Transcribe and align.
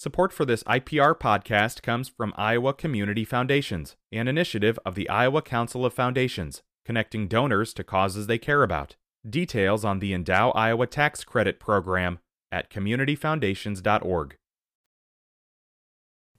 Support 0.00 0.32
for 0.32 0.46
this 0.46 0.62
IPR 0.62 1.14
podcast 1.14 1.82
comes 1.82 2.08
from 2.08 2.32
Iowa 2.34 2.72
Community 2.72 3.22
Foundations, 3.22 3.96
an 4.10 4.28
initiative 4.28 4.78
of 4.86 4.94
the 4.94 5.06
Iowa 5.10 5.42
Council 5.42 5.84
of 5.84 5.92
Foundations, 5.92 6.62
connecting 6.86 7.28
donors 7.28 7.74
to 7.74 7.84
causes 7.84 8.26
they 8.26 8.38
care 8.38 8.62
about. 8.62 8.96
Details 9.28 9.84
on 9.84 9.98
the 9.98 10.14
Endow 10.14 10.52
Iowa 10.54 10.86
Tax 10.86 11.22
Credit 11.22 11.60
Program 11.60 12.18
at 12.50 12.70
communityfoundations.org. 12.70 14.36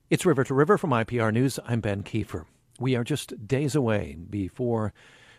It's 0.09 0.25
River 0.25 0.43
to 0.43 0.55
River 0.55 0.80
from 0.80 0.89
IPR 0.89 1.32
News. 1.32 1.59
I'm 1.64 1.82
Ben 1.82 2.02
Kieffer. 2.02 2.46
We 2.80 2.96
are 2.96 3.04
just 3.04 3.48
days 3.48 3.75
away 3.75 4.18
before 4.28 4.91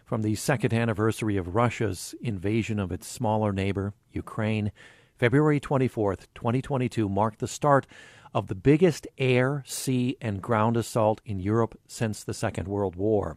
from 0.04 0.22
the 0.22 0.36
second 0.36 0.72
anniversary 0.72 1.36
of 1.36 1.56
Russia's 1.56 2.14
invasion 2.22 2.78
of 2.78 2.92
its 2.92 3.08
smaller 3.08 3.52
neighbor, 3.52 3.94
Ukraine. 4.12 4.70
February 5.18 5.60
24th, 5.60 6.26
2022 6.34 7.08
marked 7.08 7.38
the 7.38 7.48
start 7.48 7.86
of 8.34 8.48
the 8.48 8.54
biggest 8.54 9.06
air, 9.18 9.62
sea, 9.66 10.16
and 10.20 10.42
ground 10.42 10.76
assault 10.76 11.20
in 11.24 11.38
Europe 11.38 11.78
since 11.86 12.24
the 12.24 12.34
Second 12.34 12.66
World 12.66 12.96
War. 12.96 13.36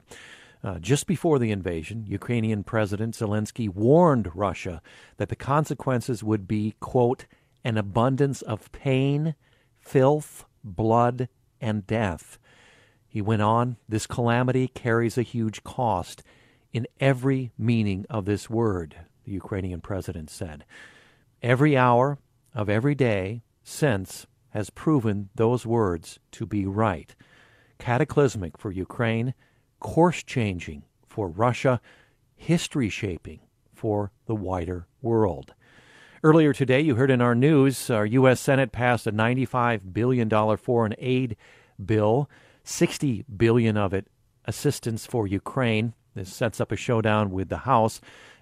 Uh, 0.63 0.79
just 0.79 1.05
before 1.05 1.37
the 1.37 1.51
invasion, 1.51 2.05
Ukrainian 2.07 2.63
President 2.63 3.13
Zelensky 3.13 3.69
warned 3.69 4.31
Russia 4.33 4.81
that 5.17 5.29
the 5.29 5.35
consequences 5.35 6.23
would 6.23 6.47
be, 6.47 6.73
quote, 6.79 7.25
an 7.63 7.77
abundance 7.77 8.41
of 8.41 8.71
pain, 8.71 9.35
filth, 9.79 10.45
blood, 10.63 11.29
and 11.61 11.85
death. 11.85 12.39
He 13.07 13.21
went 13.21 13.41
on, 13.41 13.77
this 13.87 14.07
calamity 14.07 14.67
carries 14.67 15.17
a 15.17 15.23
huge 15.23 15.63
cost 15.63 16.23
in 16.73 16.87
every 16.99 17.51
meaning 17.57 18.05
of 18.09 18.25
this 18.25 18.49
word, 18.49 18.95
the 19.23 19.31
Ukrainian 19.31 19.81
president 19.81 20.29
said. 20.29 20.65
Every 21.41 21.77
hour 21.77 22.19
of 22.53 22.69
every 22.69 22.95
day 22.95 23.43
since 23.63 24.25
has 24.49 24.69
proven 24.69 25.29
those 25.35 25.65
words 25.65 26.19
to 26.31 26.45
be 26.45 26.65
right. 26.65 27.13
Cataclysmic 27.77 28.57
for 28.57 28.71
Ukraine, 28.71 29.33
course 29.79 30.23
changing 30.23 30.83
for 31.07 31.27
Russia, 31.27 31.81
history 32.35 32.89
shaping 32.89 33.41
for 33.73 34.11
the 34.25 34.35
wider 34.35 34.87
world. 35.01 35.53
Earlier 36.23 36.53
today, 36.53 36.81
you 36.81 36.95
heard 36.95 37.11
in 37.11 37.21
our 37.21 37.35
news, 37.35 37.89
our 37.89 38.05
U.S. 38.05 38.39
Senate 38.39 38.71
passed 38.71 39.05
a 39.05 39.11
$95 39.11 39.93
billion 39.93 40.57
foreign 40.57 40.95
aid 40.97 41.35
bill, 41.83 42.29
60 42.63 43.25
billion 43.37 43.77
of 43.77 43.93
it 43.93 44.07
assistance 44.45 45.05
for 45.05 45.27
Ukraine. 45.27 45.93
This 46.15 46.33
sets 46.33 46.61
up 46.61 46.71
a 46.71 46.75
showdown 46.75 47.29
with 47.31 47.49
the 47.49 47.59
House 47.59 47.99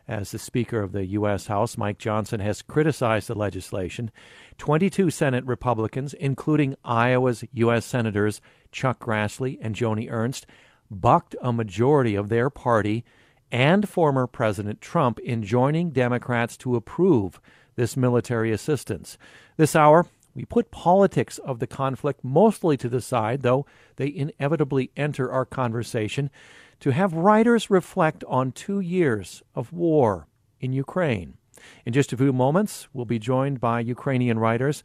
as 0.08 0.32
the 0.32 0.40
Speaker 0.40 0.82
of 0.82 0.92
the 0.92 1.06
U.S. 1.06 1.48
House, 1.48 1.78
Mike 1.78 1.98
Johnson, 1.98 2.40
has 2.40 2.62
criticized 2.62 3.28
the 3.28 3.36
legislation. 3.36 4.12
22 4.58 5.10
Senate 5.10 5.46
Republicans, 5.46 6.14
including 6.14 6.76
Iowa's 6.84 7.44
U.S. 7.54 7.86
Senators 7.86 8.42
Chuck 8.72 9.00
Grassley 9.00 9.58
and 9.62 9.76
Joni 9.76 10.12
Ernst, 10.12 10.46
bucked 10.90 11.36
a 11.42 11.54
majority 11.54 12.16
of 12.16 12.30
their 12.30 12.50
party 12.50 13.04
and 13.52 13.88
former 13.88 14.28
President 14.28 14.82
Trump 14.82 15.20
in 15.20 15.44
joining 15.44 15.92
Democrats 15.92 16.58
to 16.58 16.76
approve 16.76 17.40
this 17.76 17.96
military 17.96 18.52
assistance. 18.52 19.18
This 19.58 19.76
hour, 19.76 20.08
we 20.36 20.46
put 20.46 20.72
politics 20.72 21.38
of 21.40 21.60
the 21.60 21.68
conflict 21.68 22.24
mostly 22.24 22.78
to 22.78 22.90
the 22.90 23.02
side, 23.02 23.42
though 23.42 23.66
they 23.98 24.14
inevitably 24.14 24.92
enter 24.98 25.32
our 25.32 25.46
conversation 25.46 26.32
to 26.80 26.92
have 26.92 27.14
writers 27.14 27.70
reflect 27.70 28.24
on 28.28 28.52
two 28.52 28.80
years 28.80 29.44
of 29.56 29.72
war 29.74 30.28
in 30.60 30.74
Ukraine. 30.74 31.38
In 31.86 31.94
just 31.94 32.14
a 32.14 32.18
few 32.18 32.34
moments, 32.34 32.88
we'll 32.94 33.06
be 33.06 33.20
joined 33.20 33.60
by 33.60 33.80
Ukrainian 33.80 34.40
writers 34.40 34.84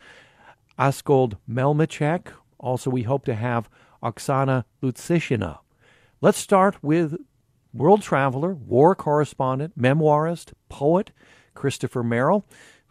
Askold 0.79 1.39
Melnyczuk. 1.49 2.33
Also, 2.59 2.91
we 2.91 3.03
hope 3.03 3.25
to 3.25 3.35
have 3.35 3.69
Oksana 4.03 4.65
Lutsyshyna. 4.83 5.59
Let's 6.21 6.39
start 6.39 6.83
with 6.83 7.17
world 7.73 8.03
traveler, 8.03 8.55
war 8.55 8.95
correspondent, 8.95 9.79
memoirist, 9.79 10.53
poet 10.69 11.11
Christopher 11.55 12.03
Merrill. 12.03 12.45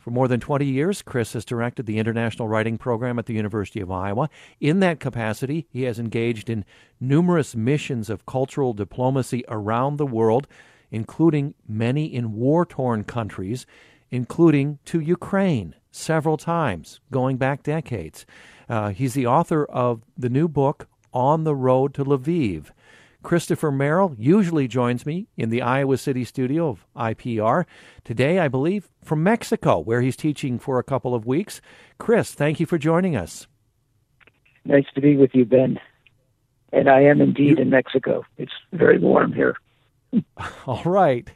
For 0.07 0.12
more 0.12 0.29
than 0.29 0.40
20 0.40 0.66
years, 0.66 1.01
Chris 1.01 1.34
has 1.34 1.44
directed 1.44 1.85
the 1.85 2.00
International 2.00 2.47
Writing 2.47 2.78
Program 2.78 3.19
at 3.19 3.25
the 3.25 3.34
University 3.34 3.81
of 3.81 3.91
Iowa. 3.91 4.29
In 4.62 4.79
that 4.79 5.01
capacity, 5.01 5.68
he 5.69 5.84
has 5.84 6.00
engaged 6.00 6.50
in 6.50 6.63
numerous 6.97 7.57
missions 7.57 8.09
of 8.09 8.25
cultural 8.25 8.72
diplomacy 8.72 9.44
around 9.50 9.97
the 9.97 10.06
world, 10.06 10.47
including 10.91 11.56
many 11.67 12.06
in 12.06 12.31
war 12.31 12.66
torn 12.66 13.03
countries, 13.03 13.66
including 14.09 14.79
to 14.85 15.01
Ukraine 15.01 15.75
several 15.91 16.38
times, 16.38 17.01
going 17.12 17.35
back 17.35 17.62
decades. 17.62 18.25
Uh, 18.69 18.91
he's 18.91 19.13
the 19.13 19.28
author 19.28 19.66
of 19.66 20.03
the 20.17 20.29
new 20.29 20.47
book, 20.47 20.88
On 21.12 21.44
the 21.44 21.53
Road 21.53 21.94
to 21.96 22.06
Lviv. 22.06 22.67
Christopher 23.28 23.74
Merrill 23.74 24.16
usually 24.18 24.70
joins 24.70 25.06
me 25.06 25.28
in 25.36 25.50
the 25.50 25.62
Iowa 25.62 25.98
City 25.98 26.24
studio 26.24 26.70
of 26.70 26.86
IPR. 26.96 27.66
Today, 28.06 28.40
I 28.40 28.48
believe, 28.48 28.88
from 29.04 29.22
Mexico, 29.22 29.80
where 29.80 30.00
he's 30.00 30.16
teaching 30.16 30.58
for 30.58 30.80
a 30.80 30.84
couple 30.84 31.14
of 31.14 31.26
weeks. 31.26 31.60
Chris, 31.98 32.34
thank 32.34 32.62
you 32.62 32.66
for 32.66 32.78
joining 32.78 33.18
us. 33.18 33.46
Nice 34.64 34.86
to 34.96 35.02
be 35.02 35.18
with 35.18 35.32
you, 35.34 35.44
Ben. 35.44 35.78
And 36.72 36.90
I 36.90 37.02
am 37.02 37.20
indeed 37.20 37.60
in 37.60 37.70
Mexico. 37.70 38.24
It's 38.38 38.54
very 38.72 38.98
warm 38.98 39.34
here. 39.34 39.58
All 40.66 40.84
right. 40.86 41.30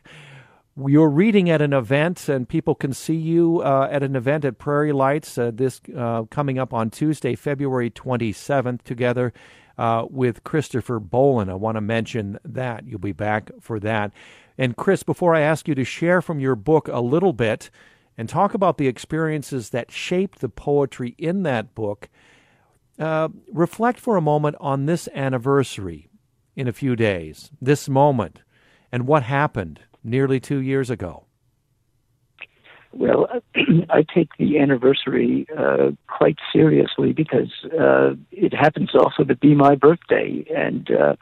You're 0.77 1.09
reading 1.09 1.49
at 1.49 1.61
an 1.61 1.73
event, 1.73 2.29
and 2.29 2.47
people 2.47 2.73
can 2.73 2.93
see 2.93 3.17
you 3.17 3.59
uh, 3.63 3.89
at 3.91 4.01
an 4.01 4.15
event 4.15 4.45
at 4.45 4.57
Prairie 4.57 4.93
Lights 4.93 5.37
uh, 5.37 5.51
this 5.53 5.81
uh, 5.93 6.23
coming 6.31 6.57
up 6.57 6.73
on 6.73 6.89
Tuesday, 6.89 7.35
February 7.35 7.91
27th, 7.91 8.81
together 8.83 9.33
uh, 9.77 10.05
with 10.09 10.43
Christopher 10.43 10.99
Boland. 10.99 11.51
I 11.51 11.55
want 11.55 11.75
to 11.75 11.81
mention 11.81 12.39
that. 12.43 12.85
You'll 12.87 12.99
be 12.99 13.11
back 13.11 13.51
for 13.59 13.79
that. 13.79 14.11
And 14.57 14.77
Chris, 14.77 15.03
before 15.03 15.33
I 15.33 15.41
ask 15.41 15.67
you 15.67 15.75
to 15.75 15.83
share 15.83 16.21
from 16.21 16.39
your 16.39 16.55
book 16.55 16.87
a 16.87 16.99
little 16.99 17.33
bit 17.33 17.69
and 18.17 18.27
talk 18.27 18.53
about 18.53 18.77
the 18.77 18.87
experiences 18.87 19.69
that 19.69 19.91
shaped 19.91 20.39
the 20.39 20.49
poetry 20.49 21.15
in 21.17 21.43
that 21.43 21.73
book, 21.73 22.09
uh, 22.99 23.29
reflect 23.51 23.99
for 23.99 24.17
a 24.17 24.21
moment 24.21 24.55
on 24.59 24.85
this 24.85 25.07
anniversary 25.15 26.09
in 26.55 26.67
a 26.67 26.73
few 26.73 26.95
days, 26.95 27.49
this 27.61 27.89
moment, 27.89 28.41
and 28.91 29.07
what 29.07 29.23
happened 29.23 29.79
nearly 30.03 30.39
two 30.39 30.59
years 30.59 30.89
ago. 30.89 31.25
Well, 32.93 33.27
I 33.89 34.03
take 34.13 34.29
the 34.37 34.59
anniversary 34.59 35.47
uh, 35.57 35.91
quite 36.07 36.37
seriously 36.51 37.13
because 37.13 37.51
uh, 37.79 38.15
it 38.31 38.53
happens 38.53 38.91
also 38.93 39.23
to 39.23 39.35
be 39.35 39.55
my 39.55 39.75
birthday. 39.75 40.43
And 40.55 40.89
uh, 40.91 41.15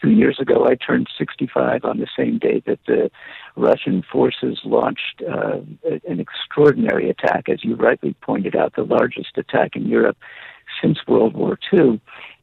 two 0.00 0.10
years 0.10 0.38
ago, 0.40 0.66
I 0.66 0.74
turned 0.74 1.08
65 1.18 1.84
on 1.84 1.98
the 1.98 2.06
same 2.16 2.38
day 2.38 2.62
that 2.66 2.80
the 2.86 3.10
Russian 3.56 4.02
forces 4.10 4.60
launched 4.64 5.22
uh, 5.28 5.58
an 6.08 6.20
extraordinary 6.20 7.10
attack, 7.10 7.48
as 7.48 7.64
you 7.64 7.74
rightly 7.74 8.14
pointed 8.22 8.56
out, 8.56 8.74
the 8.74 8.84
largest 8.84 9.36
attack 9.36 9.76
in 9.76 9.86
Europe 9.86 10.16
since 10.80 10.98
World 11.06 11.34
War 11.34 11.58
II. 11.72 12.00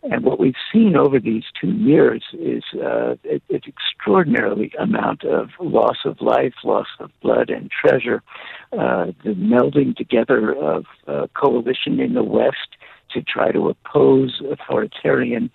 And 0.10 0.24
what 0.24 0.40
we've 0.40 0.56
seen 0.72 0.96
over 0.96 1.20
these 1.20 1.44
two 1.60 1.72
years 1.72 2.24
is 2.34 2.64
uh, 2.76 3.16
an 3.30 3.62
extraordinarily 3.68 4.72
amount 4.80 5.24
of 5.24 5.50
loss 5.60 5.98
of 6.06 6.22
life, 6.22 6.54
loss 6.64 6.88
of 7.00 7.12
blood 7.22 7.50
and 7.50 7.70
treasure, 7.70 8.24
uh, 8.72 9.08
the 9.24 9.34
melding 9.36 9.96
together 9.96 10.56
of 10.56 10.86
uh, 11.08 11.28
coalition 11.34 12.00
in 12.00 12.14
the 12.14 12.24
West 12.24 12.78
to 13.12 13.22
try 13.22 13.52
to 13.52 13.70
oppose 13.70 14.42
authoritarian 14.50 15.50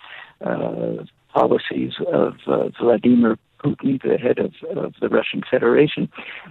uh, 0.45 1.03
policies 1.33 1.93
of 2.11 2.35
uh, 2.47 2.69
Vladimir 2.79 3.37
Putin, 3.63 4.01
the 4.01 4.17
head 4.17 4.39
of, 4.39 4.53
of 4.77 4.93
the 5.01 5.09
Russian 5.09 5.41
Federation, 5.49 6.09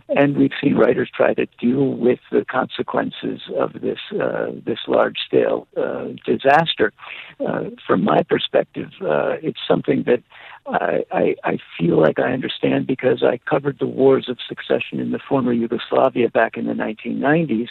and 0.09 0.37
we've 0.37 0.53
seen 0.63 0.77
writers 0.77 1.11
try 1.15 1.35
to 1.35 1.47
deal 1.61 1.91
with 1.91 2.21
the 2.31 2.45
consequences 2.45 3.41
of 3.59 3.73
this 3.81 3.99
uh, 4.21 4.47
this 4.65 4.79
large 4.87 5.19
scale 5.27 5.67
uh, 5.77 6.09
disaster. 6.25 6.93
Uh, 7.47 7.65
from 7.87 8.03
my 8.05 8.23
perspective, 8.23 8.91
uh, 9.03 9.37
it's 9.43 9.61
something 9.67 10.05
that 10.07 10.23
I, 10.67 11.05
I, 11.11 11.35
I 11.45 11.59
feel 11.79 12.01
like 12.01 12.19
I 12.19 12.33
understand 12.33 12.87
because 12.87 13.23
I 13.23 13.39
covered 13.39 13.79
the 13.79 13.87
wars 13.87 14.29
of 14.29 14.39
succession 14.47 15.01
in 15.01 15.11
the 15.11 15.19
former 15.19 15.53
Yugoslavia 15.53 16.29
back 16.29 16.57
in 16.57 16.67
the 16.67 16.73
1990s 16.73 17.69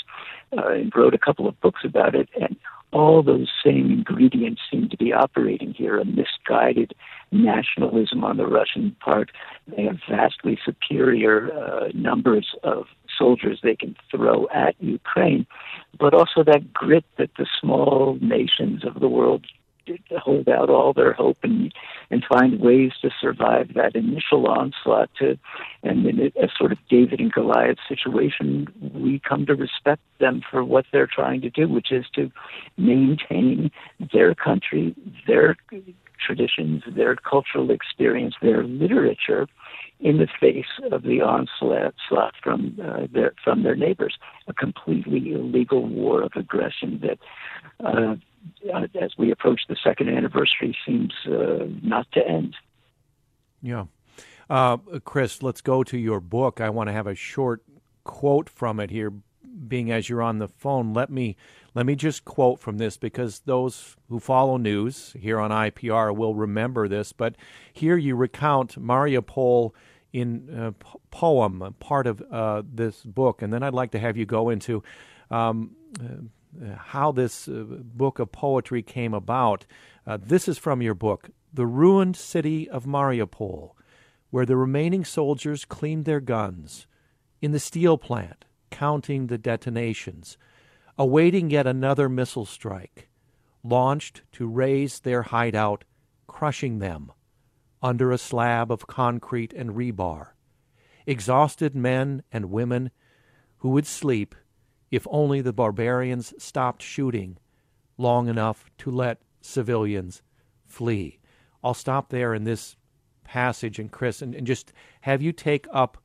uh, 0.58 0.68
and 0.74 0.92
wrote 0.96 1.14
a 1.14 1.18
couple 1.18 1.48
of 1.48 1.60
books 1.62 1.82
about 1.86 2.16
it. 2.16 2.30
And 2.40 2.58
all 2.92 3.24
those 3.24 3.50
same 3.64 3.92
ingredients 3.92 4.62
seem 4.70 4.90
to 4.90 4.98
be 4.98 5.14
operating 5.14 5.74
here 5.74 6.00
a 6.00 6.06
misguided 6.06 6.94
nationalism 7.32 8.24
on 8.24 8.38
the 8.38 8.46
Russian 8.46 8.96
part. 9.00 9.32
They 9.68 9.84
have 9.84 10.00
vastly 10.10 10.60
superior 10.66 11.52
uh, 11.54 11.90
numbers 11.94 12.56
of 12.64 12.88
soldiers 13.18 13.60
they 13.64 13.76
can 13.76 13.96
throw 14.10 14.48
at 14.54 14.76
Ukraine, 14.80 15.46
but 16.00 16.14
also 16.14 16.44
that 16.44 16.74
grit 16.74 17.06
that 17.18 17.32
the 17.38 17.48
small 17.60 18.18
nations 18.22 18.84
of 18.86 19.00
the 19.00 19.08
world 19.08 19.46
hold 20.18 20.48
out 20.48 20.70
all 20.70 20.94
their 20.94 21.14
hope 21.14 21.38
and 21.44 21.74
and 22.10 22.24
find 22.28 22.60
ways 22.60 22.92
to 23.02 23.10
survive 23.20 23.74
that 23.76 23.96
initial 23.96 24.48
onslaught. 24.48 25.10
To 25.20 25.38
and 25.84 26.06
in 26.06 26.20
a, 26.20 26.44
a 26.44 26.48
sort 26.58 26.72
of 26.72 26.78
David 26.90 27.20
and 27.20 27.32
Goliath 27.32 27.78
situation, 27.88 28.68
we 28.94 29.20
come 29.28 29.46
to 29.46 29.56
respect 29.56 30.02
them 30.20 30.42
for 30.50 30.64
what 30.64 30.86
they're 30.92 31.08
trying 31.08 31.42
to 31.42 31.50
do, 31.50 31.68
which 31.68 31.92
is 31.92 32.06
to 32.16 32.32
maintain 32.78 33.72
their 34.14 34.36
country, 34.36 34.96
their 35.28 35.56
traditions, 36.26 36.84
their 36.96 37.16
cultural 37.16 37.72
experience, 37.72 38.36
their 38.42 38.64
literature 38.64 39.48
in 40.00 40.18
the 40.18 40.28
face 40.40 40.66
of 40.92 41.04
the 41.04 41.22
onslaught 41.22 42.34
from 42.42 42.78
uh, 42.84 43.08
their 43.14 43.34
from 43.44 43.64
their 43.64 43.76
neighbors, 43.76 44.18
a 44.48 44.54
completely 44.54 45.34
illegal 45.34 45.88
war 45.88 46.24
of 46.24 46.32
aggression 46.36 47.00
that, 47.04 47.20
uh, 47.86 48.16
as 49.02 49.12
we 49.18 49.32
approach 49.32 49.62
the 49.68 49.78
second 49.84 50.10
anniversary, 50.10 50.76
seems 50.86 51.14
uh, 51.26 51.66
not 51.82 52.12
to 52.14 52.28
end. 52.28 52.56
Yeah, 53.62 53.86
uh, 54.50 54.78
Chris, 55.06 55.42
let's 55.42 55.62
go 55.62 55.84
to 55.84 55.98
your 55.98 56.20
book. 56.20 56.60
I 56.60 56.70
want 56.70 56.90
to 56.90 56.94
have 56.94 57.08
a 57.08 57.16
short 57.16 57.64
quote 58.04 58.50
from 58.50 58.80
it 58.80 58.90
here. 58.90 59.14
Being 59.68 59.92
as 59.92 60.10
you're 60.10 60.22
on 60.22 60.40
the 60.40 60.48
phone, 60.48 60.94
let 60.94 61.10
me 61.10 61.36
let 61.74 61.86
me 61.86 61.96
just 61.96 62.26
quote 62.26 62.60
from 62.60 62.78
this 62.78 62.98
because 62.98 63.42
those 63.46 63.96
who 64.10 64.20
follow 64.20 64.58
news 64.58 65.16
here 65.20 65.40
on 65.40 65.52
IPR 65.52 66.16
will 66.16 66.36
remember 66.36 66.88
this. 66.88 67.12
But 67.14 67.36
here 67.72 67.98
you 67.98 68.16
recount 68.16 68.82
Mariupol 68.82 69.72
in 70.14 70.50
a 70.54 70.74
poem, 71.12 71.76
part 71.80 72.08
of 72.08 72.22
uh, 72.32 72.64
this 72.66 73.04
book, 73.04 73.42
and 73.42 73.54
then 73.54 73.64
I'd 73.64 73.74
like 73.74 73.92
to 73.92 74.00
have 74.00 74.18
you 74.18 74.26
go 74.26 74.50
into 74.50 74.84
um, 75.30 75.72
uh, 76.00 76.24
how 76.76 77.12
this 77.12 77.48
uh, 77.48 77.64
book 77.70 78.20
of 78.20 78.32
poetry 78.32 78.84
came 78.84 79.14
about. 79.14 79.66
Uh, 80.06 80.18
this 80.22 80.48
is 80.48 80.58
from 80.58 80.82
your 80.82 80.94
book, 80.94 81.30
"The 81.54 81.66
Ruined 81.66 82.16
City 82.16 82.70
of 82.70 82.86
Mariupol," 82.86 83.76
where 84.30 84.46
the 84.46 84.58
remaining 84.58 85.06
soldiers 85.06 85.66
cleaned 85.66 86.06
their 86.06 86.20
guns 86.20 86.88
in 87.42 87.52
the 87.52 87.60
steel 87.60 87.98
plant, 87.98 88.46
counting 88.70 89.28
the 89.28 89.38
detonations, 89.38 90.38
awaiting 90.98 91.50
yet 91.50 91.68
another 91.68 92.10
missile 92.10 92.46
strike, 92.46 93.10
launched 93.64 94.22
to 94.34 94.48
raze 94.48 95.00
their 95.00 95.24
hideout, 95.24 95.84
crushing 96.28 96.80
them 96.80 97.12
under 97.82 98.12
a 98.12 98.18
slab 98.18 98.72
of 98.72 98.88
concrete 98.88 99.54
and 99.54 99.72
rebar. 99.72 100.30
Exhausted 101.06 101.76
men 101.76 102.24
and 102.32 102.52
women 102.52 102.92
who 103.58 103.70
would 103.70 103.88
sleep 103.88 104.36
if 104.92 105.08
only 105.10 105.42
the 105.42 105.54
barbarians 105.54 106.34
stopped 106.38 106.84
shooting 106.84 107.38
long 107.98 108.28
enough 108.28 108.70
to 108.78 108.92
let 108.92 109.22
civilians 109.42 110.22
flee. 110.66 111.20
I'll 111.64 111.74
stop 111.74 112.10
there 112.10 112.34
in 112.34 112.44
this 112.44 112.76
passage, 113.24 113.80
and 113.80 113.92
Chris, 113.92 114.22
and, 114.22 114.36
and 114.36 114.46
just 114.46 114.74
have 115.02 115.22
you 115.22 115.32
take 115.32 115.66
up 115.72 115.98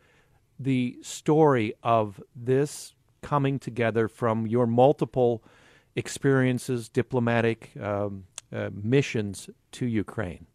the 0.58 0.96
story 1.02 1.74
of 1.82 2.22
this 2.34 2.94
coming 3.22 3.58
together 3.58 4.08
from 4.08 4.46
your 4.46 4.66
multiple 4.66 5.42
experiences, 5.96 6.88
diplomatic 6.88 7.72
um, 7.80 8.24
uh, 8.52 8.70
missions 8.72 9.50
to 9.72 9.86
Ukraine. 9.86 10.46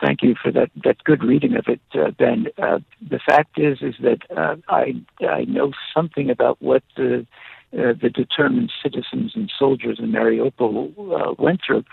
Thank 0.00 0.22
you 0.22 0.34
for 0.40 0.50
that, 0.52 0.70
that 0.84 1.02
good 1.04 1.22
reading 1.22 1.56
of 1.56 1.66
it, 1.68 1.80
uh, 1.94 2.10
Ben. 2.10 2.46
Uh, 2.58 2.80
the 3.08 3.18
fact 3.18 3.58
is, 3.58 3.78
is 3.82 3.94
that 4.00 4.18
uh, 4.36 4.56
I 4.68 4.94
I 5.20 5.44
know 5.44 5.72
something 5.94 6.30
about 6.30 6.60
what 6.60 6.82
the 6.96 7.26
uh, 7.72 7.92
the 8.00 8.08
determined 8.08 8.72
citizens 8.82 9.32
and 9.34 9.52
soldiers 9.58 9.98
in 9.98 10.12
Mariupol 10.12 10.92
uh, 10.96 11.34
went 11.38 11.60
through, 11.66 11.84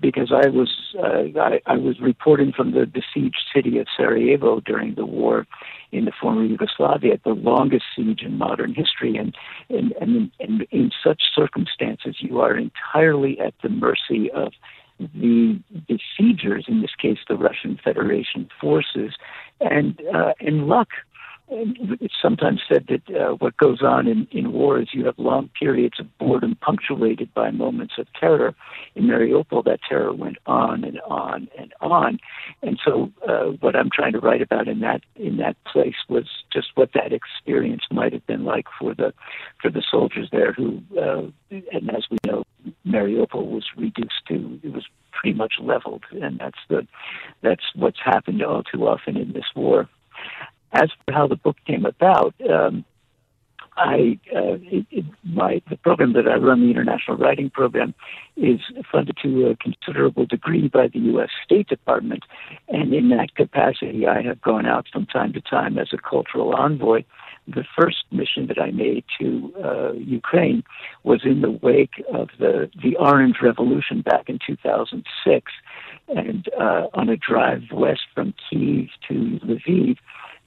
because 0.00 0.32
I 0.32 0.48
was 0.48 0.94
uh, 0.98 1.40
I, 1.40 1.60
I 1.66 1.76
was 1.76 2.00
reporting 2.00 2.52
from 2.52 2.72
the 2.72 2.86
besieged 2.86 3.42
city 3.54 3.78
of 3.78 3.86
Sarajevo 3.96 4.60
during 4.60 4.94
the 4.94 5.06
war 5.06 5.46
in 5.92 6.04
the 6.04 6.12
former 6.20 6.44
Yugoslavia, 6.44 7.18
the 7.24 7.30
longest 7.30 7.84
siege 7.96 8.22
in 8.22 8.38
modern 8.38 8.74
history, 8.74 9.16
and 9.16 9.34
and 9.70 9.92
and, 10.00 10.30
and 10.40 10.66
in 10.70 10.90
such 11.02 11.22
circumstances, 11.34 12.16
you 12.20 12.40
are 12.40 12.56
entirely 12.56 13.40
at 13.40 13.54
the 13.62 13.68
mercy 13.68 14.30
of 14.32 14.52
the 15.14 15.60
besiegers, 15.88 16.66
in 16.68 16.82
this 16.82 16.94
case 17.00 17.18
the 17.28 17.36
Russian 17.36 17.78
Federation 17.82 18.48
forces, 18.60 19.14
and 19.60 20.00
uh, 20.14 20.32
luck 20.68 20.88
it's 21.50 22.14
sometimes 22.22 22.60
said 22.68 22.86
that 22.88 23.16
uh, 23.16 23.34
what 23.34 23.56
goes 23.56 23.82
on 23.82 24.06
in, 24.06 24.28
in 24.30 24.52
war 24.52 24.80
is 24.80 24.88
you 24.92 25.04
have 25.04 25.18
long 25.18 25.50
periods 25.58 25.98
of 25.98 26.06
boredom 26.18 26.56
punctuated 26.60 27.32
by 27.34 27.50
moments 27.50 27.94
of 27.98 28.06
terror. 28.18 28.54
In 28.94 29.04
Mariupol, 29.04 29.64
that 29.64 29.80
terror 29.88 30.14
went 30.14 30.38
on 30.46 30.84
and 30.84 31.00
on 31.00 31.48
and 31.58 31.72
on, 31.80 32.18
and 32.62 32.78
so 32.84 33.10
uh, 33.28 33.46
what 33.60 33.74
I'm 33.74 33.90
trying 33.92 34.12
to 34.12 34.20
write 34.20 34.42
about 34.42 34.68
in 34.68 34.80
that 34.80 35.02
in 35.16 35.38
that 35.38 35.56
place 35.64 35.96
was 36.08 36.24
just 36.52 36.68
what 36.76 36.90
that 36.94 37.12
experience 37.12 37.82
might 37.90 38.12
have 38.12 38.26
been 38.26 38.44
like 38.44 38.66
for 38.78 38.94
the 38.94 39.12
for 39.60 39.70
the 39.70 39.82
soldiers 39.90 40.28
there 40.30 40.52
who, 40.52 40.80
uh, 41.00 41.22
and 41.50 41.90
as 41.90 42.04
we 42.10 42.18
know, 42.26 42.44
Mariupol 42.86 43.46
was 43.50 43.66
reduced 43.76 44.26
to 44.28 44.60
it 44.62 44.72
was 44.72 44.86
pretty 45.12 45.36
much 45.36 45.54
leveled, 45.60 46.04
and 46.12 46.38
that's 46.38 46.58
the 46.68 46.86
that's 47.42 47.64
what's 47.74 48.00
happened 48.04 48.42
all 48.42 48.62
too 48.62 48.86
often 48.86 49.16
in 49.16 49.32
this 49.32 49.46
war. 49.56 49.88
As 50.72 50.90
for 51.04 51.12
how 51.12 51.26
the 51.26 51.36
book 51.36 51.56
came 51.66 51.84
about, 51.84 52.34
um, 52.48 52.84
I 53.76 54.18
uh, 54.34 54.58
it, 54.60 54.86
it, 54.90 55.04
my 55.24 55.62
the 55.70 55.76
program 55.76 56.12
that 56.12 56.28
I 56.28 56.36
run, 56.36 56.60
the 56.60 56.70
International 56.70 57.16
Writing 57.16 57.50
Program, 57.50 57.94
is 58.36 58.60
funded 58.90 59.16
to 59.22 59.48
a 59.48 59.56
considerable 59.56 60.26
degree 60.26 60.68
by 60.68 60.88
the 60.88 60.98
U.S. 61.14 61.30
State 61.44 61.68
Department, 61.68 62.24
and 62.68 62.92
in 62.92 63.08
that 63.10 63.34
capacity, 63.34 64.06
I 64.06 64.22
have 64.22 64.40
gone 64.42 64.66
out 64.66 64.86
from 64.92 65.06
time 65.06 65.32
to 65.32 65.40
time 65.40 65.78
as 65.78 65.88
a 65.92 65.98
cultural 65.98 66.54
envoy. 66.54 67.04
The 67.48 67.64
first 67.76 68.04
mission 68.12 68.46
that 68.48 68.60
I 68.60 68.70
made 68.70 69.04
to 69.18 69.52
uh, 69.64 69.92
Ukraine 69.92 70.62
was 71.02 71.22
in 71.24 71.40
the 71.40 71.50
wake 71.50 72.04
of 72.12 72.28
the 72.38 72.70
the 72.82 72.96
Orange 72.96 73.36
Revolution 73.42 74.02
back 74.02 74.28
in 74.28 74.38
2006, 74.46 75.52
and 76.08 76.48
uh, 76.60 76.88
on 76.92 77.08
a 77.08 77.16
drive 77.16 77.62
west 77.72 78.02
from 78.14 78.34
Kiev 78.50 78.88
to 79.08 79.40
Lviv 79.44 79.96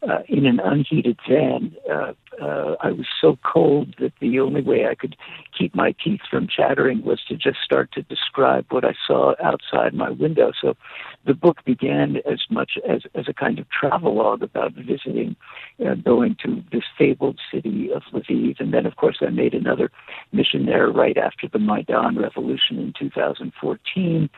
uh, 0.09 0.19
in 0.27 0.45
an 0.45 0.59
unheated 0.59 1.17
van. 1.27 1.75
Uh, 1.89 2.13
uh, 2.41 2.75
I 2.81 2.91
was 2.91 3.05
so 3.21 3.37
cold 3.45 3.95
that 3.99 4.13
the 4.19 4.39
only 4.39 4.61
way 4.61 4.87
I 4.87 4.95
could 4.95 5.15
keep 5.57 5.75
my 5.75 5.93
teeth 6.03 6.21
from 6.29 6.47
chattering 6.47 7.03
was 7.03 7.21
to 7.29 7.35
just 7.35 7.59
start 7.63 7.91
to 7.93 8.01
describe 8.03 8.65
what 8.69 8.83
I 8.83 8.93
saw 9.07 9.35
outside 9.43 9.93
my 9.93 10.09
window. 10.09 10.51
So 10.59 10.75
the 11.25 11.33
book 11.33 11.63
began 11.63 12.17
as 12.29 12.41
much 12.49 12.71
as, 12.89 13.03
as 13.15 13.25
a 13.27 13.33
kind 13.33 13.59
of 13.59 13.69
travelogue 13.69 14.41
about 14.41 14.73
visiting, 14.73 15.35
uh, 15.85 15.95
going 15.95 16.35
to 16.43 16.63
this 16.71 16.83
fabled 16.97 17.39
city 17.53 17.91
of 17.91 18.01
Lviv. 18.11 18.59
And 18.59 18.73
then, 18.73 18.85
of 18.85 18.95
course, 18.95 19.17
I 19.21 19.29
made 19.29 19.53
another 19.53 19.91
mission 20.31 20.65
there 20.65 20.89
right 20.89 21.17
after 21.17 21.47
the 21.47 21.59
Maidan 21.59 22.17
revolution 22.17 22.79
in 22.79 22.93
2014, 22.97 24.29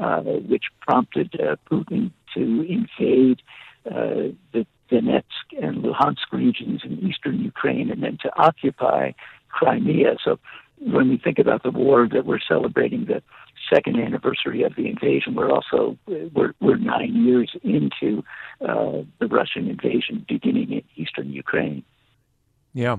uh, 0.00 0.20
which 0.20 0.64
prompted 0.80 1.34
uh, 1.38 1.56
Putin 1.70 2.10
to 2.34 2.66
invade 2.68 3.42
uh, 3.86 4.32
the 4.52 4.66
Donetsk 4.92 5.46
and 5.64 5.74
Luhansk 5.84 6.28
regions 6.32 6.80
in 6.84 6.92
eastern 7.08 7.36
Ukraine 7.40 7.90
and 7.90 8.02
then 8.02 8.18
to 8.22 8.30
occupy 8.36 9.12
Crimea. 9.48 10.16
So 10.24 10.38
when 10.78 11.08
we 11.08 11.18
think 11.18 11.38
about 11.38 11.62
the 11.62 11.70
war 11.70 12.08
that 12.12 12.26
we're 12.26 12.40
celebrating 12.54 13.06
the 13.06 13.22
second 13.72 13.96
anniversary 14.06 14.62
of 14.64 14.74
the 14.76 14.86
invasion, 14.88 15.34
we're 15.34 15.50
also 15.50 15.96
we're, 16.34 16.54
we're 16.60 16.76
nine 16.76 17.14
years 17.14 17.50
into 17.62 18.24
uh, 18.60 19.02
the 19.20 19.28
Russian 19.28 19.68
invasion 19.68 20.24
beginning 20.28 20.72
in 20.72 20.82
eastern 20.96 21.30
Ukraine. 21.32 21.84
Yeah. 22.74 22.98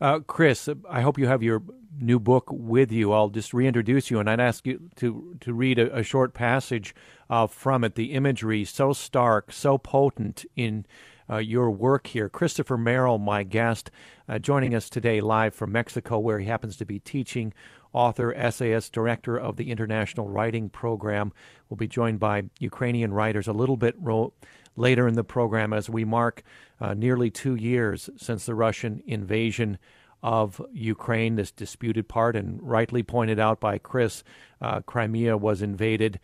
Uh, 0.00 0.18
Chris, 0.20 0.68
I 0.90 1.00
hope 1.00 1.18
you 1.18 1.26
have 1.28 1.42
your 1.42 1.62
new 2.00 2.18
book 2.18 2.46
with 2.50 2.90
you. 2.90 3.12
I'll 3.12 3.28
just 3.28 3.54
reintroduce 3.54 4.10
you, 4.10 4.18
and 4.18 4.28
I'd 4.28 4.40
ask 4.40 4.66
you 4.66 4.90
to, 4.96 5.36
to 5.40 5.52
read 5.52 5.78
a, 5.78 5.98
a 5.98 6.02
short 6.02 6.34
passage 6.34 6.94
uh, 7.30 7.46
from 7.46 7.84
it. 7.84 7.94
The 7.94 8.12
imagery 8.12 8.64
so 8.64 8.92
stark, 8.92 9.52
so 9.52 9.78
potent 9.78 10.44
in 10.56 10.86
uh, 11.32 11.38
your 11.38 11.70
work 11.70 12.08
here. 12.08 12.28
Christopher 12.28 12.76
Merrill, 12.76 13.18
my 13.18 13.42
guest, 13.42 13.90
uh, 14.28 14.38
joining 14.38 14.74
us 14.74 14.90
today 14.90 15.20
live 15.20 15.54
from 15.54 15.72
Mexico, 15.72 16.18
where 16.18 16.38
he 16.38 16.46
happens 16.46 16.76
to 16.76 16.84
be 16.84 16.98
teaching, 16.98 17.54
author, 17.92 18.34
essayist, 18.34 18.92
director 18.92 19.38
of 19.38 19.56
the 19.56 19.70
International 19.70 20.28
Writing 20.28 20.68
Program. 20.68 21.32
We'll 21.68 21.78
be 21.78 21.88
joined 21.88 22.20
by 22.20 22.44
Ukrainian 22.58 23.14
writers 23.14 23.48
a 23.48 23.52
little 23.52 23.78
bit 23.78 23.94
ro- 23.98 24.34
later 24.76 25.08
in 25.08 25.14
the 25.14 25.24
program 25.24 25.72
as 25.72 25.88
we 25.88 26.04
mark 26.04 26.42
uh, 26.80 26.94
nearly 26.94 27.30
two 27.30 27.54
years 27.54 28.10
since 28.16 28.44
the 28.44 28.54
Russian 28.54 29.02
invasion 29.06 29.78
of 30.22 30.60
Ukraine, 30.72 31.36
this 31.36 31.50
disputed 31.50 32.08
part, 32.08 32.36
and 32.36 32.62
rightly 32.62 33.02
pointed 33.02 33.40
out 33.40 33.58
by 33.58 33.78
Chris, 33.78 34.22
uh, 34.60 34.80
Crimea 34.80 35.36
was 35.36 35.62
invaded 35.62 36.20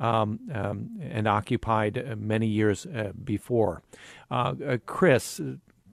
um, 0.00 0.40
um, 0.52 0.98
and 1.00 1.28
occupied 1.28 1.98
uh, 1.98 2.16
many 2.16 2.46
years 2.48 2.86
uh, 2.86 3.12
before. 3.22 3.82
Uh, 4.30 4.78
Chris, 4.86 5.40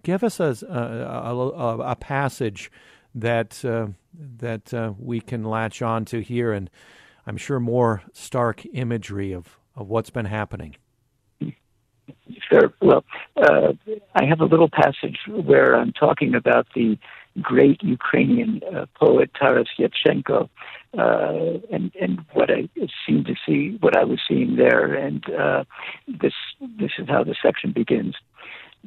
give 0.01 0.23
us 0.23 0.39
a, 0.39 0.55
a, 0.67 1.35
a, 1.35 1.77
a 1.91 1.95
passage 1.95 2.71
that 3.13 3.63
that 4.39 4.95
we 4.99 5.19
can 5.19 5.43
latch 5.43 5.81
on 5.81 6.05
to 6.05 6.19
here, 6.21 6.51
and 6.53 6.69
I'm 7.27 7.37
sure, 7.37 7.59
more 7.59 8.01
stark 8.13 8.65
imagery 8.73 9.33
of, 9.33 9.59
of 9.75 9.89
what's 9.89 10.09
been 10.09 10.25
happening. 10.25 10.75
Sure. 12.49 12.73
Well, 12.81 13.03
uh, 13.35 13.73
I 14.15 14.25
have 14.25 14.39
a 14.39 14.45
little 14.45 14.69
passage 14.69 15.17
where 15.27 15.75
I'm 15.75 15.91
talking 15.91 16.35
about 16.35 16.67
the 16.73 16.97
great 17.41 17.83
Ukrainian 17.83 18.61
uh, 18.75 18.85
poet 18.95 19.31
Taras 19.37 19.67
Shevchenko, 19.77 20.49
uh, 20.97 21.59
and 21.71 21.91
and 22.01 22.25
what 22.33 22.49
I 22.49 22.69
seemed 23.05 23.25
to 23.27 23.35
see, 23.45 23.77
what 23.81 23.97
I 23.97 24.03
was 24.03 24.19
seeing 24.27 24.55
there, 24.55 24.93
and 24.93 25.23
uh, 25.33 25.63
this 26.07 26.33
this 26.79 26.91
is 26.97 27.07
how 27.07 27.23
the 27.23 27.35
section 27.41 27.71
begins. 27.71 28.15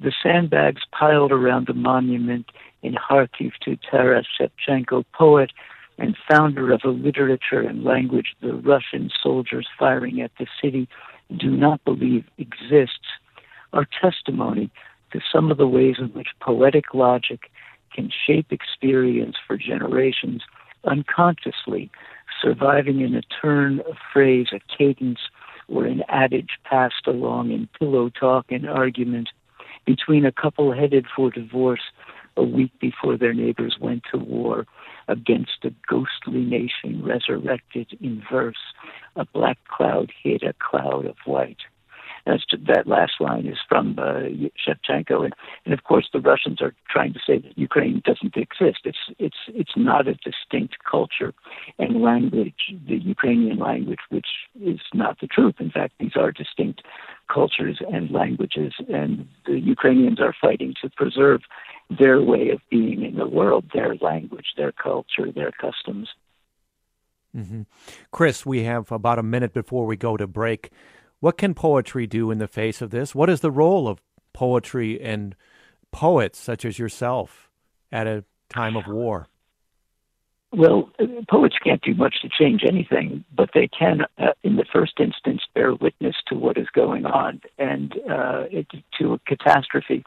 The 0.01 0.13
sandbags 0.23 0.83
piled 0.93 1.33
around 1.33 1.67
the 1.67 1.75
monument 1.75 2.47
in 2.83 2.95
Kharkiv 2.95 3.53
to 3.65 3.77
Taras 3.77 4.27
Shevchenko, 4.39 5.05
poet 5.13 5.53
and 5.99 6.17
founder 6.31 6.73
of 6.73 6.81
a 6.85 6.89
literature 6.89 7.61
and 7.61 7.85
language 7.85 8.35
the 8.41 8.55
Russian 8.55 9.11
soldiers 9.23 9.69
firing 9.79 10.21
at 10.23 10.31
the 10.39 10.47
city 10.61 10.89
do 11.37 11.51
not 11.51 11.85
believe 11.85 12.25
exists, 12.39 13.07
are 13.73 13.87
testimony 14.01 14.71
to 15.13 15.21
some 15.33 15.51
of 15.51 15.59
the 15.59 15.67
ways 15.67 15.97
in 15.99 16.07
which 16.09 16.29
poetic 16.41 16.95
logic 16.95 17.51
can 17.95 18.11
shape 18.27 18.53
experience 18.53 19.37
for 19.47 19.57
generations 19.57 20.43
unconsciously, 20.85 21.91
surviving 22.43 23.01
in 23.01 23.15
a 23.15 23.23
turn, 23.23 23.81
a 23.81 23.95
phrase, 24.13 24.49
a 24.53 24.61
cadence, 24.77 25.21
or 25.69 25.85
an 25.85 26.03
adage 26.09 26.59
passed 26.65 27.07
along 27.07 27.51
in 27.51 27.69
pillow 27.79 28.11
talk 28.11 28.47
and 28.51 28.69
argument 28.69 29.29
between 29.85 30.25
a 30.25 30.33
couple 30.33 30.73
headed 30.73 31.07
for 31.15 31.31
divorce 31.31 31.83
a 32.37 32.43
week 32.43 32.73
before 32.81 33.17
their 33.17 33.35
neighbors 33.35 33.77
went 33.81 34.03
to 34.11 34.19
war 34.19 34.67
against 35.09 35.65
a 35.65 35.73
ghostly 35.89 36.45
nation 36.45 37.03
resurrected 37.03 37.89
in 38.01 38.23
verse. 38.31 38.57
A 39.17 39.25
black 39.25 39.59
cloud 39.69 40.13
hid 40.23 40.43
a 40.43 40.55
cloud 40.55 41.07
of 41.07 41.17
white. 41.25 41.59
That's 42.27 42.45
that 42.67 42.87
last 42.87 43.15
line 43.21 43.47
is 43.47 43.59
from 43.69 43.99
uh, 43.99 44.29
Shevchenko, 44.63 45.25
and, 45.25 45.35
and 45.65 45.75
of 45.75 45.85
course 45.85 46.09
the 46.13 46.21
Russians 46.21 46.61
are 46.61 46.75
trying 46.89 47.13
to 47.15 47.21
say 47.27 47.39
that 47.39 47.57
Ukraine 47.57 48.03
doesn't 48.05 48.37
exist. 48.37 48.81
It's 48.85 48.99
it's 49.19 49.43
it's 49.49 49.77
not 49.77 50.09
a 50.09 50.15
distinct 50.15 50.77
culture 50.91 51.33
and 51.79 52.03
language, 52.03 52.73
the 52.87 52.97
Ukrainian 52.97 53.59
language, 53.59 54.01
which 54.11 54.29
is 54.63 54.81
not 54.95 55.21
the 55.21 55.27
truth. 55.27 55.55
In 55.59 55.71
fact, 55.71 55.95
these 55.99 56.17
are 56.17 56.33
distinct 56.33 56.83
cultures 57.33 57.79
and 57.93 58.11
languages, 58.11 58.75
and 58.89 59.27
the 59.47 59.59
Ukrainians 59.59 60.21
are 60.21 60.35
fighting 60.41 60.75
to 60.83 60.91
preserve 60.91 61.41
their 61.99 62.21
way 62.21 62.51
of 62.51 62.61
being 62.71 63.03
in 63.03 63.17
the 63.17 63.27
world, 63.27 63.65
their 63.75 63.95
language, 63.97 64.55
their 64.57 64.73
culture, 64.73 65.33
their 65.33 65.51
customs. 65.53 66.09
Mm-hmm. 67.37 67.63
Chris, 68.11 68.45
we 68.45 68.65
have 68.65 68.91
about 68.91 69.19
a 69.19 69.23
minute 69.23 69.53
before 69.53 69.87
we 69.87 69.97
go 69.97 70.17
to 70.17 70.27
break. 70.27 70.71
What 71.21 71.37
can 71.37 71.55
poetry 71.55 72.07
do 72.07 72.31
in 72.31 72.39
the 72.39 72.49
face 72.49 72.81
of 72.81 72.91
this? 72.91 73.15
What 73.15 73.29
is 73.29 73.41
the 73.41 73.51
role 73.51 73.87
of 73.87 74.01
poetry 74.33 75.01
and 75.01 75.37
poets 75.93 76.39
such 76.39 76.65
as 76.65 76.79
yourself 76.79 77.51
at 77.93 78.07
a 78.07 78.25
time 78.49 78.77
of 78.77 78.87
war? 78.87 79.27
Well, 80.53 80.91
poets 81.29 81.55
can't 81.63 81.81
do 81.81 81.95
much 81.95 82.17
to 82.23 82.29
change 82.29 82.63
anything, 82.67 83.25
but 83.37 83.51
they 83.55 83.69
can, 83.69 84.01
uh, 84.19 84.33
in 84.43 84.57
the 84.57 84.65
first 84.73 84.95
instance, 84.99 85.43
bear 85.55 85.75
witness 85.75 86.17
to 86.27 86.35
what 86.35 86.59
is 86.59 86.67
going 86.75 87.07
on 87.07 87.41
and 87.57 87.93
uh, 88.11 88.45
it, 88.51 88.67
to 88.99 89.13
a 89.13 89.19
catastrophe. 89.27 90.03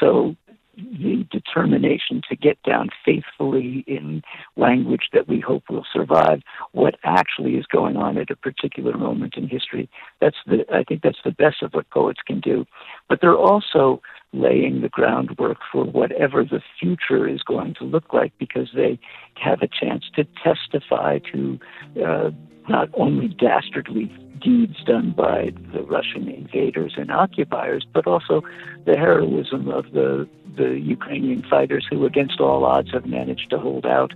So 0.00 0.34
the 0.76 1.26
determination 1.30 2.22
to 2.28 2.36
get 2.36 2.62
down 2.62 2.88
faithfully 3.04 3.84
in 3.86 4.22
language 4.56 5.08
that 5.12 5.28
we 5.28 5.38
hope 5.38 5.64
will 5.68 5.86
survive 5.92 6.40
what 6.72 6.96
actually 7.04 7.56
is 7.56 7.66
going 7.66 7.96
on 7.96 8.16
at 8.16 8.30
a 8.30 8.36
particular 8.36 8.96
moment 8.96 9.34
in 9.36 9.48
history. 9.48 9.88
That's 10.20 10.36
the 10.46 10.64
I 10.72 10.84
think 10.84 11.02
that's 11.02 11.22
the 11.24 11.30
best 11.32 11.62
of 11.62 11.72
what 11.72 11.90
poets 11.90 12.20
can 12.26 12.40
do. 12.40 12.64
But 13.08 13.20
they're 13.20 13.36
also 13.36 14.00
laying 14.32 14.80
the 14.80 14.88
groundwork 14.88 15.58
for 15.70 15.84
whatever 15.84 16.42
the 16.42 16.62
future 16.80 17.28
is 17.28 17.42
going 17.42 17.74
to 17.74 17.84
look 17.84 18.14
like 18.14 18.32
because 18.38 18.70
they 18.74 18.98
have 19.34 19.60
a 19.60 19.68
chance 19.68 20.04
to 20.16 20.24
testify 20.42 21.18
to 21.32 21.58
uh, 22.02 22.30
not 22.68 22.88
only 22.94 23.28
dastardly 23.28 24.10
deeds 24.40 24.82
done 24.84 25.14
by 25.16 25.52
the 25.72 25.82
Russian 25.82 26.28
invaders 26.28 26.94
and 26.96 27.10
occupiers, 27.10 27.86
but 27.92 28.06
also 28.06 28.42
the 28.86 28.96
heroism 28.96 29.68
of 29.68 29.92
the 29.92 30.28
the 30.56 30.78
Ukrainian 30.78 31.42
fighters 31.42 31.86
who, 31.88 32.04
against 32.04 32.40
all 32.40 32.64
odds, 32.64 32.92
have 32.92 33.06
managed 33.06 33.50
to 33.50 33.58
hold 33.58 33.86
out 33.86 34.12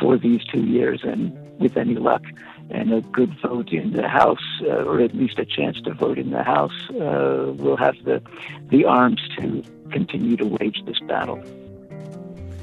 for 0.00 0.16
these 0.16 0.44
two 0.44 0.64
years, 0.64 1.00
and 1.04 1.32
with 1.58 1.76
any 1.76 1.94
luck 1.94 2.22
and 2.70 2.92
a 2.92 3.00
good 3.00 3.34
vote 3.40 3.70
in 3.72 3.92
the 3.92 4.08
House, 4.08 4.38
uh, 4.62 4.84
or 4.84 5.00
at 5.00 5.14
least 5.14 5.38
a 5.38 5.44
chance 5.44 5.80
to 5.82 5.92
vote 5.92 6.18
in 6.18 6.30
the 6.30 6.42
House, 6.42 6.90
uh, 6.90 7.52
will 7.56 7.76
have 7.76 7.96
the 8.04 8.22
the 8.70 8.84
arms 8.84 9.20
to 9.38 9.62
continue 9.90 10.36
to 10.36 10.46
wage 10.46 10.82
this 10.86 11.00
battle. 11.00 11.42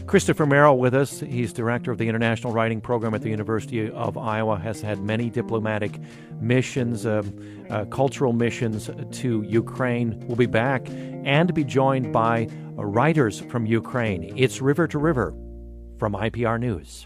Christopher 0.10 0.48
Merrill 0.48 0.80
with 0.80 0.96
us. 0.96 1.20
He's 1.20 1.54
director 1.54 1.92
of 1.92 2.00
the 2.00 2.10
International 2.10 2.51
Writing 2.51 2.82
Program 2.82 3.13
at 3.13 3.22
the 3.22 3.30
University 3.30 3.92
of 3.92 4.18
Iowa, 4.18 4.58
has 4.58 4.82
had 4.82 4.98
many 5.04 5.30
diplomatic 5.30 6.00
missions, 6.42 7.06
um, 7.06 7.68
uh, 7.70 7.86
cultural 7.86 8.34
missions 8.34 8.89
to 9.20 9.44
Ukraine. 9.44 10.20
We'll 10.25 10.36
be 10.36 10.48
back 10.48 10.89
and 10.89 11.54
be 11.54 11.63
joined 11.63 12.12
by 12.12 12.48
writers 12.72 13.39
from 13.39 13.68
Ukraine. 13.68 14.34
It's 14.36 14.62
River 14.62 14.88
to 14.88 14.98
River 14.98 15.30
from 16.00 16.13
IPR 16.13 16.60
News. 16.60 17.06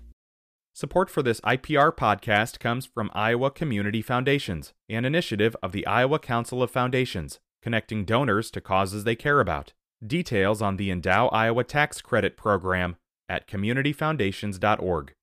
Support 0.71 1.09
for 1.09 1.21
this 1.21 1.41
IPR 1.41 1.93
podcast 1.93 2.59
comes 2.59 2.85
from 2.85 3.11
Iowa 3.13 3.51
Community 3.51 4.01
Foundations, 4.01 4.71
an 4.87 5.03
initiative 5.03 5.57
of 5.61 5.73
the 5.73 5.85
Iowa 5.85 6.19
Council 6.19 6.63
of 6.63 6.71
Foundations, 6.71 7.41
connecting 7.61 8.05
donors 8.05 8.49
to 8.51 8.61
causes 8.61 9.03
they 9.03 9.17
care 9.17 9.41
about. 9.41 9.73
Details 10.05 10.61
on 10.61 10.77
the 10.77 10.89
Endow 10.89 11.29
Iowa 11.31 11.63
Tax 11.63 12.01
Credit 12.01 12.35
Program 12.35 12.97
at 13.29 13.47
communityfoundations.org. 13.47 15.13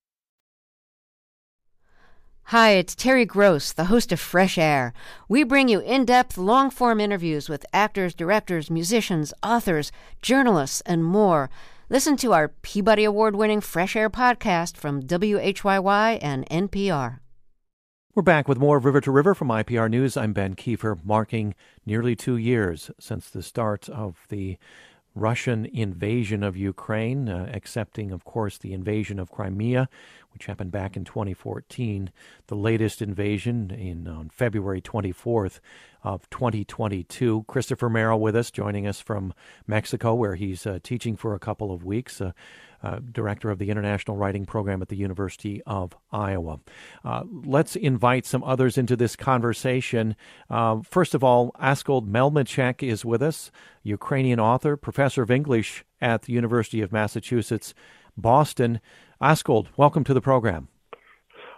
Hi, 2.44 2.70
it's 2.70 2.96
Terry 2.96 3.24
Gross, 3.24 3.72
the 3.72 3.84
host 3.84 4.10
of 4.10 4.18
Fresh 4.18 4.58
Air. 4.58 4.92
We 5.28 5.44
bring 5.44 5.68
you 5.68 5.78
in 5.80 6.04
depth, 6.04 6.36
long 6.36 6.70
form 6.70 6.98
interviews 6.98 7.48
with 7.48 7.64
actors, 7.72 8.12
directors, 8.12 8.70
musicians, 8.70 9.32
authors, 9.42 9.92
journalists, 10.20 10.80
and 10.84 11.04
more. 11.04 11.48
Listen 11.88 12.16
to 12.16 12.32
our 12.32 12.48
Peabody 12.48 13.04
Award 13.04 13.36
winning 13.36 13.60
Fresh 13.60 13.94
Air 13.94 14.10
podcast 14.10 14.76
from 14.76 15.02
WHYY 15.02 16.18
and 16.20 16.48
NPR. 16.48 17.20
We're 18.12 18.22
back 18.22 18.48
with 18.48 18.58
more 18.58 18.76
of 18.76 18.84
River 18.84 19.00
to 19.02 19.12
River 19.12 19.36
from 19.36 19.50
IPR 19.50 19.88
News. 19.88 20.16
I'm 20.16 20.32
Ben 20.32 20.56
Kieffer, 20.56 20.98
marking 21.04 21.54
nearly 21.86 22.16
two 22.16 22.36
years 22.36 22.90
since 22.98 23.30
the 23.30 23.40
start 23.40 23.88
of 23.88 24.26
the 24.30 24.58
Russian 25.14 25.64
invasion 25.66 26.42
of 26.42 26.56
Ukraine, 26.56 27.28
uh, 27.28 27.48
accepting, 27.52 28.10
of 28.10 28.24
course, 28.24 28.58
the 28.58 28.72
invasion 28.72 29.20
of 29.20 29.30
Crimea, 29.30 29.88
which 30.32 30.46
happened 30.46 30.72
back 30.72 30.96
in 30.96 31.04
2014. 31.04 32.10
The 32.48 32.56
latest 32.56 33.00
invasion 33.00 33.70
in 33.70 34.08
on 34.08 34.28
February 34.28 34.80
24th 34.80 35.60
of 36.02 36.28
2022. 36.30 37.44
Christopher 37.46 37.88
Merrill 37.88 38.18
with 38.18 38.34
us, 38.34 38.50
joining 38.50 38.88
us 38.88 39.00
from 39.00 39.34
Mexico, 39.68 40.14
where 40.14 40.34
he's 40.34 40.66
uh, 40.66 40.80
teaching 40.82 41.16
for 41.16 41.34
a 41.34 41.40
couple 41.40 41.72
of 41.72 41.84
weeks. 41.84 42.20
Uh, 42.20 42.32
uh, 42.82 43.00
director 43.12 43.50
of 43.50 43.58
the 43.58 43.70
International 43.70 44.16
Writing 44.16 44.46
Program 44.46 44.82
at 44.82 44.88
the 44.88 44.96
University 44.96 45.62
of 45.66 45.94
Iowa. 46.12 46.60
Uh, 47.04 47.24
let's 47.44 47.76
invite 47.76 48.26
some 48.26 48.42
others 48.44 48.78
into 48.78 48.96
this 48.96 49.16
conversation. 49.16 50.16
Uh, 50.48 50.80
first 50.82 51.14
of 51.14 51.22
all, 51.22 51.52
Askold 51.60 52.08
Melnyczuk 52.08 52.82
is 52.82 53.04
with 53.04 53.22
us, 53.22 53.50
Ukrainian 53.82 54.40
author, 54.40 54.76
professor 54.76 55.22
of 55.22 55.30
English 55.30 55.84
at 56.00 56.22
the 56.22 56.32
University 56.32 56.80
of 56.80 56.92
Massachusetts, 56.92 57.74
Boston. 58.16 58.80
Askold, 59.20 59.66
welcome 59.76 60.04
to 60.04 60.14
the 60.14 60.20
program. 60.20 60.68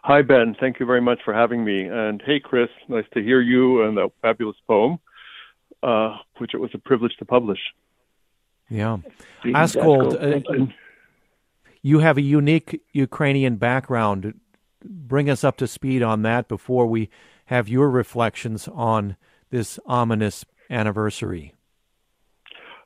Hi, 0.05 0.21
Ben. 0.23 0.57
Thank 0.59 0.81
you 0.81 0.87
very 0.87 1.01
much 1.01 1.21
for 1.25 1.33
having 1.33 1.65
me. 1.65 1.85
And 1.85 2.21
hey, 2.27 2.41
Chris, 2.41 2.69
nice 2.89 3.05
to 3.15 3.23
hear 3.23 3.41
you 3.41 3.83
and 3.83 3.97
that 3.97 4.11
fabulous 4.21 4.57
poem, 4.67 4.99
uh, 5.85 6.17
which 6.39 6.55
it 6.55 6.59
was 6.59 6.71
a 6.75 6.79
privilege 6.79 7.15
to 7.21 7.25
publish. 7.25 7.61
Yeah. 8.69 8.99
Askold, 9.45 10.15
uh, 10.15 10.67
you 11.83 11.99
have 11.99 12.17
a 12.17 12.23
unique 12.23 12.81
Ukrainian 12.93 13.57
background. 13.57 14.35
Bring 14.85 15.29
us 15.29 15.45
up 15.45 15.57
to 15.59 15.67
speed 15.67 16.03
on 16.03 16.23
that 16.23 16.49
before 16.49 16.87
we 16.87 17.11
have 17.47 17.69
your 17.69 17.91
reflections 17.91 18.69
on 18.69 19.17
this 19.51 19.79
ominous 19.87 20.45
anniversary. 20.71 21.55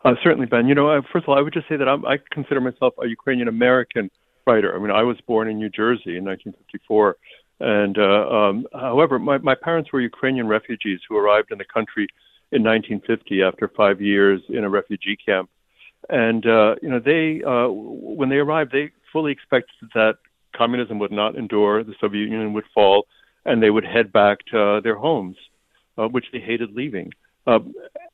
Uh, 0.05 0.15
certainly, 0.23 0.47
Ben. 0.47 0.67
You 0.69 0.75
know, 0.75 1.01
first 1.13 1.25
of 1.25 1.29
all, 1.29 1.39
I 1.39 1.43
would 1.43 1.53
just 1.53 1.69
say 1.69 1.77
that 1.77 1.89
I'm, 1.89 2.05
i 2.07 2.17
consider 2.31 2.61
myself 2.61 2.95
a 3.03 3.07
Ukrainian 3.07 3.49
American 3.49 4.11
writer. 4.47 4.75
I 4.75 4.79
mean, 4.79 4.91
I 4.91 5.03
was 5.03 5.17
born 5.27 5.49
in 5.49 5.59
New 5.59 5.69
Jersey 5.69 6.17
in 6.17 6.25
1954. 6.25 7.17
And 7.59 7.99
uh, 7.99 8.29
um, 8.29 8.67
however, 8.73 9.19
my, 9.19 9.39
my 9.39 9.55
parents 9.55 9.93
were 9.93 10.01
Ukrainian 10.01 10.47
refugees 10.47 11.01
who 11.09 11.17
arrived 11.17 11.51
in 11.51 11.59
the 11.59 11.65
country 11.65 12.07
in 12.53 12.63
1950 12.63 13.43
after 13.43 13.69
five 13.77 14.01
years 14.01 14.41
in 14.49 14.65
a 14.65 14.69
refugee 14.69 15.17
camp. 15.17 15.51
And 16.09 16.47
uh, 16.47 16.77
you 16.83 16.89
know, 16.89 17.01
they 17.01 17.43
uh, 17.45 17.69
when 17.69 18.29
they 18.29 18.37
arrived, 18.37 18.73
they 18.73 18.91
fully 19.13 19.33
expected 19.33 19.89
that 19.95 20.19
communism 20.57 20.99
would 20.99 21.13
not 21.13 21.37
endure, 21.37 21.85
the 21.85 21.95
Soviet 22.01 22.29
Union 22.29 22.53
would 22.53 22.65
fall, 22.73 23.07
and 23.45 23.63
they 23.63 23.71
would 23.71 23.85
head 23.85 24.13
back 24.13 24.39
to 24.51 24.81
their 24.83 24.97
homes, 24.97 25.37
uh, 25.99 26.09
which 26.09 26.27
they 26.33 26.41
hated 26.41 26.73
leaving. 26.75 27.13
Uh, 27.47 27.61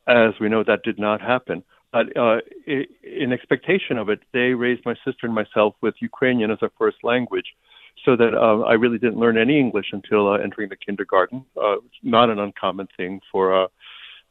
as 0.07 0.35
we 0.41 0.49
know, 0.49 0.65
that 0.65 0.83
did 0.83 0.99
not 0.99 1.21
happen. 1.21 1.63
But 1.93 2.17
uh, 2.17 2.39
in 2.67 3.33
expectation 3.33 3.99
of 3.99 4.09
it, 4.09 4.21
they 4.33 4.55
raised 4.55 4.85
my 4.87 4.95
sister 5.05 5.27
and 5.27 5.35
myself 5.35 5.75
with 5.83 5.95
Ukrainian 6.01 6.51
as 6.51 6.59
our 6.63 6.73
first 6.79 6.99
language, 7.03 7.55
so 8.05 8.17
that 8.17 8.35
uh, 8.35 8.61
I 8.63 8.73
really 8.73 8.99
didn't 8.99 9.19
learn 9.19 9.37
any 9.37 9.59
English 9.61 9.87
until 9.93 10.33
uh, 10.33 10.39
entering 10.39 10.71
the 10.71 10.77
kindergarten. 10.77 11.45
Uh, 11.63 11.77
not 12.03 12.31
an 12.31 12.39
uncommon 12.39 12.89
thing 12.97 13.21
for 13.31 13.65
uh, 13.65 13.67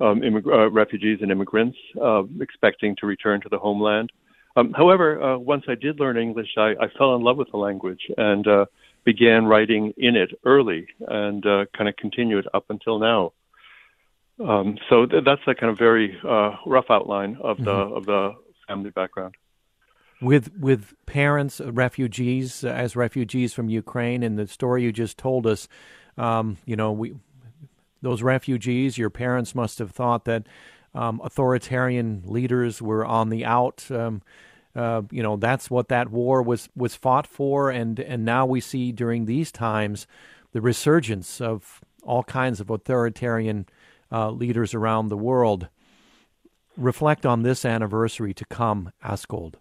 um, 0.01 0.21
immig- 0.21 0.47
uh, 0.47 0.69
refugees 0.71 1.19
and 1.21 1.31
immigrants 1.31 1.77
uh, 2.01 2.23
expecting 2.39 2.95
to 2.97 3.05
return 3.05 3.41
to 3.41 3.49
the 3.49 3.57
homeland. 3.57 4.11
Um, 4.55 4.73
however, 4.73 5.21
uh, 5.21 5.37
once 5.37 5.63
I 5.67 5.75
did 5.75 5.99
learn 5.99 6.17
English, 6.17 6.49
I, 6.57 6.71
I 6.79 6.87
fell 6.97 7.15
in 7.15 7.21
love 7.21 7.37
with 7.37 7.51
the 7.51 7.57
language 7.57 8.01
and 8.17 8.45
uh, 8.47 8.65
began 9.05 9.45
writing 9.45 9.93
in 9.97 10.15
it 10.15 10.31
early 10.45 10.87
and 11.07 11.45
uh, 11.45 11.65
kind 11.75 11.87
of 11.87 11.95
continued 11.95 12.47
up 12.53 12.65
until 12.69 12.99
now. 12.99 13.33
Um, 14.39 14.77
so 14.89 15.05
th- 15.05 15.23
that's 15.23 15.41
a 15.47 15.55
kind 15.55 15.71
of 15.71 15.77
very 15.77 16.17
uh, 16.27 16.51
rough 16.65 16.89
outline 16.89 17.37
of 17.41 17.57
the 17.57 17.63
mm-hmm. 17.71 17.93
of 17.93 18.05
the 18.05 18.31
family 18.67 18.89
background. 18.89 19.35
With 20.21 20.55
with 20.57 20.93
parents, 21.05 21.61
uh, 21.61 21.71
refugees, 21.71 22.63
uh, 22.63 22.69
as 22.69 22.95
refugees 22.95 23.53
from 23.53 23.69
Ukraine, 23.69 24.23
and 24.23 24.37
the 24.37 24.47
story 24.47 24.83
you 24.83 24.91
just 24.91 25.17
told 25.17 25.45
us, 25.45 25.67
um, 26.17 26.57
you 26.65 26.75
know, 26.75 26.91
we 26.91 27.13
those 28.01 28.21
refugees, 28.21 28.97
your 28.97 29.09
parents 29.09 29.53
must 29.55 29.79
have 29.79 29.91
thought 29.91 30.25
that 30.25 30.47
um, 30.93 31.21
authoritarian 31.23 32.23
leaders 32.25 32.81
were 32.81 33.05
on 33.05 33.29
the 33.29 33.45
out. 33.45 33.89
Um, 33.89 34.21
uh, 34.75 35.01
you 35.11 35.21
know, 35.21 35.37
that's 35.37 35.69
what 35.69 35.89
that 35.89 36.09
war 36.09 36.41
was 36.41 36.69
was 36.75 36.95
fought 36.95 37.27
for, 37.27 37.69
and 37.69 37.99
and 37.99 38.23
now 38.23 38.45
we 38.45 38.61
see 38.61 38.91
during 38.91 39.25
these 39.25 39.51
times 39.51 40.07
the 40.53 40.61
resurgence 40.61 41.41
of 41.41 41.81
all 42.03 42.23
kinds 42.23 42.59
of 42.59 42.69
authoritarian 42.69 43.65
uh, 44.11 44.29
leaders 44.31 44.73
around 44.73 45.07
the 45.07 45.17
world. 45.17 45.67
Reflect 46.77 47.25
on 47.25 47.43
this 47.43 47.65
anniversary 47.65 48.33
to 48.33 48.45
come, 48.45 48.91
Askold. 49.03 49.55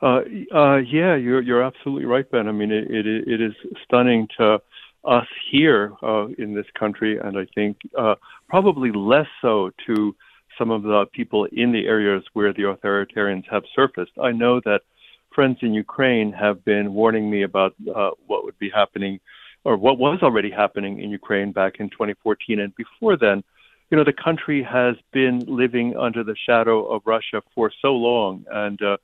Uh, 0.00 0.20
uh, 0.54 0.76
yeah, 0.76 1.16
you're 1.16 1.42
you're 1.42 1.62
absolutely 1.62 2.04
right, 2.04 2.30
Ben. 2.30 2.48
I 2.48 2.52
mean, 2.52 2.70
it 2.70 2.88
it, 2.90 3.06
it 3.06 3.40
is 3.40 3.54
stunning 3.84 4.28
to 4.38 4.60
us 5.06 5.26
here 5.50 5.92
uh, 6.02 6.26
in 6.38 6.54
this 6.54 6.66
country, 6.78 7.18
and 7.18 7.38
I 7.38 7.46
think 7.54 7.78
uh, 7.96 8.16
probably 8.48 8.90
less 8.92 9.28
so 9.40 9.70
to 9.86 10.14
some 10.58 10.70
of 10.70 10.82
the 10.82 11.06
people 11.12 11.46
in 11.52 11.72
the 11.72 11.86
areas 11.86 12.24
where 12.32 12.52
the 12.52 12.62
authoritarians 12.62 13.44
have 13.50 13.62
surfaced. 13.74 14.12
I 14.22 14.32
know 14.32 14.60
that 14.64 14.82
friends 15.34 15.58
in 15.60 15.74
Ukraine 15.74 16.32
have 16.32 16.64
been 16.64 16.94
warning 16.94 17.30
me 17.30 17.42
about 17.42 17.74
uh, 17.94 18.10
what 18.26 18.44
would 18.44 18.58
be 18.58 18.70
happening 18.70 19.20
or 19.64 19.76
what 19.76 19.98
was 19.98 20.20
already 20.22 20.50
happening 20.50 21.00
in 21.02 21.10
Ukraine 21.10 21.52
back 21.52 21.74
in 21.78 21.90
2014 21.90 22.60
and 22.60 22.74
before 22.76 23.16
then. 23.16 23.44
You 23.90 23.96
know, 23.96 24.04
the 24.04 24.12
country 24.12 24.62
has 24.62 24.96
been 25.12 25.44
living 25.46 25.96
under 25.96 26.24
the 26.24 26.36
shadow 26.48 26.86
of 26.86 27.02
Russia 27.04 27.42
for 27.54 27.70
so 27.82 27.92
long 27.92 28.44
and 28.50 28.80
uh, 28.82 28.96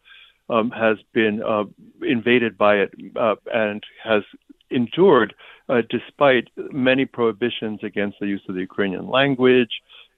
um, 0.49 0.71
has 0.71 0.97
been 1.13 1.43
uh, 1.43 1.65
invaded 2.03 2.59
by 2.59 2.77
it 2.77 2.95
uh, 3.17 3.37
and 3.53 3.83
has 4.03 4.23
endured 4.73 5.35
uh, 5.69 5.83
despite 5.91 6.49
many 6.73 7.05
prohibitions 7.05 7.81
against 7.83 8.19
the 8.21 8.27
use 8.27 8.43
of 8.49 8.55
the 8.55 8.61
Ukrainian 8.61 9.09
language 9.09 9.71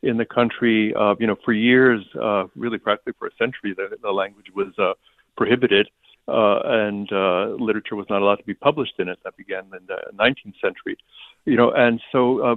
in 0.02 0.16
the 0.16 0.24
country. 0.24 0.94
Uh, 0.94 1.14
you 1.18 1.26
know, 1.26 1.36
for 1.44 1.52
years, 1.52 2.04
uh, 2.20 2.44
really 2.56 2.78
practically 2.78 3.14
for 3.18 3.28
a 3.28 3.34
century, 3.38 3.74
the, 3.76 3.96
the 4.02 4.10
language 4.10 4.46
was 4.54 4.72
uh, 4.78 4.92
prohibited. 5.36 5.88
Uh, 6.26 6.60
and 6.64 7.12
uh, 7.12 7.48
literature 7.58 7.96
was 7.96 8.06
not 8.08 8.22
allowed 8.22 8.36
to 8.36 8.44
be 8.44 8.54
published 8.54 8.94
in 8.98 9.08
it. 9.08 9.18
That 9.24 9.36
began 9.36 9.64
in 9.64 9.86
the 9.86 9.98
19th 10.14 10.58
century, 10.58 10.96
you 11.44 11.54
know, 11.54 11.70
and 11.70 12.00
so 12.12 12.38
uh, 12.38 12.54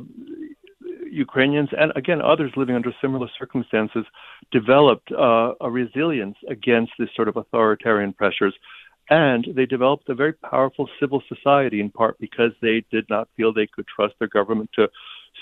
Ukrainians 1.12 1.70
and 1.78 1.92
again 1.96 2.22
others 2.22 2.52
living 2.56 2.76
under 2.76 2.94
similar 3.02 3.28
circumstances 3.38 4.06
developed 4.52 5.12
uh, 5.12 5.54
a 5.60 5.70
resilience 5.70 6.38
against 6.50 6.94
this 6.98 7.10
sort 7.16 7.28
of 7.28 7.36
authoritarian 7.36 8.14
pressures 8.14 8.54
and 9.10 9.48
they 9.56 9.66
developed 9.66 10.10
a 10.10 10.16
very 10.16 10.34
powerful 10.34 10.90
civil 11.00 11.22
society 11.28 11.80
in 11.80 11.90
part 11.90 12.20
because 12.20 12.52
they 12.62 12.84
did 12.92 13.10
not 13.10 13.28
feel 13.38 13.54
they 13.54 13.68
could 13.68 13.88
trust 13.88 14.16
their 14.20 14.28
government 14.28 14.70
to 14.76 14.90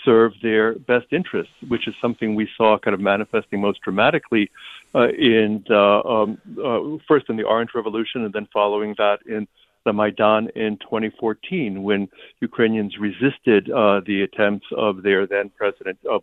serve 0.03 0.33
their 0.43 0.75
best 0.75 1.07
interests, 1.11 1.53
which 1.67 1.87
is 1.87 1.95
something 2.01 2.35
we 2.35 2.47
saw 2.55 2.77
kind 2.77 2.93
of 2.93 2.99
manifesting 2.99 3.59
most 3.59 3.81
dramatically 3.81 4.51
uh, 4.93 5.07
in 5.09 5.63
the, 5.67 5.77
um, 6.05 6.37
uh, 6.63 7.03
first 7.07 7.27
in 7.29 7.37
the 7.37 7.43
Orange 7.43 7.71
Revolution 7.73 8.23
and 8.23 8.33
then 8.33 8.47
following 8.53 8.93
that 8.97 9.19
in 9.25 9.47
the 9.85 9.93
Maidan 9.93 10.49
in 10.55 10.77
2014 10.77 11.83
when 11.83 12.09
Ukrainians 12.41 12.97
resisted 12.97 13.69
uh, 13.69 14.01
the 14.05 14.23
attempts 14.23 14.65
of 14.75 15.03
their 15.03 15.27
then 15.27 15.51
president 15.55 15.97
uh, 16.11 16.19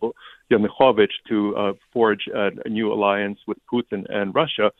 Yanukovych 0.50 1.10
to 1.28 1.56
uh, 1.56 1.72
forge 1.92 2.26
a, 2.34 2.50
a 2.64 2.68
new 2.68 2.92
alliance 2.92 3.38
with 3.46 3.58
Putin 3.72 4.04
and 4.10 4.34
Russia. 4.34 4.72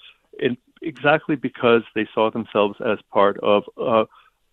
Exactly 0.83 1.37
because 1.37 1.83
they 1.95 2.07
saw 2.15 2.31
themselves 2.31 2.77
as 2.85 2.99
part 3.13 3.39
of 3.41 3.63
a 3.77 4.05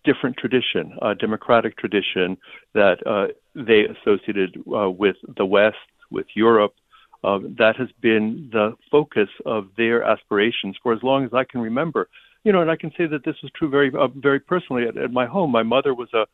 different 0.04 0.36
tradition, 0.36 0.96
a 1.02 1.14
democratic 1.14 1.76
tradition 1.76 2.36
that 2.74 3.04
uh, 3.06 3.26
they 3.54 3.86
associated 3.86 4.56
uh, 4.74 4.90
with 4.90 5.16
the 5.36 5.44
West, 5.44 5.76
with 6.10 6.26
Europe. 6.34 6.74
Uh, 7.22 7.38
that 7.58 7.76
has 7.76 7.88
been 8.00 8.48
the 8.50 8.74
focus 8.90 9.28
of 9.44 9.68
their 9.76 10.02
aspirations 10.02 10.74
for 10.82 10.94
as 10.94 11.02
long 11.02 11.24
as 11.24 11.34
I 11.34 11.44
can 11.44 11.60
remember. 11.60 12.08
You 12.44 12.52
know, 12.52 12.62
and 12.62 12.70
I 12.70 12.76
can 12.76 12.90
say 12.96 13.06
that 13.06 13.24
this 13.24 13.36
was 13.42 13.52
true 13.54 13.68
very, 13.68 13.92
uh, 13.94 14.08
very 14.16 14.40
personally 14.40 14.84
at, 14.88 14.96
at 14.96 15.12
my 15.12 15.26
home. 15.26 15.50
My 15.50 15.62
mother 15.62 15.94
was 15.94 16.08
a 16.14 16.24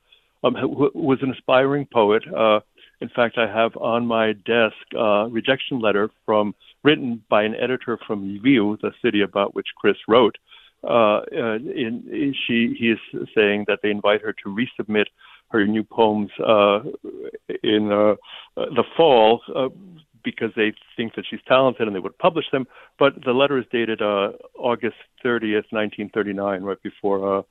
um, 0.44 0.54
was 0.94 1.18
an 1.22 1.32
aspiring 1.32 1.87
poet. 1.92 2.22
Uh, 2.32 2.61
in 3.00 3.09
fact, 3.09 3.37
I 3.37 3.46
have 3.46 3.76
on 3.76 4.06
my 4.06 4.32
desk 4.32 4.76
a 4.96 5.28
rejection 5.30 5.80
letter 5.80 6.11
from 6.24 6.54
written 6.87 7.22
by 7.29 7.42
an 7.42 7.55
editor 7.57 7.99
from 8.07 8.18
Lviv, 8.38 8.81
the 8.81 8.92
city 9.03 9.20
about 9.22 9.55
which 9.55 9.66
Chris 9.77 9.96
wrote. 10.09 10.37
Uh, 10.85 11.20
in, 11.33 12.05
in, 12.22 12.35
she 12.46 12.77
he 12.79 12.90
is 12.90 13.27
saying 13.35 13.64
that 13.66 13.81
they 13.83 13.90
invite 13.90 14.22
her 14.22 14.33
to 14.33 14.57
resubmit 14.59 15.07
her 15.49 15.66
new 15.66 15.83
poems 15.83 16.31
uh, 16.40 16.81
in 17.62 17.90
uh, 17.90 18.14
the 18.79 18.85
fall 18.96 19.40
uh, 19.55 19.68
because 20.22 20.51
they 20.55 20.72
think 20.96 21.14
that 21.14 21.25
she's 21.29 21.40
talented 21.49 21.87
and 21.87 21.96
they 21.96 22.01
would 22.01 22.18
publish 22.18 22.46
them. 22.53 22.66
But 22.99 23.14
the 23.25 23.33
letter 23.33 23.59
is 23.59 23.64
dated 23.72 24.01
uh, 24.03 24.33
August 24.59 24.96
30th, 25.25 25.70
1939, 25.70 26.62
right 26.62 26.83
before 26.83 27.38
uh, 27.38 27.42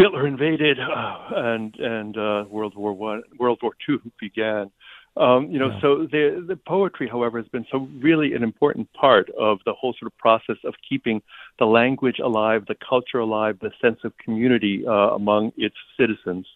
Hitler 0.00 0.26
invaded 0.26 0.78
uh, 0.80 1.18
and 1.36 1.74
and 1.76 2.16
uh, 2.16 2.44
World 2.48 2.74
War 2.76 2.94
One, 2.94 3.22
World 3.38 3.58
War 3.62 3.72
Two 3.84 4.00
began. 4.18 4.70
Um, 5.16 5.50
you 5.50 5.58
know, 5.58 5.70
yeah. 5.70 5.80
so 5.80 6.06
the 6.06 6.44
the 6.46 6.56
poetry, 6.56 7.08
however, 7.08 7.38
has 7.38 7.48
been 7.48 7.66
so 7.70 7.88
really 7.98 8.32
an 8.34 8.44
important 8.44 8.92
part 8.92 9.28
of 9.30 9.58
the 9.66 9.72
whole 9.72 9.92
sort 9.98 10.10
of 10.10 10.16
process 10.18 10.56
of 10.64 10.74
keeping 10.88 11.20
the 11.58 11.66
language 11.66 12.20
alive, 12.20 12.64
the 12.66 12.76
culture 12.76 13.18
alive, 13.18 13.58
the 13.60 13.72
sense 13.82 13.98
of 14.04 14.16
community 14.18 14.86
uh, 14.86 14.92
among 14.92 15.52
its 15.56 15.74
citizens. 15.98 16.46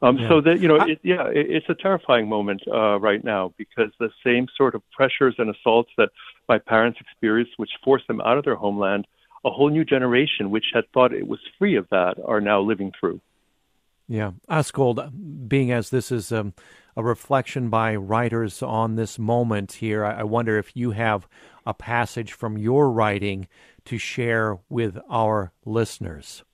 Um, 0.00 0.18
yeah. 0.18 0.28
So 0.28 0.40
that 0.40 0.60
you 0.60 0.66
know, 0.66 0.76
it, 0.76 0.98
yeah, 1.02 1.28
it, 1.28 1.46
it's 1.50 1.66
a 1.68 1.74
terrifying 1.74 2.28
moment 2.28 2.62
uh, 2.66 2.98
right 2.98 3.22
now 3.22 3.52
because 3.58 3.92
the 4.00 4.10
same 4.24 4.48
sort 4.56 4.74
of 4.74 4.82
pressures 4.90 5.34
and 5.38 5.54
assaults 5.54 5.90
that 5.98 6.08
my 6.48 6.58
parents 6.58 6.98
experienced, 7.00 7.52
which 7.58 7.70
forced 7.84 8.08
them 8.08 8.20
out 8.22 8.38
of 8.38 8.44
their 8.44 8.56
homeland, 8.56 9.06
a 9.44 9.50
whole 9.50 9.68
new 9.68 9.84
generation 9.84 10.50
which 10.50 10.66
had 10.72 10.84
thought 10.92 11.12
it 11.12 11.28
was 11.28 11.38
free 11.58 11.76
of 11.76 11.86
that 11.90 12.16
are 12.24 12.40
now 12.40 12.60
living 12.60 12.92
through. 12.98 13.20
Yeah, 14.12 14.32
Askold, 14.46 15.48
being 15.48 15.72
as 15.72 15.88
this 15.88 16.12
is 16.12 16.32
um, 16.32 16.52
a 16.98 17.02
reflection 17.02 17.70
by 17.70 17.96
writers 17.96 18.62
on 18.62 18.96
this 18.96 19.18
moment 19.18 19.72
here, 19.72 20.04
I 20.04 20.22
wonder 20.22 20.58
if 20.58 20.76
you 20.76 20.90
have 20.90 21.26
a 21.64 21.72
passage 21.72 22.34
from 22.34 22.58
your 22.58 22.90
writing 22.90 23.48
to 23.86 23.96
share 23.96 24.58
with 24.68 24.98
our 25.08 25.52
listeners. 25.64 26.44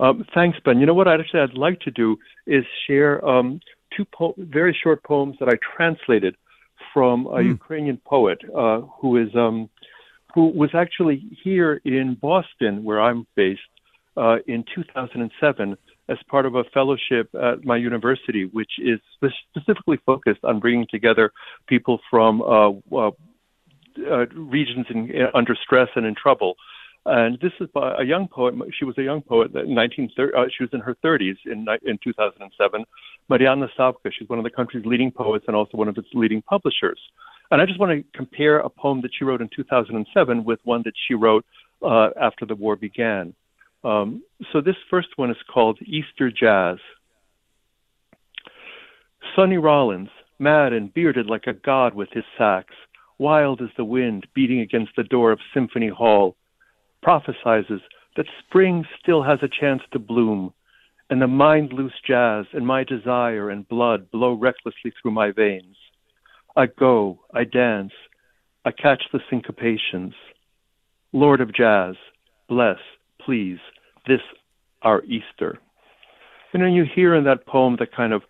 Um, 0.00 0.26
thanks, 0.34 0.58
Ben. 0.64 0.80
You 0.80 0.86
know 0.86 0.94
what 0.94 1.06
I'd 1.06 1.20
actually 1.20 1.42
I'd 1.42 1.54
like 1.54 1.78
to 1.82 1.92
do 1.92 2.18
is 2.48 2.64
share 2.84 3.24
um, 3.24 3.60
two 3.96 4.04
po- 4.06 4.34
very 4.36 4.76
short 4.82 5.04
poems 5.04 5.36
that 5.38 5.48
I 5.48 5.56
translated 5.76 6.34
from 6.92 7.26
a 7.26 7.38
mm. 7.38 7.46
Ukrainian 7.50 7.98
poet 8.04 8.40
uh, 8.56 8.80
who 9.00 9.18
is 9.18 9.32
um, 9.36 9.70
who 10.34 10.46
was 10.46 10.70
actually 10.74 11.22
here 11.44 11.80
in 11.84 12.16
Boston, 12.20 12.82
where 12.82 13.00
I'm 13.00 13.24
based, 13.36 13.60
uh, 14.16 14.38
in 14.48 14.64
2007 14.74 15.76
as 16.10 16.18
part 16.28 16.46
of 16.46 16.54
a 16.54 16.64
fellowship 16.74 17.28
at 17.34 17.64
my 17.64 17.76
university, 17.76 18.44
which 18.44 18.72
is 18.78 18.98
specifically 19.52 19.98
focused 20.04 20.40
on 20.44 20.60
bringing 20.60 20.86
together 20.90 21.32
people 21.66 22.00
from 22.10 22.42
uh, 22.42 22.70
uh, 22.94 23.10
uh, 24.10 24.26
regions 24.34 24.86
in, 24.90 25.10
under 25.34 25.54
stress 25.54 25.88
and 25.94 26.06
in 26.06 26.14
trouble. 26.14 26.54
And 27.06 27.38
this 27.40 27.52
is 27.60 27.68
by 27.72 27.94
a 27.98 28.04
young 28.04 28.28
poet. 28.28 28.54
She 28.78 28.84
was 28.84 28.98
a 28.98 29.02
young 29.02 29.22
poet 29.22 29.54
in 29.54 29.74
1930. 29.74 30.32
Uh, 30.36 30.44
she 30.56 30.64
was 30.64 30.70
in 30.72 30.80
her 30.80 30.96
30s 31.02 31.36
in 31.46 31.66
in 31.84 31.98
2007. 32.04 32.84
Mariana 33.28 33.68
Savka. 33.78 34.12
She's 34.12 34.28
one 34.28 34.38
of 34.38 34.44
the 34.44 34.50
country's 34.50 34.84
leading 34.84 35.10
poets 35.10 35.44
and 35.46 35.56
also 35.56 35.78
one 35.78 35.88
of 35.88 35.96
its 35.96 36.08
leading 36.12 36.42
publishers. 36.42 37.00
And 37.50 37.60
I 37.60 37.66
just 37.66 37.80
want 37.80 37.92
to 37.92 38.04
compare 38.16 38.58
a 38.58 38.68
poem 38.68 39.00
that 39.02 39.10
she 39.16 39.24
wrote 39.24 39.40
in 39.40 39.48
2007 39.54 40.44
with 40.44 40.60
one 40.64 40.82
that 40.84 40.92
she 41.08 41.14
wrote 41.14 41.44
uh, 41.82 42.10
after 42.20 42.44
the 42.44 42.54
war 42.54 42.76
began. 42.76 43.34
Um, 43.82 44.22
so 44.52 44.60
this 44.60 44.76
first 44.90 45.08
one 45.16 45.30
is 45.30 45.36
called 45.52 45.78
Easter 45.82 46.30
Jazz. 46.30 46.78
Sonny 49.34 49.58
Rollins, 49.58 50.10
mad 50.38 50.72
and 50.72 50.92
bearded 50.92 51.26
like 51.26 51.46
a 51.46 51.52
god 51.52 51.94
with 51.94 52.08
his 52.12 52.24
sax, 52.36 52.74
wild 53.18 53.60
as 53.60 53.68
the 53.76 53.84
wind 53.84 54.26
beating 54.34 54.60
against 54.60 54.92
the 54.96 55.04
door 55.04 55.32
of 55.32 55.38
Symphony 55.54 55.88
Hall, 55.88 56.36
prophesizes 57.04 57.80
that 58.16 58.26
spring 58.46 58.84
still 59.00 59.22
has 59.22 59.38
a 59.42 59.48
chance 59.48 59.82
to 59.92 59.98
bloom, 59.98 60.52
and 61.08 61.20
the 61.20 61.26
mind 61.26 61.72
loose 61.72 61.94
jazz 62.06 62.46
and 62.52 62.66
my 62.66 62.84
desire 62.84 63.50
and 63.50 63.68
blood 63.68 64.10
blow 64.10 64.34
recklessly 64.34 64.92
through 65.00 65.10
my 65.12 65.30
veins. 65.30 65.76
I 66.56 66.66
go, 66.66 67.20
I 67.32 67.44
dance, 67.44 67.92
I 68.64 68.72
catch 68.72 69.02
the 69.12 69.20
syncopations. 69.30 70.14
Lord 71.12 71.40
of 71.40 71.54
Jazz, 71.54 71.94
bless, 72.48 72.78
please, 73.30 73.60
this 74.08 74.20
our 74.82 75.04
Easter. 75.04 75.60
You 76.52 76.58
know, 76.58 76.66
you 76.66 76.84
hear 76.84 77.14
in 77.14 77.22
that 77.24 77.46
poem 77.46 77.76
the 77.78 77.86
kind 77.86 78.12
of 78.12 78.22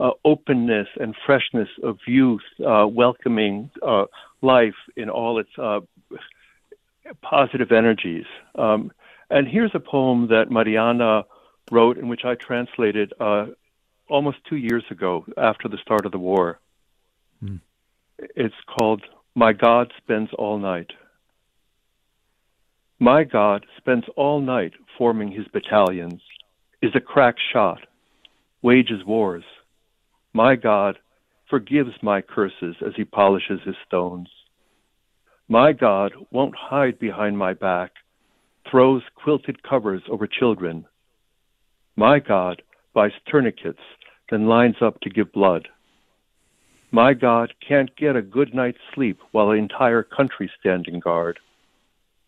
uh, 0.00 0.12
openness 0.24 0.88
and 0.98 1.14
freshness 1.26 1.68
of 1.82 1.98
youth, 2.06 2.40
uh, 2.66 2.86
welcoming 2.86 3.70
uh, 3.86 4.06
life 4.40 4.78
in 4.96 5.10
all 5.10 5.38
its 5.38 5.50
uh, 5.58 5.80
positive 7.20 7.70
energies. 7.70 8.24
Um, 8.54 8.92
and 9.28 9.46
here's 9.46 9.72
a 9.74 9.80
poem 9.80 10.28
that 10.28 10.50
Mariana 10.50 11.24
wrote, 11.70 11.98
in 11.98 12.08
which 12.08 12.24
I 12.24 12.34
translated 12.34 13.12
uh, 13.20 13.48
almost 14.08 14.38
two 14.48 14.56
years 14.56 14.84
ago 14.90 15.26
after 15.36 15.68
the 15.68 15.76
start 15.82 16.06
of 16.06 16.12
the 16.12 16.18
war. 16.18 16.60
Mm. 17.44 17.60
It's 18.18 18.54
called 18.78 19.02
My 19.34 19.52
God 19.52 19.92
Spends 19.98 20.30
All 20.38 20.58
Night. 20.58 20.92
My 22.98 23.24
God 23.24 23.66
spends 23.76 24.04
all 24.16 24.40
night 24.40 24.72
forming 24.96 25.30
his 25.30 25.46
battalions, 25.48 26.22
is 26.80 26.92
a 26.94 27.00
crack 27.00 27.36
shot, 27.52 27.80
wages 28.62 29.04
wars. 29.04 29.44
My 30.32 30.56
God 30.56 30.98
forgives 31.50 31.90
my 32.02 32.22
curses 32.22 32.76
as 32.86 32.94
he 32.96 33.04
polishes 33.04 33.60
his 33.66 33.74
stones. 33.86 34.28
My 35.46 35.72
God 35.72 36.12
won't 36.30 36.54
hide 36.56 36.98
behind 36.98 37.36
my 37.36 37.52
back, 37.52 37.92
throws 38.70 39.02
quilted 39.14 39.62
covers 39.62 40.02
over 40.10 40.26
children. 40.26 40.86
My 41.96 42.18
God 42.18 42.62
buys 42.94 43.12
tourniquets, 43.28 43.82
then 44.30 44.48
lines 44.48 44.76
up 44.80 45.00
to 45.00 45.10
give 45.10 45.32
blood. 45.32 45.68
My 46.90 47.12
God 47.12 47.52
can't 47.66 47.94
get 47.96 48.16
a 48.16 48.22
good 48.22 48.54
night's 48.54 48.78
sleep 48.94 49.18
while 49.32 49.48
the 49.48 49.52
entire 49.54 50.02
country 50.02 50.50
standing 50.58 50.98
guard. 50.98 51.38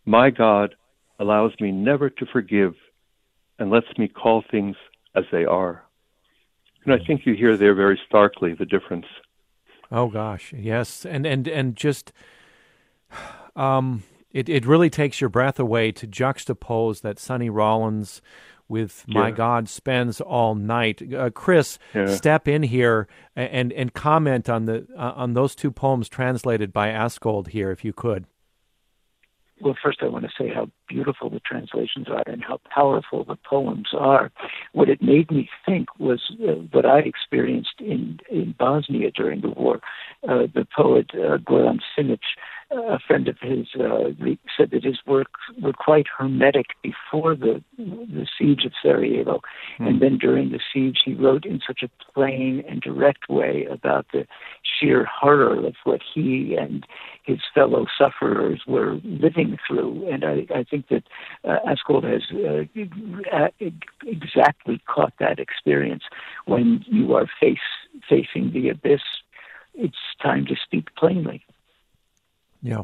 My 0.09 0.31
God 0.31 0.75
allows 1.19 1.53
me 1.61 1.71
never 1.71 2.09
to 2.09 2.25
forgive 2.33 2.73
and 3.59 3.71
lets 3.71 3.99
me 3.99 4.09
call 4.09 4.43
things 4.51 4.75
as 5.15 5.25
they 5.31 5.45
are. 5.45 5.85
And 6.87 6.95
I 6.95 7.05
think 7.05 7.27
you 7.27 7.35
hear 7.35 7.59
there 7.59 7.75
very 7.75 8.01
starkly 8.07 8.55
the 8.55 8.65
difference. 8.65 9.05
Oh 9.93 10.09
gosh, 10.09 10.55
yes, 10.57 11.05
and 11.05 11.27
and 11.27 11.47
and 11.47 11.77
just, 11.77 12.15
um, 13.55 14.03
it 14.33 14.49
it 14.49 14.65
really 14.65 14.89
takes 14.89 15.21
your 15.21 15.29
breath 15.29 15.61
away 15.61 15.93
to 15.93 16.07
juxtapose 16.07 17.03
that 17.03 17.19
Sonny 17.19 17.51
Rollins 17.51 18.23
with 18.67 19.05
"My 19.09 19.31
God 19.31 19.69
Spends 19.69 20.23
All 20.23 20.55
Night." 20.55 21.03
Uh, 21.13 21.29
Chris, 21.29 21.79
yeah. 21.95 22.07
step 22.07 22.49
in 22.49 22.63
here 22.63 23.09
and 23.37 23.75
and 23.75 23.93
comment 23.93 24.49
on 24.49 24.65
the 24.65 24.87
uh, 24.97 25.13
on 25.17 25.35
those 25.35 25.55
two 25.55 25.71
poems 25.71 26.09
translated 26.09 26.73
by 26.73 26.89
Askold 26.89 27.49
here, 27.49 27.71
if 27.71 27.85
you 27.85 27.93
could 27.93 28.25
well, 29.61 29.77
first 29.83 29.99
I 30.03 30.09
want 30.09 30.25
to 30.25 30.31
say 30.39 30.53
how 30.53 30.71
beautiful 30.89 31.31
the 31.31 31.41
translations 31.41 32.09
are 32.09 32.23
and 32.27 32.43
how 32.43 32.61
powerful 32.75 33.25
the 33.25 33.37
poems 33.37 33.89
are. 33.97 34.31
What 34.73 34.89
it 34.89 35.03
made 35.03 35.31
me 35.31 35.49
think 35.67 35.89
was 35.99 36.21
uh, 36.43 36.53
what 36.73 36.87
I 36.87 37.01
experienced 37.01 37.81
in, 37.81 38.21
in 38.31 38.55
Bosnia 38.59 39.11
during 39.11 39.41
the 39.41 39.51
war. 39.51 39.81
Uh, 40.29 40.47
the 40.53 40.67
poet 40.77 41.11
uh, 41.15 41.39
Goran 41.39 41.81
Simic 41.97 42.21
a 42.71 42.99
friend 43.07 43.29
of 43.29 43.37
his 43.41 43.67
uh, 43.81 44.11
said 44.57 44.71
that 44.73 44.85
his 44.85 44.99
works 45.07 45.41
were 45.63 45.73
quite 45.73 46.07
hermetic 46.19 46.67
before 46.83 47.35
the 47.35 47.63
the 47.79 48.27
siege 48.39 48.65
of 48.65 48.73
Sarajevo, 48.83 49.41
mm. 49.79 49.89
and 49.89 50.03
then 50.03 50.19
during 50.19 50.51
the 50.51 50.61
siege 50.73 50.99
he 51.05 51.15
wrote 51.15 51.47
in 51.47 51.61
such 51.67 51.83
a 51.83 52.13
plain 52.13 52.63
and 52.69 52.83
direct 52.83 53.29
way 53.29 53.67
about 53.71 54.07
the 54.13 54.27
sheer 54.63 55.07
horror 55.07 55.67
of 55.67 55.75
what 55.85 56.01
he 56.15 56.57
and 56.59 56.87
his 57.25 57.39
fellow 57.55 57.87
sufferers 57.97 58.63
were 58.67 59.01
living 59.05 59.57
through. 59.67 60.07
And 60.11 60.25
I, 60.25 60.47
I 60.55 60.65
think 60.65 60.89
that 60.89 61.05
uh, 61.45 61.59
Askold 61.67 62.05
has 62.05 62.23
uh, 62.33 63.49
exactly 64.07 64.81
caught 64.87 65.15
that 65.21 65.39
experience 65.39 66.03
when 66.45 66.85
you 66.87 67.15
are 67.15 67.27
face 67.41 67.59
facing 68.09 68.53
the 68.53 68.69
abyss. 68.69 69.01
It's 69.75 69.97
time 70.21 70.45
to 70.47 70.57
speak 70.63 70.95
plainly. 70.97 71.45
Yeah. 72.63 72.83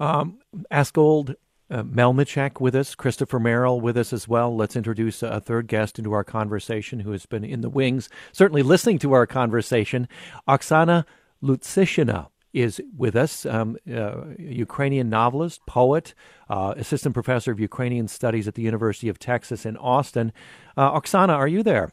Um, 0.00 0.38
Askold 0.70 1.36
uh, 1.70 1.82
Melnyczuk 1.82 2.60
with 2.60 2.74
us, 2.74 2.94
Christopher 2.94 3.38
Merrill 3.38 3.80
with 3.80 3.96
us 3.96 4.12
as 4.12 4.28
well. 4.28 4.54
Let's 4.54 4.76
introduce 4.76 5.22
a 5.22 5.40
third 5.40 5.68
guest 5.68 5.98
into 5.98 6.12
our 6.12 6.24
conversation 6.24 7.00
who 7.00 7.12
has 7.12 7.24
been 7.24 7.44
in 7.44 7.62
the 7.62 7.70
wings, 7.70 8.08
certainly 8.32 8.62
listening 8.62 8.98
to 9.00 9.12
our 9.12 9.26
conversation. 9.26 10.06
Oksana 10.46 11.04
Lutsyshyna 11.42 12.28
is 12.52 12.82
with 12.96 13.16
us, 13.16 13.46
um, 13.46 13.78
uh, 13.90 14.24
Ukrainian 14.38 15.08
novelist, 15.08 15.64
poet, 15.66 16.14
uh, 16.50 16.74
assistant 16.76 17.14
professor 17.14 17.50
of 17.50 17.58
Ukrainian 17.58 18.08
studies 18.08 18.46
at 18.46 18.54
the 18.54 18.62
University 18.62 19.08
of 19.08 19.18
Texas 19.18 19.64
in 19.64 19.76
Austin. 19.78 20.32
Uh, 20.76 21.00
Oksana, 21.00 21.30
are 21.30 21.48
you 21.48 21.62
there? 21.62 21.90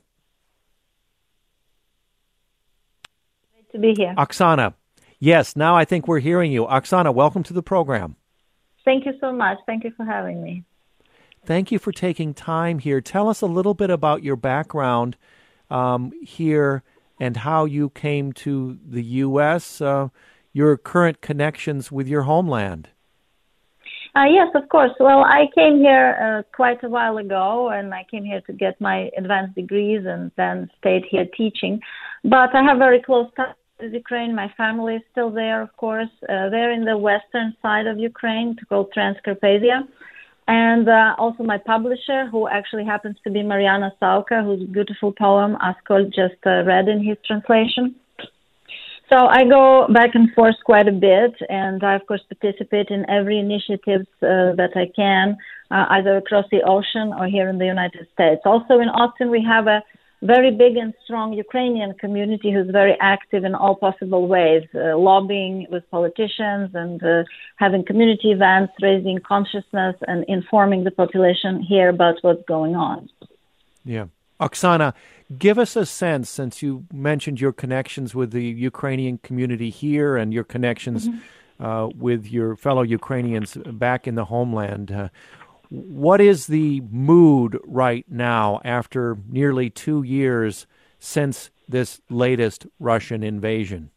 Great 3.53 3.71
to 3.71 3.79
be 3.79 3.93
here. 3.95 4.13
Oksana, 4.17 4.73
Yes, 5.19 5.55
now 5.55 5.75
I 5.75 5.83
think 5.83 6.07
we're 6.07 6.19
hearing 6.19 6.51
you. 6.51 6.65
Oksana, 6.65 7.13
welcome 7.13 7.43
to 7.43 7.53
the 7.53 7.61
program. 7.61 8.15
Thank 8.85 9.05
you 9.05 9.13
so 9.19 9.33
much. 9.33 9.57
Thank 9.65 9.83
you 9.83 9.91
for 9.97 10.05
having 10.05 10.41
me. 10.41 10.63
Thank 11.45 11.71
you 11.71 11.79
for 11.79 11.91
taking 11.91 12.33
time 12.33 12.79
here. 12.79 13.01
Tell 13.01 13.27
us 13.27 13.41
a 13.41 13.45
little 13.45 13.73
bit 13.73 13.89
about 13.89 14.23
your 14.23 14.37
background 14.37 15.17
um, 15.69 16.11
here 16.21 16.83
and 17.19 17.35
how 17.35 17.65
you 17.65 17.89
came 17.89 18.31
to 18.31 18.79
the 18.85 19.03
U.S., 19.03 19.81
uh, 19.81 20.07
your 20.53 20.77
current 20.77 21.21
connections 21.21 21.91
with 21.91 22.07
your 22.07 22.21
homeland. 22.21 22.89
Uh, 24.15 24.23
yes, 24.23 24.47
of 24.55 24.67
course. 24.69 24.91
Well, 24.99 25.19
I 25.19 25.47
came 25.53 25.77
here 25.77 26.15
uh, 26.19 26.55
quite 26.55 26.83
a 26.83 26.89
while 26.89 27.17
ago, 27.17 27.69
and 27.69 27.93
I 27.93 28.05
came 28.09 28.23
here 28.23 28.41
to 28.47 28.53
get 28.53 28.79
my 28.81 29.09
advanced 29.17 29.55
degrees 29.55 30.05
and 30.05 30.31
then 30.37 30.69
stayed 30.79 31.03
here 31.09 31.25
teaching. 31.37 31.79
But 32.23 32.55
I 32.55 32.63
have 32.63 32.77
very 32.77 33.01
close 33.01 33.29
ties 33.35 33.53
Ukraine. 33.81 34.35
My 34.35 34.51
family 34.57 34.95
is 34.95 35.01
still 35.11 35.31
there, 35.31 35.61
of 35.61 35.75
course. 35.77 36.09
Uh, 36.23 36.49
they're 36.49 36.71
in 36.71 36.85
the 36.85 36.97
western 36.97 37.55
side 37.61 37.87
of 37.87 37.97
Ukraine, 37.97 38.55
called 38.67 38.93
Transcarpathia. 38.95 39.87
And 40.47 40.89
uh, 40.89 41.15
also 41.17 41.43
my 41.43 41.59
publisher, 41.59 42.27
who 42.31 42.47
actually 42.47 42.85
happens 42.85 43.17
to 43.23 43.29
be 43.29 43.43
Mariana 43.43 43.93
Savka, 44.01 44.43
whose 44.43 44.67
beautiful 44.67 45.11
poem 45.11 45.55
Askold 45.61 46.07
just 46.07 46.41
uh, 46.45 46.63
read 46.63 46.87
in 46.87 47.03
his 47.03 47.17
translation. 47.25 47.95
So 49.11 49.17
I 49.27 49.43
go 49.43 49.87
back 49.91 50.11
and 50.13 50.31
forth 50.33 50.55
quite 50.65 50.87
a 50.87 50.91
bit, 50.91 51.33
and 51.49 51.83
I, 51.83 51.95
of 51.95 52.05
course, 52.05 52.21
participate 52.29 52.89
in 52.89 53.09
every 53.09 53.39
initiative 53.39 54.01
uh, 54.21 54.53
that 54.53 54.71
I 54.75 54.85
can, 54.95 55.35
uh, 55.71 55.85
either 55.89 56.17
across 56.17 56.45
the 56.51 56.61
ocean 56.61 57.13
or 57.17 57.25
here 57.25 57.49
in 57.49 57.57
the 57.57 57.65
United 57.65 58.07
States. 58.13 58.41
Also 58.45 58.79
in 58.79 58.89
Austin, 58.89 59.31
we 59.31 59.43
have 59.43 59.65
a 59.65 59.83
very 60.21 60.51
big 60.51 60.75
and 60.75 60.93
strong 61.03 61.33
Ukrainian 61.33 61.93
community 61.93 62.51
who's 62.51 62.69
very 62.69 62.95
active 62.99 63.43
in 63.45 63.55
all 63.55 63.75
possible 63.75 64.27
ways, 64.27 64.63
uh, 64.75 64.97
lobbying 64.97 65.65
with 65.71 65.89
politicians 65.89 66.71
and 66.73 67.01
uh, 67.03 67.23
having 67.55 67.85
community 67.85 68.31
events, 68.31 68.73
raising 68.81 69.19
consciousness 69.19 69.95
and 70.07 70.25
informing 70.27 70.83
the 70.83 70.91
population 70.91 71.61
here 71.61 71.89
about 71.89 72.15
what's 72.21 72.43
going 72.47 72.75
on. 72.75 73.09
Yeah. 73.85 74.07
Oksana, 74.41 74.93
give 75.37 75.57
us 75.57 75.75
a 75.75 75.85
sense, 75.85 76.29
since 76.29 76.61
you 76.61 76.85
mentioned 76.93 77.41
your 77.41 77.51
connections 77.51 78.15
with 78.15 78.31
the 78.31 78.43
Ukrainian 78.43 79.17
community 79.19 79.69
here 79.69 80.15
and 80.15 80.33
your 80.33 80.45
connections 80.45 81.09
mm-hmm. 81.09 81.65
uh, 81.65 81.87
with 81.87 82.27
your 82.27 82.55
fellow 82.55 82.81
Ukrainians 82.81 83.57
back 83.65 84.07
in 84.07 84.15
the 84.15 84.25
homeland. 84.25 85.09
What 85.69 86.19
is 86.19 86.47
the 86.47 86.81
mood 86.81 87.59
right 87.63 88.05
now 88.09 88.59
after 88.65 89.17
nearly 89.29 89.69
two 89.69 90.01
years 90.03 90.65
since 90.97 91.51
this 91.67 92.01
latest 92.09 92.65
Russian 92.79 93.23
invasion? 93.23 93.91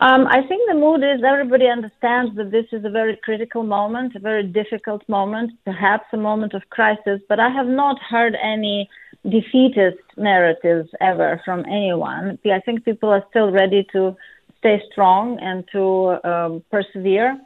Um, 0.00 0.26
I 0.28 0.46
think 0.46 0.62
the 0.68 0.78
mood 0.78 1.02
is 1.02 1.24
everybody 1.24 1.66
understands 1.66 2.36
that 2.36 2.52
this 2.52 2.66
is 2.70 2.84
a 2.84 2.90
very 2.90 3.18
critical 3.22 3.64
moment, 3.64 4.14
a 4.14 4.20
very 4.20 4.44
difficult 4.44 5.06
moment, 5.08 5.50
perhaps 5.64 6.04
a 6.12 6.16
moment 6.16 6.54
of 6.54 6.62
crisis, 6.70 7.20
but 7.28 7.40
I 7.40 7.50
have 7.50 7.66
not 7.66 7.98
heard 8.00 8.36
any 8.40 8.88
defeatist 9.28 9.98
narratives 10.16 10.88
ever 11.00 11.42
from 11.44 11.64
anyone. 11.66 12.38
I 12.46 12.60
think 12.60 12.84
people 12.84 13.08
are 13.08 13.24
still 13.30 13.50
ready 13.50 13.86
to 13.92 14.16
stay 14.58 14.80
strong 14.90 15.38
and 15.40 15.64
to 15.72 16.28
um, 16.28 16.64
persevere. 16.70 17.36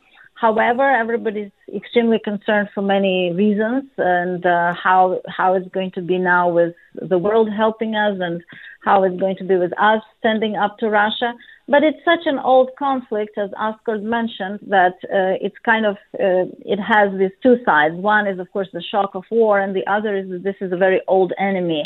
However, 0.42 0.90
everybody's 0.90 1.52
extremely 1.72 2.18
concerned 2.18 2.68
for 2.74 2.83
many 2.83 3.33
reasons, 3.33 3.85
and 3.96 4.44
uh, 4.44 4.74
how 4.74 5.20
how 5.28 5.55
it's 5.55 5.68
going 5.78 5.92
to 5.92 6.02
be 6.02 6.18
now 6.18 6.44
with 6.59 6.74
the 7.12 7.16
world 7.26 7.48
helping 7.48 7.94
us, 7.94 8.16
and 8.26 8.42
how 8.85 9.05
it's 9.05 9.20
going 9.24 9.37
to 9.37 9.44
be 9.44 9.57
with 9.64 9.72
us 9.78 10.02
standing 10.18 10.57
up 10.57 10.78
to 10.78 10.90
Russia. 10.90 11.31
But 11.68 11.85
it's 11.85 12.05
such 12.05 12.24
an 12.26 12.40
old 12.40 12.70
conflict, 12.76 13.38
as 13.38 13.50
Askold 13.66 14.02
mentioned, 14.02 14.59
that 14.76 14.96
uh, 15.18 15.46
it's 15.46 15.61
kind 15.64 15.87
of 15.87 15.94
uh, 16.26 16.46
it 16.74 16.81
has 16.92 17.16
these 17.20 17.37
two 17.44 17.57
sides. 17.64 17.94
One 17.94 18.26
is, 18.26 18.40
of 18.40 18.50
course, 18.50 18.70
the 18.72 18.83
shock 18.83 19.11
of 19.14 19.22
war, 19.31 19.61
and 19.61 19.76
the 19.76 19.87
other 19.87 20.16
is 20.16 20.28
that 20.31 20.42
this 20.42 20.59
is 20.61 20.72
a 20.72 20.81
very 20.87 21.00
old 21.07 21.33
enemy, 21.38 21.85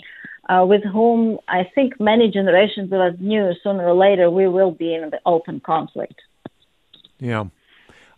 uh, 0.49 0.65
with 0.73 0.85
whom 0.95 1.39
I 1.47 1.61
think 1.75 2.01
many 2.01 2.31
generations 2.31 2.91
of 2.91 3.01
us 3.09 3.17
knew 3.21 3.53
sooner 3.63 3.85
or 3.93 3.99
later 4.07 4.31
we 4.31 4.49
will 4.49 4.73
be 4.73 4.95
in 4.95 5.11
the 5.11 5.21
open 5.27 5.61
conflict. 5.61 6.19
Yeah. 7.19 7.45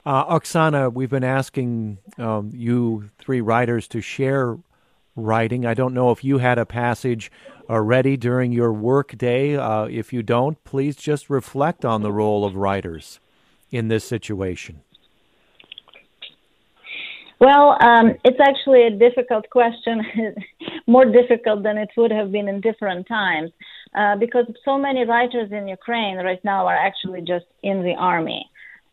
Uh, 0.06 0.38
Oksana, 0.38 0.92
we've 0.92 1.10
been 1.10 1.24
asking 1.24 1.98
um, 2.18 2.50
you 2.54 3.10
three 3.18 3.40
writers 3.40 3.88
to 3.88 4.00
share 4.00 4.58
writing. 5.16 5.66
I 5.66 5.74
don't 5.74 5.92
know 5.92 6.10
if 6.10 6.24
you 6.24 6.38
had 6.38 6.58
a 6.58 6.64
passage 6.64 7.30
already 7.68 8.16
during 8.16 8.52
your 8.52 8.72
work 8.72 9.18
day. 9.18 9.56
Uh, 9.56 9.84
if 9.84 10.12
you 10.12 10.22
don't, 10.22 10.62
please 10.64 10.96
just 10.96 11.28
reflect 11.28 11.84
on 11.84 12.02
the 12.02 12.12
role 12.12 12.44
of 12.44 12.56
writers 12.56 13.20
in 13.70 13.88
this 13.88 14.04
situation. 14.04 14.80
Well, 17.40 17.76
um, 17.80 18.14
it's 18.24 18.40
actually 18.40 18.84
a 18.84 18.90
difficult 18.90 19.48
question, 19.50 20.02
more 20.88 21.04
difficult 21.04 21.62
than 21.62 21.78
it 21.78 21.90
would 21.96 22.10
have 22.10 22.32
been 22.32 22.48
in 22.48 22.60
different 22.60 23.06
times, 23.06 23.52
uh, 23.94 24.16
because 24.16 24.46
so 24.64 24.76
many 24.76 25.04
writers 25.04 25.52
in 25.52 25.68
Ukraine 25.68 26.16
right 26.16 26.44
now 26.44 26.66
are 26.66 26.76
actually 26.76 27.20
just 27.20 27.46
in 27.62 27.84
the 27.84 27.94
army 27.94 28.44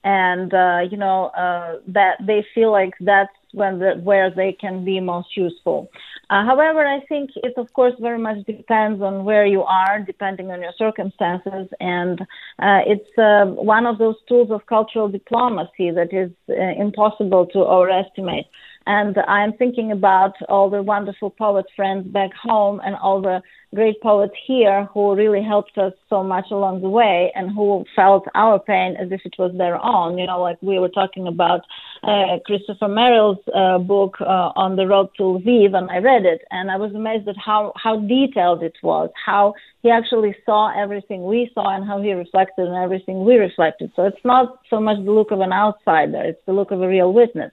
and 0.05 0.53
uh, 0.53 0.81
you 0.89 0.95
know 0.95 1.25
uh, 1.35 1.79
that 1.87 2.15
they 2.25 2.45
feel 2.53 2.71
like 2.71 2.93
that's 3.01 3.33
when 3.51 3.79
the, 3.79 3.95
where 4.03 4.29
they 4.29 4.53
can 4.53 4.85
be 4.85 4.99
most 4.99 5.35
useful. 5.35 5.89
Uh, 6.29 6.45
however, 6.45 6.85
I 6.85 6.99
think 7.09 7.31
it 7.35 7.53
of 7.57 7.73
course 7.73 7.93
very 7.99 8.19
much 8.19 8.45
depends 8.45 9.01
on 9.01 9.25
where 9.25 9.45
you 9.45 9.63
are, 9.63 9.99
depending 9.99 10.51
on 10.51 10.61
your 10.61 10.73
circumstances, 10.77 11.67
and 11.79 12.21
uh, 12.21 12.81
it's 12.85 13.17
uh, 13.17 13.45
one 13.45 13.85
of 13.87 13.97
those 13.97 14.15
tools 14.29 14.51
of 14.51 14.65
cultural 14.67 15.09
diplomacy 15.09 15.89
that 15.91 16.13
is 16.13 16.31
uh, 16.49 16.81
impossible 16.81 17.47
to 17.47 17.59
overestimate. 17.59 18.45
And 18.87 19.17
I'm 19.27 19.53
thinking 19.53 19.91
about 19.91 20.33
all 20.47 20.69
the 20.69 20.83
wonderful 20.83 21.31
poet 21.31 21.65
friends 21.75 22.07
back 22.07 22.31
home 22.33 22.79
and 22.85 22.95
all 22.95 23.21
the 23.21 23.41
great 23.73 23.99
poets 24.01 24.33
here 24.47 24.85
who 24.93 25.15
really 25.15 25.43
helped 25.43 25.77
us 25.77 25.93
so 26.09 26.23
much 26.23 26.45
along 26.51 26.81
the 26.81 26.89
way 26.89 27.31
and 27.35 27.51
who 27.51 27.83
felt 27.95 28.25
our 28.33 28.59
pain 28.59 28.95
as 28.95 29.11
if 29.11 29.21
it 29.25 29.35
was 29.37 29.51
their 29.57 29.83
own. 29.83 30.17
You 30.17 30.27
know, 30.27 30.41
like 30.41 30.57
we 30.61 30.79
were 30.79 30.89
talking 30.89 31.27
about 31.27 31.61
uh, 32.03 32.37
Christopher 32.45 32.87
Merrill's 32.87 33.39
uh, 33.53 33.79
book 33.79 34.15
uh, 34.21 34.51
on 34.55 34.75
the 34.75 34.87
road 34.87 35.09
to 35.17 35.23
Lviv, 35.23 35.75
and 35.75 35.89
I 35.89 35.97
read 35.97 36.25
it, 36.25 36.41
and 36.51 36.71
I 36.71 36.77
was 36.77 36.93
amazed 36.93 37.27
at 37.27 37.35
how 37.37 37.73
how 37.75 37.99
detailed 37.99 38.63
it 38.63 38.77
was, 38.81 39.09
how 39.25 39.53
he 39.81 39.89
actually 39.89 40.35
saw 40.45 40.71
everything 40.79 41.25
we 41.25 41.51
saw, 41.53 41.75
and 41.75 41.85
how 41.85 42.01
he 42.01 42.13
reflected 42.13 42.67
on 42.67 42.81
everything 42.81 43.25
we 43.25 43.35
reflected. 43.35 43.91
So 43.95 44.05
it's 44.05 44.23
not 44.23 44.59
so 44.69 44.79
much 44.79 45.03
the 45.03 45.11
look 45.11 45.31
of 45.31 45.41
an 45.41 45.51
outsider; 45.51 46.21
it's 46.23 46.45
the 46.45 46.53
look 46.53 46.71
of 46.71 46.81
a 46.81 46.87
real 46.87 47.11
witness. 47.11 47.51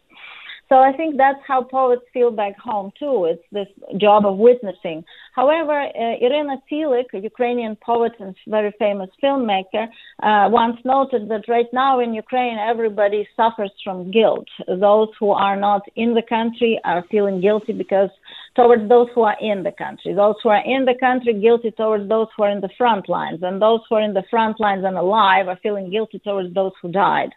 So 0.73 0.79
I 0.79 0.97
think 0.97 1.19
that's 1.19 1.45
how 1.47 1.65
poets 1.65 2.01
feel 2.15 2.31
back 2.31 2.57
home 2.59 2.93
too. 2.99 3.27
It's 3.27 3.43
this 3.53 3.67
job 4.01 4.25
of 4.25 4.39
witnessing. 4.39 5.05
However, 5.35 5.79
uh, 5.79 6.25
Iryna 6.25 6.63
Tsilyk, 6.65 7.13
a 7.13 7.19
Ukrainian 7.19 7.77
poet 7.77 8.13
and 8.19 8.35
very 8.47 8.73
famous 8.79 9.11
filmmaker, 9.23 9.85
uh, 10.23 10.49
once 10.49 10.79
noted 10.87 11.29
that 11.29 11.47
right 11.47 11.71
now 11.75 12.01
in 12.01 12.15
Ukraine 12.15 12.57
everybody 12.57 13.29
suffers 13.37 13.71
from 13.85 14.11
guilt. 14.11 14.49
Those 14.67 15.09
who 15.21 15.33
are 15.33 15.57
not 15.57 15.83
in 15.95 16.15
the 16.15 16.23
country 16.27 16.81
are 16.87 17.05
feeling 17.11 17.43
guilty 17.43 17.75
because 17.75 18.09
towards 18.57 18.89
those 18.89 19.09
who 19.15 19.23
are 19.23 19.37
in 19.43 19.63
the 19.65 19.73
country. 19.73 20.15
Those 20.15 20.37
who 20.43 20.49
are 20.49 20.65
in 20.65 20.87
the 20.87 20.95
country 20.99 21.35
guilty 21.39 21.71
towards 21.71 22.09
those 22.09 22.29
who 22.35 22.45
are 22.45 22.51
in 22.51 22.63
the 22.63 22.77
front 22.79 23.11
lines, 23.11 23.41
and 23.43 23.61
those 23.61 23.81
who 23.89 23.97
are 23.97 24.03
in 24.03 24.15
the 24.15 24.25
front 24.31 24.59
lines 24.59 24.85
and 24.87 24.97
alive 24.97 25.49
are 25.49 25.59
feeling 25.63 25.91
guilty 25.91 26.19
towards 26.19 26.55
those 26.55 26.73
who 26.81 26.91
died. 26.91 27.31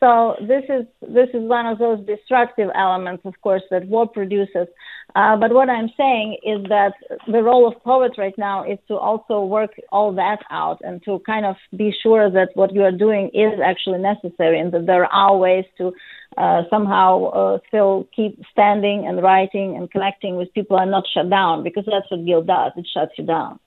So 0.00 0.36
this 0.40 0.62
is 0.68 0.86
this 1.02 1.28
is 1.34 1.42
one 1.42 1.66
of 1.66 1.78
those 1.78 2.04
destructive 2.06 2.70
elements, 2.74 3.24
of 3.24 3.34
course, 3.42 3.62
that 3.70 3.86
war 3.88 4.06
produces. 4.06 4.68
Uh, 5.16 5.36
but 5.36 5.52
what 5.52 5.68
I'm 5.68 5.90
saying 5.96 6.38
is 6.44 6.62
that 6.68 6.92
the 7.26 7.42
role 7.42 7.66
of 7.66 7.82
poets 7.82 8.16
right 8.16 8.36
now 8.38 8.70
is 8.70 8.78
to 8.88 8.94
also 8.96 9.42
work 9.42 9.70
all 9.90 10.12
that 10.14 10.38
out 10.50 10.80
and 10.82 11.02
to 11.04 11.18
kind 11.26 11.46
of 11.46 11.56
be 11.76 11.92
sure 12.02 12.30
that 12.30 12.50
what 12.54 12.74
you 12.74 12.82
are 12.82 12.92
doing 12.92 13.30
is 13.34 13.58
actually 13.64 13.98
necessary 13.98 14.60
and 14.60 14.70
that 14.72 14.86
there 14.86 15.06
are 15.06 15.36
ways 15.36 15.64
to 15.78 15.92
uh, 16.36 16.62
somehow 16.70 17.24
uh, 17.30 17.58
still 17.66 18.06
keep 18.14 18.40
standing 18.52 19.06
and 19.08 19.22
writing 19.22 19.76
and 19.76 19.90
connecting 19.90 20.36
with 20.36 20.52
people 20.52 20.78
and 20.78 20.90
not 20.90 21.04
shut 21.12 21.28
down 21.28 21.64
because 21.64 21.84
that's 21.86 22.08
what 22.10 22.24
guilt 22.24 22.46
does. 22.46 22.72
It 22.76 22.86
shuts 22.92 23.12
you 23.16 23.24
down. 23.24 23.58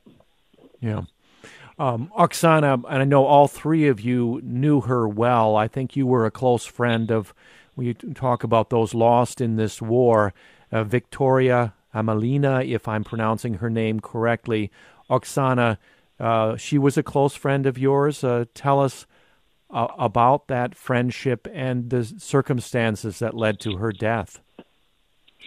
Yeah. 0.79 1.01
Um, 1.81 2.11
Oksana, 2.15 2.83
and 2.87 3.01
I 3.01 3.05
know 3.05 3.25
all 3.25 3.47
three 3.47 3.87
of 3.87 3.99
you 3.99 4.39
knew 4.43 4.81
her 4.81 5.07
well. 5.07 5.55
I 5.55 5.67
think 5.67 5.95
you 5.95 6.05
were 6.05 6.27
a 6.27 6.31
close 6.31 6.63
friend 6.63 7.09
of, 7.11 7.33
we 7.75 7.95
talk 7.95 8.43
about 8.43 8.69
those 8.69 8.93
lost 8.93 9.41
in 9.41 9.55
this 9.55 9.81
war, 9.81 10.31
uh, 10.71 10.83
Victoria 10.83 11.73
Amelina, 11.95 12.63
if 12.63 12.87
I'm 12.87 13.03
pronouncing 13.03 13.55
her 13.55 13.69
name 13.71 13.99
correctly. 13.99 14.69
Oksana, 15.09 15.79
uh, 16.19 16.55
she 16.55 16.77
was 16.77 16.99
a 16.99 17.03
close 17.03 17.35
friend 17.35 17.65
of 17.65 17.79
yours. 17.79 18.23
Uh, 18.23 18.45
tell 18.53 18.79
us 18.79 19.07
uh, 19.71 19.87
about 19.97 20.49
that 20.49 20.75
friendship 20.75 21.47
and 21.51 21.89
the 21.89 22.03
circumstances 22.03 23.17
that 23.17 23.33
led 23.33 23.59
to 23.61 23.77
her 23.77 23.91
death. 23.91 24.39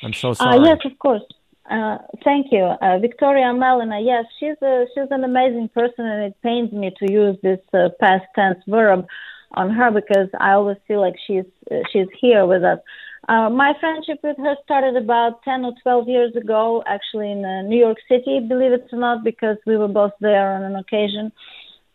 I'm 0.02 0.12
so 0.12 0.30
uh, 0.30 0.34
sorry. 0.34 0.66
yes, 0.66 0.78
of 0.84 0.98
course. 0.98 1.22
Uh, 1.70 1.96
thank 2.22 2.52
you, 2.52 2.62
uh, 2.62 2.98
Victoria 2.98 3.46
Amelina. 3.46 4.04
Yes, 4.04 4.26
she's 4.38 4.60
a, 4.62 4.84
she's 4.94 5.08
an 5.10 5.24
amazing 5.24 5.70
person, 5.70 6.04
and 6.04 6.24
it 6.24 6.36
pains 6.42 6.70
me 6.72 6.92
to 6.98 7.10
use 7.10 7.38
this 7.42 7.60
uh, 7.72 7.88
past 7.98 8.24
tense 8.34 8.58
verb 8.68 9.06
on 9.52 9.70
her 9.70 9.90
because 9.90 10.28
I 10.38 10.52
always 10.52 10.76
feel 10.86 11.00
like 11.00 11.14
she's 11.26 11.46
uh, 11.70 11.76
she's 11.90 12.08
here 12.20 12.44
with 12.44 12.64
us. 12.64 12.80
Uh, 13.28 13.48
my 13.48 13.72
friendship 13.80 14.18
with 14.22 14.36
her 14.36 14.56
started 14.62 14.96
about 14.96 15.42
10 15.44 15.64
or 15.64 15.72
12 15.82 16.08
years 16.08 16.36
ago, 16.36 16.82
actually 16.86 17.30
in 17.30 17.40
New 17.70 17.78
York 17.78 17.96
City, 18.06 18.40
believe 18.46 18.72
it 18.72 18.86
or 18.92 18.98
not, 18.98 19.24
because 19.24 19.56
we 19.66 19.78
were 19.78 19.88
both 19.88 20.12
there 20.20 20.52
on 20.52 20.64
an 20.64 20.76
occasion, 20.76 21.32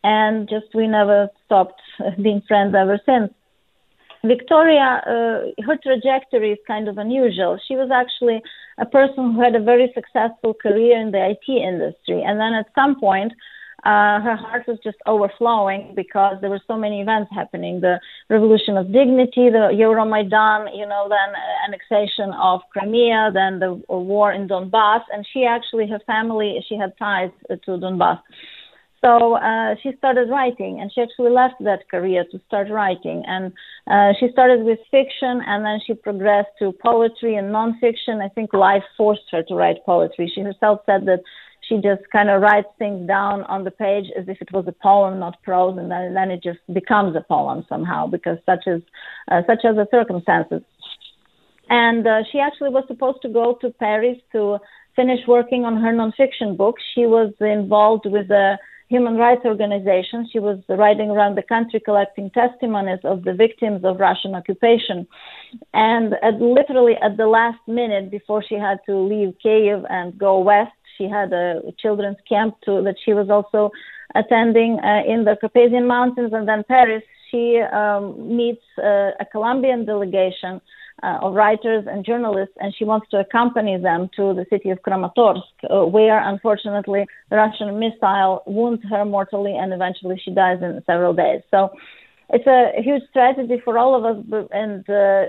and 0.04 0.50
just 0.50 0.74
we 0.74 0.88
never 0.88 1.30
stopped 1.46 1.80
being 2.24 2.42
friends 2.48 2.74
ever 2.74 3.00
since. 3.06 3.32
Victoria, 4.24 5.02
uh, 5.06 5.64
her 5.66 5.78
trajectory 5.82 6.52
is 6.52 6.60
kind 6.68 6.88
of 6.88 6.98
unusual. 6.98 7.58
She 7.68 7.76
was 7.76 7.90
actually 7.92 8.42
a 8.78 8.86
person 8.86 9.34
who 9.34 9.42
had 9.42 9.56
a 9.56 9.64
very 9.64 9.92
successful 9.94 10.54
career 10.54 11.00
in 11.00 11.12
the 11.12 11.30
IT 11.34 11.48
industry, 11.50 12.22
and 12.24 12.40
then 12.40 12.54
at 12.54 12.68
some 12.76 13.00
point, 13.00 13.32
uh, 13.86 14.20
her 14.20 14.36
heart 14.36 14.64
was 14.68 14.78
just 14.84 14.98
overflowing 15.06 15.94
because 15.96 16.36
there 16.42 16.50
were 16.50 16.60
so 16.68 16.78
many 16.78 17.02
events 17.02 17.32
happening. 17.34 17.80
The 17.80 18.00
revolution 18.30 18.76
of 18.76 18.92
dignity 18.92 19.50
the 19.50 19.72
euromaidan 19.72 20.76
you 20.76 20.86
know 20.86 21.08
then 21.08 21.34
annexation 21.66 22.34
of 22.34 22.60
crimea 22.74 23.32
then 23.34 23.60
the 23.60 23.82
war 23.88 24.34
in 24.34 24.50
donbass. 24.50 25.02
And 25.14 25.26
she 25.32 25.46
actually 25.46 25.88
her 25.88 26.00
family 26.06 26.64
she 26.68 26.76
had 26.76 26.98
ties 26.98 27.32
to 27.50 27.72
donbass 27.78 28.20
so 29.02 29.36
uh, 29.36 29.76
she 29.82 29.92
started 29.98 30.30
writing, 30.30 30.82
and 30.82 30.92
she 30.94 31.02
actually 31.02 31.32
left 31.32 31.56
that 31.62 31.90
career 31.90 32.26
to 32.32 32.42
start 32.48 32.70
writing. 32.70 33.24
And 33.26 33.54
uh, 33.88 34.14
she 34.20 34.30
started 34.32 34.64
with 34.66 34.80
fiction, 34.92 35.42
and 35.46 35.64
then 35.64 35.80
she 35.86 35.94
progressed 35.94 36.50
to 36.60 36.74
poetry 36.84 37.36
and 37.36 37.54
nonfiction. 37.54 38.22
I 38.22 38.30
think 38.30 38.54
life 38.54 38.84
forced 38.98 39.30
her 39.32 39.44
to 39.44 39.56
write 39.56 39.86
poetry. 39.86 40.32
She 40.34 40.42
herself 40.42 40.82
said 40.86 41.06
that 41.06 41.22
she 41.62 41.76
just 41.76 42.02
kind 42.12 42.30
of 42.30 42.42
writes 42.42 42.68
things 42.78 43.08
down 43.08 43.44
on 43.44 43.64
the 43.64 43.72
page 43.72 44.06
as 44.18 44.28
if 44.28 44.42
it 44.42 44.52
was 44.52 44.66
a 44.68 44.72
poem, 44.72 45.20
not 45.20 45.42
prose, 45.44 45.78
and 45.78 45.90
then, 45.90 46.14
then 46.14 46.32
it 46.32 46.44
just 46.44 46.60
becomes 46.74 47.16
a 47.16 47.22
poem 47.22 47.66
somehow 47.70 48.08
because 48.08 48.38
such 48.46 48.68
as 48.68 48.82
uh, 49.32 49.42
such 49.48 49.60
are 49.64 49.74
the 49.74 49.88
circumstances. 49.92 50.62
And 51.70 52.06
uh, 52.06 52.24
she 52.32 52.40
actually 52.40 52.72
was 52.72 52.84
supposed 52.88 53.22
to 53.22 53.30
go 53.30 53.58
to 53.62 53.70
Paris 53.70 54.18
to 54.32 54.58
finish 54.96 55.20
working 55.28 55.64
on 55.64 55.78
her 55.78 55.94
nonfiction 55.94 56.58
book. 56.58 56.76
She 56.96 57.06
was 57.06 57.32
involved 57.40 58.06
with 58.06 58.28
the 58.28 58.58
human 58.90 59.16
rights 59.16 59.46
organization. 59.46 60.28
She 60.32 60.40
was 60.40 60.58
riding 60.68 61.10
around 61.12 61.36
the 61.36 61.44
country 61.44 61.80
collecting 61.80 62.32
testimonies 62.32 63.00
of 63.04 63.24
the 63.24 63.34
victims 63.34 63.86
of 63.86 64.00
Russian 64.00 64.34
occupation. 64.34 65.08
And 65.74 66.16
at, 66.24 66.42
literally 66.42 66.96
at 66.96 67.16
the 67.16 67.28
last 67.28 67.60
minute 67.68 68.10
before 68.10 68.44
she 68.44 68.56
had 68.56 68.80
to 68.88 68.98
leave 68.98 69.36
Kiev 69.42 69.86
and 69.90 70.18
go 70.18 70.40
west, 70.40 70.74
she 70.98 71.06
had 71.08 71.32
a 71.32 71.62
children's 71.78 72.18
camp 72.28 72.56
to, 72.66 72.82
that 72.84 72.96
she 73.06 73.14
was 73.14 73.30
also 73.30 73.72
attending 74.16 74.80
uh, 74.80 75.04
in 75.08 75.24
the 75.24 75.38
Carpathian 75.40 75.88
Mountains 75.88 76.34
and 76.34 76.48
then 76.48 76.64
Paris. 76.68 77.04
She 77.30 77.60
um, 77.60 78.36
meets 78.36 78.66
uh, 78.80 79.12
a 79.20 79.26
Colombian 79.32 79.86
delegation 79.86 80.60
uh, 81.04 81.20
of 81.22 81.34
writers 81.34 81.86
and 81.88 82.06
journalists, 82.06 82.56
and 82.60 82.74
she 82.78 82.86
wants 82.86 83.08
to 83.12 83.18
accompany 83.20 83.78
them 83.78 84.10
to 84.16 84.34
the 84.34 84.46
city 84.50 84.70
of 84.70 84.82
Kramatorsk, 84.82 85.42
uh, 85.70 85.86
where 85.86 86.20
unfortunately 86.28 87.06
the 87.30 87.36
Russian 87.36 87.80
missile 87.80 88.44
wounds 88.46 88.84
her 88.90 89.06
mortally, 89.06 89.56
and 89.56 89.74
eventually 89.74 90.22
she 90.24 90.32
dies 90.32 90.60
in 90.62 90.82
several 90.86 91.14
days. 91.14 91.42
So 91.52 91.72
it's 92.32 92.48
a 92.48 92.82
huge 92.82 93.04
tragedy 93.14 93.62
for 93.64 93.78
all 93.78 93.96
of 93.96 94.04
us. 94.06 94.48
And 94.52 94.88
uh, 94.90 95.26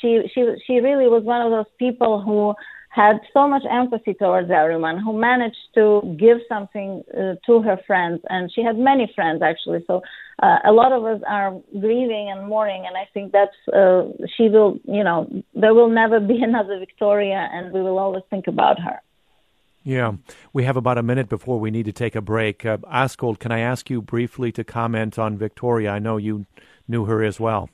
she 0.00 0.22
she 0.32 0.46
she 0.66 0.80
really 0.80 1.08
was 1.08 1.22
one 1.24 1.42
of 1.42 1.50
those 1.50 1.72
people 1.78 2.20
who 2.20 2.54
had 2.88 3.20
so 3.32 3.46
much 3.46 3.62
empathy 3.70 4.14
towards 4.14 4.50
everyone, 4.50 4.98
who 4.98 5.12
managed 5.12 5.68
to 5.74 6.16
give 6.18 6.38
something 6.48 7.04
uh, 7.12 7.34
to 7.46 7.60
her 7.62 7.78
friends, 7.86 8.20
and 8.30 8.50
she 8.52 8.62
had 8.62 8.78
many 8.78 9.10
friends 9.14 9.42
actually. 9.42 9.84
So 9.86 10.02
uh, 10.42 10.58
a 10.64 10.72
lot 10.72 10.92
of 10.92 11.04
us 11.04 11.20
are 11.26 11.60
grieving 11.72 12.30
and 12.30 12.48
mourning, 12.48 12.84
and 12.86 12.96
I 12.96 13.06
think 13.12 13.32
that's 13.32 13.56
uh, 13.72 14.08
she 14.36 14.48
will, 14.48 14.78
you 14.84 15.04
know, 15.04 15.28
there 15.54 15.74
will 15.74 15.90
never 15.90 16.18
be 16.32 16.42
another 16.42 16.78
Victoria, 16.78 17.48
and 17.52 17.72
we 17.72 17.82
will 17.82 17.98
always 17.98 18.24
think 18.30 18.46
about 18.46 18.80
her. 18.80 19.00
Yeah, 19.84 20.12
we 20.52 20.64
have 20.64 20.76
about 20.76 20.98
a 20.98 21.02
minute 21.02 21.28
before 21.28 21.58
we 21.58 21.70
need 21.70 21.86
to 21.86 21.92
take 21.92 22.14
a 22.14 22.20
break. 22.20 22.66
Uh, 22.66 22.78
Askold, 22.92 23.38
can 23.38 23.52
I 23.52 23.60
ask 23.60 23.88
you 23.88 24.02
briefly 24.02 24.52
to 24.52 24.64
comment 24.64 25.18
on 25.18 25.38
Victoria? 25.38 25.90
I 25.90 25.98
know 25.98 26.16
you 26.16 26.46
knew 26.86 27.04
her 27.06 27.22
as 27.22 27.38
well. 27.40 27.70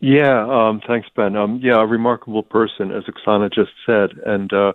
Yeah, 0.00 0.46
um, 0.46 0.82
thanks, 0.86 1.08
Ben. 1.16 1.36
Um, 1.36 1.60
yeah, 1.62 1.80
a 1.80 1.86
remarkable 1.86 2.42
person, 2.42 2.92
as 2.92 3.04
Oksana 3.04 3.52
just 3.52 3.72
said, 3.86 4.10
and 4.24 4.52
uh, 4.52 4.72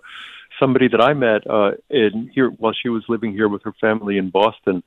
somebody 0.58 0.88
that 0.88 1.00
I 1.00 1.14
met 1.14 1.48
uh, 1.48 1.72
in 1.90 2.30
here 2.34 2.50
while 2.50 2.72
she 2.72 2.88
was 2.88 3.04
living 3.08 3.32
here 3.32 3.48
with 3.48 3.62
her 3.62 3.74
family 3.80 4.18
in 4.18 4.30
Boston, 4.30 4.82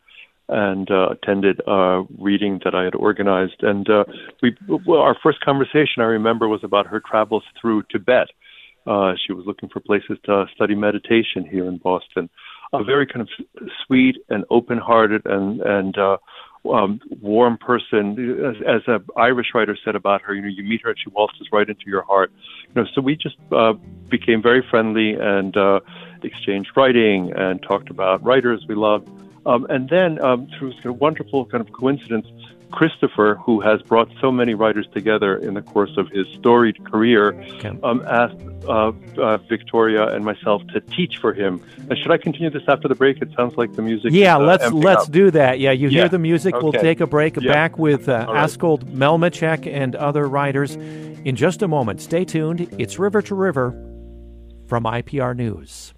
and 0.47 0.91
uh, 0.91 1.09
attended 1.09 1.59
a 1.65 2.03
reading 2.19 2.59
that 2.63 2.75
I 2.75 2.83
had 2.83 2.95
organized. 2.95 3.63
And 3.63 3.89
uh, 3.89 4.03
we, 4.41 4.55
well, 4.67 5.01
our 5.01 5.17
first 5.23 5.39
conversation, 5.41 5.99
I 5.99 6.03
remember, 6.03 6.47
was 6.47 6.63
about 6.63 6.87
her 6.87 6.99
travels 6.99 7.43
through 7.59 7.83
Tibet. 7.91 8.27
Uh, 8.85 9.13
she 9.25 9.33
was 9.33 9.45
looking 9.47 9.69
for 9.69 9.79
places 9.79 10.17
to 10.25 10.45
study 10.53 10.75
meditation 10.75 11.47
here 11.49 11.65
in 11.65 11.77
Boston. 11.77 12.29
A 12.73 12.83
very 12.83 13.07
kind 13.07 13.21
of 13.21 13.29
sweet 13.85 14.17
and 14.29 14.43
open-hearted 14.49 15.25
and 15.25 15.61
and 15.61 15.97
uh, 15.97 16.17
um, 16.73 16.99
warm 17.21 17.57
person. 17.57 18.45
As, 18.45 18.55
as 18.67 18.87
a 18.87 19.01
Irish 19.19 19.47
writer 19.53 19.77
said 19.83 19.95
about 19.95 20.21
her, 20.21 20.33
you 20.33 20.41
know, 20.41 20.47
you 20.47 20.63
meet 20.63 20.81
her 20.81 20.89
and 20.89 20.99
she 20.99 21.09
waltzes 21.09 21.47
right 21.51 21.67
into 21.67 21.85
your 21.87 22.03
heart. 22.03 22.31
You 22.67 22.81
know, 22.81 22.87
so 22.93 23.01
we 23.01 23.15
just 23.15 23.37
uh, 23.51 23.73
became 24.09 24.41
very 24.41 24.65
friendly 24.69 25.13
and 25.13 25.55
uh, 25.55 25.79
exchanged 26.23 26.71
writing 26.75 27.31
and 27.35 27.61
talked 27.61 27.89
about 27.89 28.23
writers 28.23 28.65
we 28.67 28.75
loved. 28.75 29.09
Um, 29.45 29.65
and 29.69 29.89
then 29.89 30.21
um, 30.21 30.47
through 30.57 30.73
a 30.83 30.91
wonderful 30.91 31.45
kind 31.45 31.61
of 31.61 31.71
coincidence, 31.71 32.27
Christopher, 32.71 33.35
who 33.35 33.61
has 33.61 33.81
brought 33.83 34.09
so 34.19 34.31
many 34.31 34.53
writers 34.53 34.87
together 34.93 35.37
in 35.37 35.53
the 35.53 35.61
course 35.61 35.95
of 35.97 36.09
his 36.09 36.27
storied 36.33 36.83
career, 36.85 37.31
um, 37.83 38.03
asked 38.07 38.35
uh, 38.67 38.91
uh, 39.17 39.37
Victoria 39.37 40.07
and 40.07 40.25
myself 40.25 40.65
to 40.73 40.81
teach 40.81 41.17
for 41.17 41.33
him. 41.33 41.63
And 41.89 41.97
should 41.97 42.11
I 42.11 42.17
continue 42.17 42.49
this 42.49 42.63
after 42.67 42.87
the 42.87 42.95
break? 42.95 43.21
It 43.21 43.29
sounds 43.35 43.55
like 43.55 43.73
the 43.73 43.81
music. 43.81 44.11
Yeah, 44.11 44.35
is, 44.35 44.41
uh, 44.41 44.45
let's 44.45 44.71
let's 44.71 45.05
up. 45.05 45.11
do 45.11 45.31
that. 45.31 45.59
Yeah, 45.59 45.71
you 45.71 45.89
yeah. 45.89 46.01
hear 46.01 46.09
the 46.09 46.19
music. 46.19 46.55
Okay. 46.55 46.63
We'll 46.63 46.73
take 46.73 46.99
a 46.99 47.07
break. 47.07 47.37
Yeah. 47.39 47.53
Back 47.53 47.77
with 47.77 48.09
uh, 48.09 48.25
right. 48.27 48.49
Askold 48.49 48.83
Melnyczuk 48.91 49.71
and 49.71 49.95
other 49.95 50.27
writers 50.27 50.75
in 50.75 51.35
just 51.35 51.61
a 51.61 51.67
moment. 51.67 52.01
Stay 52.01 52.25
tuned. 52.25 52.67
It's 52.79 52.99
River 52.99 53.21
to 53.23 53.35
River 53.35 53.71
from 54.67 54.83
IPR 54.83 55.35
News. 55.35 55.93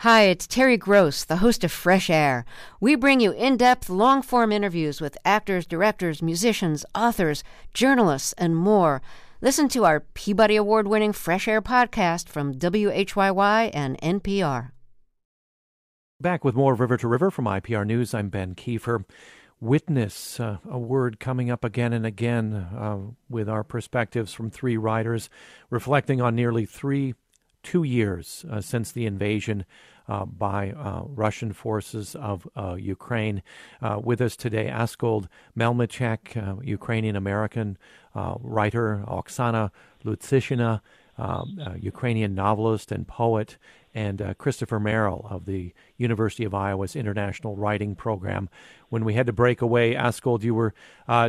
Hi, 0.00 0.24
it's 0.24 0.46
Terry 0.46 0.76
Gross, 0.76 1.24
the 1.24 1.38
host 1.38 1.64
of 1.64 1.72
Fresh 1.72 2.10
Air. 2.10 2.44
We 2.80 2.96
bring 2.96 3.18
you 3.20 3.32
in 3.32 3.56
depth, 3.56 3.88
long 3.88 4.20
form 4.20 4.52
interviews 4.52 5.00
with 5.00 5.16
actors, 5.24 5.64
directors, 5.66 6.20
musicians, 6.20 6.84
authors, 6.94 7.42
journalists, 7.72 8.34
and 8.34 8.54
more. 8.54 9.00
Listen 9.40 9.70
to 9.70 9.86
our 9.86 10.00
Peabody 10.00 10.56
Award 10.56 10.86
winning 10.86 11.14
Fresh 11.14 11.48
Air 11.48 11.62
podcast 11.62 12.28
from 12.28 12.52
WHYY 12.52 13.70
and 13.72 13.98
NPR. 14.02 14.72
Back 16.20 16.44
with 16.44 16.54
more 16.54 16.74
River 16.74 16.98
to 16.98 17.08
River 17.08 17.30
from 17.30 17.46
IPR 17.46 17.86
News, 17.86 18.12
I'm 18.12 18.28
Ben 18.28 18.54
Kieffer. 18.54 19.06
Witness, 19.60 20.38
uh, 20.38 20.58
a 20.68 20.78
word 20.78 21.18
coming 21.18 21.50
up 21.50 21.64
again 21.64 21.94
and 21.94 22.04
again 22.04 22.52
uh, 22.52 22.98
with 23.30 23.48
our 23.48 23.64
perspectives 23.64 24.34
from 24.34 24.50
three 24.50 24.76
writers 24.76 25.30
reflecting 25.70 26.20
on 26.20 26.34
nearly 26.34 26.66
three 26.66 27.14
two 27.66 27.82
years 27.82 28.44
uh, 28.48 28.60
since 28.60 28.92
the 28.92 29.06
invasion 29.06 29.64
uh, 30.08 30.24
by 30.24 30.70
uh, 30.70 31.02
Russian 31.04 31.52
forces 31.52 32.14
of 32.14 32.46
uh, 32.54 32.76
Ukraine. 32.78 33.42
Uh, 33.82 33.98
with 34.00 34.20
us 34.20 34.36
today, 34.36 34.66
Askold 34.66 35.26
Melnyczuk, 35.58 36.36
uh, 36.36 36.60
Ukrainian 36.62 37.16
American 37.16 37.76
writer, 38.40 39.04
Oksana 39.08 39.72
Lutsyshyna, 40.04 40.80
Ukrainian 41.76 42.36
novelist 42.36 42.92
and 42.92 43.06
poet, 43.08 43.58
and 43.92 44.34
Christopher 44.38 44.78
Merrill 44.78 45.26
of 45.28 45.44
the 45.44 45.74
University 45.98 46.44
of 46.44 46.54
Iowa's 46.54 46.94
International 46.94 47.56
Writing 47.56 47.96
Program. 47.96 48.48
When 48.88 49.04
we 49.04 49.14
had 49.14 49.26
to 49.26 49.32
break 49.32 49.60
away, 49.60 49.94
Askold, 49.94 50.44
you 50.44 50.54
were 50.54 50.72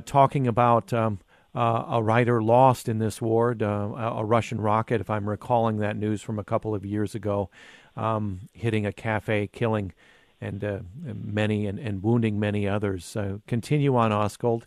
talking 0.06 0.48
about. 0.48 0.94
Um, 0.94 1.20
uh, 1.58 1.86
a 1.90 2.04
writer 2.04 2.40
lost 2.44 2.88
in 2.88 3.00
this 3.00 3.20
war, 3.20 3.58
uh, 3.60 3.66
a 3.66 4.24
Russian 4.24 4.62
rocket, 4.62 5.02
if 5.02 5.10
I'm 5.10 5.28
recalling 5.28 5.78
that 5.78 5.98
news 5.98 6.22
from 6.22 6.38
a 6.38 6.44
couple 6.44 6.76
of 6.76 6.86
years 6.86 7.16
ago, 7.16 7.50
um, 7.96 8.42
hitting 8.54 8.86
a 8.86 8.94
cafe, 8.94 9.48
killing 9.48 9.92
and 10.40 10.64
uh, 10.64 10.80
many 11.04 11.66
and, 11.66 11.80
and, 11.80 12.04
wounding 12.04 12.40
many 12.40 12.68
others. 12.68 13.04
So 13.06 13.42
continue 13.48 13.96
on, 13.96 14.12
Askold. 14.12 14.66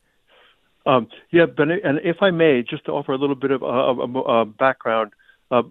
Um, 0.85 1.07
yeah, 1.31 1.47
and 1.59 2.01
if 2.03 2.17
I 2.23 2.33
may, 2.33 2.65
just 2.69 2.87
to 2.87 2.91
offer 2.91 3.13
a 3.13 3.19
little 3.19 3.37
bit 3.37 3.53
of 3.53 3.63
uh, 3.63 4.45
background, 4.47 5.13
uh, 5.53 5.63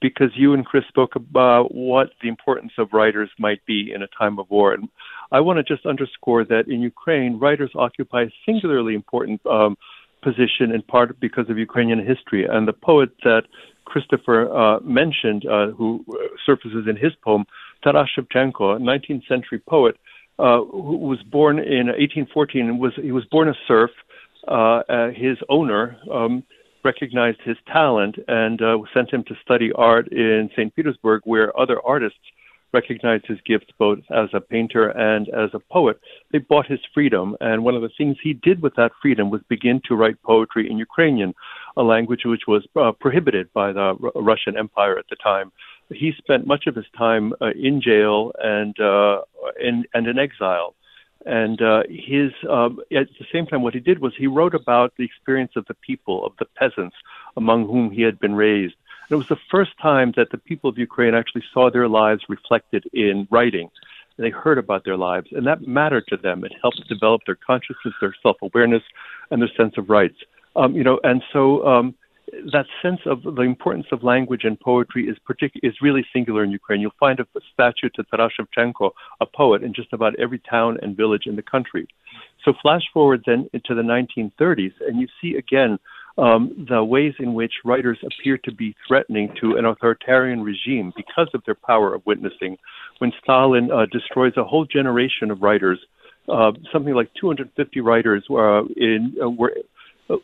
because 0.00 0.30
you 0.36 0.54
and 0.54 0.64
Chris 0.64 0.84
spoke 0.88 1.16
about 1.16 1.74
what 1.74 2.12
the 2.22 2.28
importance 2.28 2.72
of 2.78 2.94
writers 2.94 3.28
might 3.38 3.62
be 3.66 3.92
in 3.94 4.00
a 4.02 4.06
time 4.06 4.38
of 4.38 4.48
war, 4.48 4.72
and 4.72 4.88
I 5.32 5.40
want 5.40 5.58
to 5.58 5.62
just 5.62 5.84
underscore 5.84 6.44
that 6.46 6.68
in 6.68 6.80
Ukraine, 6.80 7.38
writers 7.38 7.72
occupy 7.74 8.22
a 8.22 8.30
singularly 8.46 8.94
important 8.94 9.44
um, 9.44 9.76
position 10.22 10.72
in 10.72 10.82
part 10.82 11.18
because 11.20 11.48
of 11.48 11.58
Ukrainian 11.58 12.04
history. 12.04 12.46
And 12.46 12.66
the 12.66 12.72
poet 12.72 13.10
that 13.24 13.42
Christopher 13.84 14.40
uh, 14.54 14.80
mentioned, 14.80 15.46
uh, 15.46 15.70
who 15.72 16.04
surfaces 16.46 16.86
in 16.88 16.96
his 16.96 17.12
poem, 17.24 17.44
Taras 17.82 18.08
Shevchenko, 18.16 18.76
a 18.76 18.78
19th 18.78 19.26
century 19.26 19.58
poet, 19.58 19.96
uh, 20.38 20.62
who 20.64 20.96
was 20.96 21.22
born 21.22 21.58
in 21.58 21.86
1814 21.88 22.68
and 22.68 22.80
was 22.80 22.92
he 22.96 23.12
was 23.12 23.24
born 23.26 23.48
a 23.48 23.54
serf. 23.68 23.90
Uh, 24.48 24.82
uh, 24.88 25.10
his 25.10 25.36
owner 25.50 25.96
um, 26.10 26.42
recognized 26.82 27.40
his 27.44 27.56
talent 27.70 28.16
and 28.26 28.62
uh, 28.62 28.78
sent 28.94 29.12
him 29.12 29.22
to 29.24 29.34
study 29.44 29.70
art 29.74 30.08
in 30.12 30.48
St. 30.52 30.74
Petersburg, 30.74 31.20
where 31.24 31.58
other 31.58 31.78
artists 31.84 32.18
recognized 32.72 33.26
his 33.26 33.38
gifts 33.44 33.68
both 33.78 33.98
as 34.10 34.28
a 34.32 34.40
painter 34.40 34.88
and 34.88 35.28
as 35.28 35.50
a 35.54 35.58
poet. 35.58 36.00
They 36.32 36.38
bought 36.38 36.66
his 36.66 36.80
freedom, 36.94 37.36
and 37.40 37.64
one 37.64 37.74
of 37.74 37.82
the 37.82 37.90
things 37.96 38.16
he 38.22 38.32
did 38.32 38.62
with 38.62 38.74
that 38.76 38.92
freedom 39.02 39.30
was 39.30 39.42
begin 39.48 39.80
to 39.86 39.96
write 39.96 40.22
poetry 40.22 40.70
in 40.70 40.78
Ukrainian, 40.78 41.34
a 41.76 41.82
language 41.82 42.22
which 42.24 42.46
was 42.46 42.66
uh, 42.76 42.92
prohibited 42.92 43.52
by 43.52 43.72
the 43.72 43.80
R- 43.80 44.12
Russian 44.14 44.56
Empire 44.56 44.98
at 44.98 45.08
the 45.10 45.16
time. 45.16 45.52
He 45.88 46.12
spent 46.18 46.46
much 46.46 46.66
of 46.66 46.76
his 46.76 46.86
time 46.96 47.32
uh, 47.40 47.50
in 47.50 47.80
jail 47.82 48.32
and 48.40 48.78
uh, 48.78 49.22
in, 49.60 49.84
and 49.94 50.06
in 50.06 50.18
exile. 50.18 50.74
And 51.26 51.60
uh, 51.60 51.82
his 51.90 52.32
um, 52.48 52.80
at 52.96 53.08
the 53.18 53.26
same 53.30 53.46
time, 53.46 53.62
what 53.62 53.74
he 53.74 53.80
did 53.80 53.98
was 54.00 54.14
he 54.16 54.26
wrote 54.26 54.54
about 54.54 54.94
the 54.96 55.04
experience 55.04 55.52
of 55.54 55.66
the 55.66 55.74
people, 55.74 56.24
of 56.24 56.32
the 56.38 56.46
peasants 56.56 56.96
among 57.36 57.66
whom 57.66 57.90
he 57.90 58.02
had 58.02 58.18
been 58.18 58.34
raised 58.34 58.74
it 59.10 59.16
was 59.16 59.28
the 59.28 59.36
first 59.50 59.72
time 59.82 60.12
that 60.16 60.30
the 60.30 60.38
people 60.38 60.70
of 60.70 60.78
Ukraine 60.78 61.14
actually 61.14 61.44
saw 61.52 61.70
their 61.70 61.88
lives 61.88 62.22
reflected 62.28 62.84
in 62.92 63.26
writing. 63.30 63.68
They 64.18 64.30
heard 64.30 64.58
about 64.58 64.84
their 64.84 64.96
lives, 64.96 65.28
and 65.32 65.46
that 65.46 65.66
mattered 65.66 66.06
to 66.08 66.16
them. 66.16 66.44
It 66.44 66.52
helped 66.60 66.86
develop 66.88 67.22
their 67.26 67.36
consciousness, 67.36 67.94
their 68.00 68.14
self-awareness, 68.22 68.82
and 69.30 69.42
their 69.42 69.50
sense 69.56 69.74
of 69.78 69.88
rights. 69.88 70.16
Um, 70.56 70.74
you 70.74 70.84
know, 70.84 71.00
and 71.02 71.22
so 71.32 71.66
um, 71.66 71.94
that 72.52 72.66
sense 72.82 73.00
of 73.06 73.22
the 73.22 73.42
importance 73.42 73.86
of 73.92 74.02
language 74.02 74.44
and 74.44 74.58
poetry 74.60 75.08
is 75.08 75.16
partic- 75.28 75.58
is 75.62 75.74
really 75.80 76.04
singular 76.12 76.44
in 76.44 76.50
Ukraine. 76.50 76.80
You'll 76.80 77.00
find 77.00 77.18
a 77.18 77.26
statue 77.52 77.88
to 77.94 78.04
Taras 78.04 78.32
Shevchenko, 78.38 78.90
a 79.20 79.26
poet, 79.26 79.62
in 79.62 79.72
just 79.74 79.92
about 79.92 80.14
every 80.18 80.38
town 80.38 80.78
and 80.82 80.96
village 80.96 81.26
in 81.26 81.36
the 81.36 81.42
country. 81.42 81.86
So 82.44 82.52
flash 82.62 82.82
forward 82.92 83.22
then 83.26 83.48
into 83.52 83.74
the 83.74 83.82
1930s, 83.82 84.74
and 84.86 85.00
you 85.00 85.08
see 85.20 85.36
again 85.36 85.78
um, 86.18 86.66
the 86.68 86.82
ways 86.82 87.14
in 87.18 87.34
which 87.34 87.52
writers 87.64 87.98
appear 88.04 88.38
to 88.38 88.52
be 88.52 88.74
threatening 88.86 89.32
to 89.40 89.56
an 89.56 89.64
authoritarian 89.64 90.42
regime 90.42 90.92
because 90.96 91.28
of 91.34 91.42
their 91.46 91.54
power 91.54 91.94
of 91.94 92.04
witnessing. 92.06 92.56
When 92.98 93.12
Stalin 93.22 93.70
uh, 93.70 93.86
destroys 93.90 94.32
a 94.36 94.44
whole 94.44 94.64
generation 94.64 95.30
of 95.30 95.42
writers, 95.42 95.78
uh, 96.28 96.52
something 96.72 96.94
like 96.94 97.10
250 97.20 97.80
writers 97.80 98.24
uh, 98.30 98.64
in, 98.76 99.14
uh, 99.22 99.30
were 99.30 99.52
uh, 100.08 100.16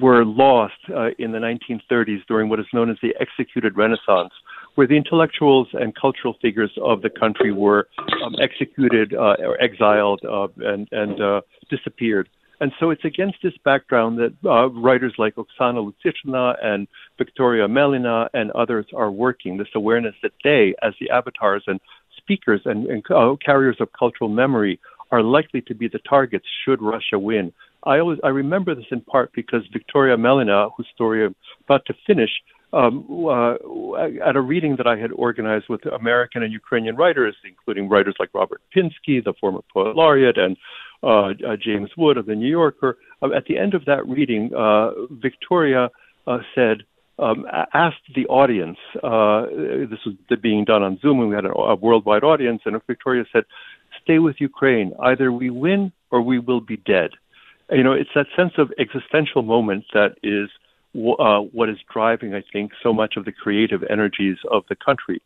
were 0.00 0.24
lost 0.24 0.74
uh, 0.88 1.08
in 1.18 1.32
the 1.32 1.38
1930s 1.38 2.20
during 2.26 2.48
what 2.48 2.58
is 2.58 2.66
known 2.72 2.90
as 2.90 2.96
the 3.02 3.14
executed 3.20 3.76
Renaissance, 3.76 4.32
where 4.74 4.86
the 4.86 4.96
intellectuals 4.96 5.68
and 5.74 5.94
cultural 5.94 6.34
figures 6.40 6.72
of 6.82 7.02
the 7.02 7.10
country 7.10 7.52
were 7.52 7.88
um, 8.24 8.34
executed 8.40 9.12
or 9.12 9.60
exiled 9.60 10.20
and, 10.56 10.88
and 10.92 11.42
disappeared. 11.68 12.28
And 12.60 12.72
so 12.80 12.90
it's 12.90 13.04
against 13.04 13.38
this 13.42 13.52
background 13.64 14.18
that 14.18 14.34
uh, 14.44 14.68
writers 14.70 15.14
like 15.18 15.36
Oksana 15.36 15.92
Lutsyshyna 15.92 16.56
and 16.62 16.88
Victoria 17.16 17.68
Amelina 17.68 18.28
and 18.34 18.50
others 18.52 18.86
are 18.96 19.10
working, 19.10 19.58
this 19.58 19.68
awareness 19.74 20.14
that 20.22 20.32
they, 20.42 20.74
as 20.82 20.94
the 21.00 21.10
avatars 21.10 21.62
and 21.66 21.80
speakers 22.16 22.60
and, 22.64 22.86
and 22.86 23.02
uh, 23.10 23.36
carriers 23.44 23.76
of 23.80 23.88
cultural 23.96 24.28
memory, 24.28 24.80
are 25.10 25.22
likely 25.22 25.60
to 25.62 25.74
be 25.74 25.88
the 25.88 26.00
targets 26.00 26.46
should 26.64 26.82
Russia 26.82 27.18
win. 27.18 27.52
I 27.84 28.00
always 28.00 28.18
I 28.24 28.28
remember 28.28 28.74
this 28.74 28.86
in 28.90 29.00
part 29.00 29.32
because 29.32 29.62
Victoria 29.72 30.16
Amelina, 30.16 30.70
whose 30.76 30.88
story 30.92 31.24
I'm 31.24 31.36
about 31.64 31.86
to 31.86 31.94
finish, 32.06 32.30
um, 32.72 33.06
uh, 33.26 33.54
at 34.28 34.36
a 34.36 34.40
reading 34.40 34.76
that 34.76 34.86
I 34.86 34.96
had 34.96 35.12
organized 35.12 35.66
with 35.68 35.86
American 35.86 36.42
and 36.42 36.52
Ukrainian 36.52 36.96
writers, 36.96 37.34
including 37.44 37.88
writers 37.88 38.16
like 38.18 38.30
Robert 38.34 38.60
Pinsky, 38.74 39.24
the 39.24 39.32
former 39.40 39.60
poet 39.72 39.96
laureate, 39.96 40.36
and 40.36 40.56
uh, 41.02 41.28
uh, 41.28 41.56
James 41.60 41.90
Wood 41.96 42.16
of 42.16 42.26
the 42.26 42.34
New 42.34 42.48
Yorker. 42.48 42.98
Uh, 43.22 43.32
at 43.32 43.46
the 43.46 43.58
end 43.58 43.74
of 43.74 43.84
that 43.84 44.06
reading, 44.08 44.50
uh, 44.54 44.90
Victoria 45.10 45.90
uh, 46.26 46.38
said, 46.54 46.82
um, 47.20 47.46
asked 47.74 48.14
the 48.14 48.26
audience, 48.26 48.78
this 48.94 49.98
was 50.06 50.14
being 50.40 50.64
done 50.64 50.84
on 50.84 50.98
Zoom, 51.00 51.20
and 51.20 51.28
we 51.28 51.34
had 51.34 51.44
a, 51.44 51.52
a 51.52 51.74
worldwide 51.74 52.22
audience, 52.22 52.62
and 52.64 52.80
Victoria 52.86 53.24
said, 53.32 53.44
stay 54.02 54.20
with 54.20 54.36
Ukraine. 54.38 54.92
Either 55.02 55.32
we 55.32 55.50
win 55.50 55.92
or 56.10 56.22
we 56.22 56.38
will 56.38 56.60
be 56.60 56.76
dead. 56.76 57.10
You 57.70 57.82
know, 57.82 57.92
it's 57.92 58.10
that 58.14 58.26
sense 58.36 58.52
of 58.56 58.72
existential 58.78 59.42
moment 59.42 59.84
that 59.94 60.16
is 60.22 60.48
uh, 61.18 61.40
what 61.40 61.68
is 61.68 61.78
driving, 61.92 62.34
I 62.34 62.42
think, 62.52 62.72
so 62.82 62.92
much 62.92 63.16
of 63.16 63.24
the 63.24 63.32
creative 63.32 63.82
energies 63.90 64.38
of 64.50 64.64
the 64.68 64.76
country. 64.76 65.20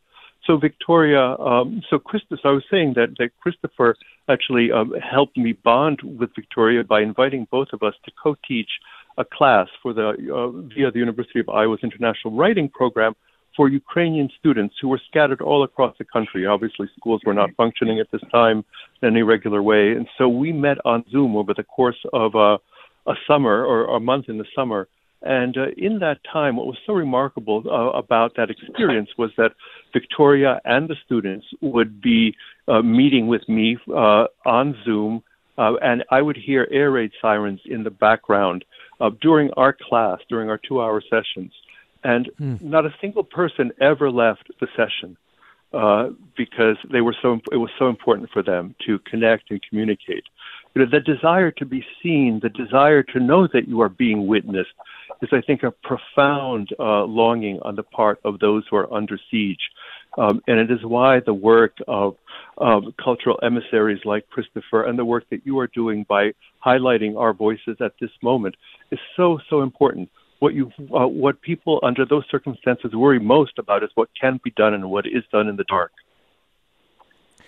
So 0.45 0.57
Victoria, 0.57 1.35
um, 1.37 1.81
so 1.89 1.99
Christus, 1.99 2.39
I 2.43 2.49
was 2.49 2.63
saying 2.69 2.93
that, 2.95 3.15
that 3.17 3.29
Christopher 3.41 3.95
actually 4.29 4.71
um, 4.71 4.93
helped 4.93 5.37
me 5.37 5.53
bond 5.53 6.01
with 6.03 6.31
Victoria 6.35 6.83
by 6.83 7.01
inviting 7.01 7.47
both 7.49 7.69
of 7.71 7.81
us 7.81 7.93
to 8.05 8.11
co-teach 8.21 8.69
a 9.17 9.23
class 9.23 9.67
for 9.81 9.93
the 9.93 10.09
uh, 10.09 10.49
via 10.73 10.91
the 10.91 10.99
University 10.99 11.39
of 11.39 11.47
Iowa's 11.47 11.79
International 11.83 12.35
Writing 12.35 12.67
Program 12.67 13.13
for 13.55 13.69
Ukrainian 13.69 14.29
students 14.39 14.75
who 14.81 14.87
were 14.87 15.01
scattered 15.07 15.41
all 15.41 15.63
across 15.63 15.95
the 15.97 16.05
country. 16.05 16.45
Obviously, 16.45 16.87
schools 16.97 17.21
were 17.25 17.33
not 17.33 17.51
functioning 17.55 17.99
at 17.99 18.07
this 18.11 18.21
time 18.31 18.65
in 19.01 19.09
any 19.09 19.21
regular 19.21 19.61
way, 19.61 19.91
and 19.91 20.07
so 20.17 20.27
we 20.27 20.51
met 20.51 20.77
on 20.85 21.05
Zoom 21.11 21.35
over 21.35 21.53
the 21.53 21.63
course 21.63 22.03
of 22.11 22.35
a, 22.35 22.57
a 23.09 23.13
summer 23.27 23.63
or 23.63 23.95
a 23.95 23.99
month 23.99 24.27
in 24.27 24.39
the 24.39 24.45
summer 24.55 24.87
and 25.23 25.57
uh, 25.57 25.67
in 25.77 25.99
that 25.99 26.19
time, 26.31 26.57
what 26.57 26.67
was 26.67 26.77
so 26.85 26.93
remarkable 26.93 27.63
uh, 27.65 27.97
about 27.97 28.35
that 28.35 28.49
experience 28.49 29.09
was 29.17 29.31
that 29.37 29.53
Victoria 29.93 30.59
and 30.65 30.89
the 30.89 30.95
students 31.05 31.45
would 31.61 32.01
be 32.01 32.35
uh, 32.67 32.81
meeting 32.81 33.27
with 33.27 33.47
me 33.47 33.77
uh, 33.89 34.25
on 34.45 34.75
Zoom, 34.83 35.23
uh, 35.57 35.75
and 35.81 36.03
I 36.11 36.21
would 36.21 36.37
hear 36.37 36.67
air 36.71 36.91
raid 36.91 37.11
sirens 37.21 37.61
in 37.65 37.83
the 37.83 37.89
background 37.89 38.65
uh, 38.99 39.11
during 39.21 39.51
our 39.51 39.75
class, 39.89 40.19
during 40.29 40.49
our 40.49 40.59
two 40.67 40.81
hour 40.81 41.01
sessions. 41.01 41.53
And 42.03 42.29
hmm. 42.37 42.55
not 42.59 42.85
a 42.85 42.93
single 42.99 43.23
person 43.23 43.71
ever 43.79 44.11
left 44.11 44.51
the 44.59 44.67
session. 44.75 45.15
because 46.35 46.77
they 46.91 47.01
were 47.01 47.15
so, 47.21 47.39
it 47.51 47.57
was 47.57 47.71
so 47.79 47.87
important 47.87 48.29
for 48.31 48.43
them 48.43 48.75
to 48.85 48.99
connect 49.09 49.51
and 49.51 49.61
communicate. 49.69 50.25
You 50.75 50.83
know, 50.83 50.91
the 50.91 50.99
desire 50.99 51.51
to 51.51 51.65
be 51.65 51.85
seen, 52.01 52.39
the 52.41 52.49
desire 52.49 53.03
to 53.03 53.19
know 53.19 53.47
that 53.53 53.67
you 53.67 53.81
are 53.81 53.89
being 53.89 54.27
witnessed, 54.27 54.71
is, 55.21 55.29
I 55.31 55.41
think, 55.41 55.63
a 55.63 55.71
profound 55.71 56.69
uh, 56.79 57.03
longing 57.03 57.59
on 57.61 57.75
the 57.75 57.83
part 57.83 58.19
of 58.25 58.39
those 58.39 58.63
who 58.69 58.77
are 58.77 58.91
under 58.91 59.19
siege. 59.29 59.59
Um, 60.17 60.41
and 60.47 60.59
it 60.59 60.71
is 60.71 60.83
why 60.83 61.19
the 61.19 61.33
work 61.33 61.77
of 61.87 62.15
cultural 63.03 63.39
emissaries 63.41 64.01
like 64.05 64.29
Christopher 64.29 64.83
and 64.83 64.97
the 64.97 65.05
work 65.05 65.25
that 65.31 65.45
you 65.45 65.59
are 65.59 65.67
doing 65.67 66.05
by 66.07 66.33
highlighting 66.65 67.17
our 67.17 67.33
voices 67.33 67.77
at 67.79 67.93
this 67.99 68.11
moment 68.21 68.55
is 68.91 68.99
so, 69.15 69.39
so 69.49 69.61
important. 69.61 70.09
What 70.39 70.53
you, 70.53 70.71
uh, 70.93 71.07
what 71.07 71.41
people 71.41 71.79
under 71.83 72.05
those 72.05 72.25
circumstances 72.29 72.93
worry 72.93 73.19
most 73.19 73.57
about 73.57 73.83
is 73.83 73.89
what 73.95 74.09
can 74.19 74.39
be 74.43 74.51
done 74.51 74.73
and 74.73 74.89
what 74.89 75.05
is 75.05 75.23
done 75.31 75.47
in 75.47 75.55
the 75.55 75.63
dark. 75.65 75.91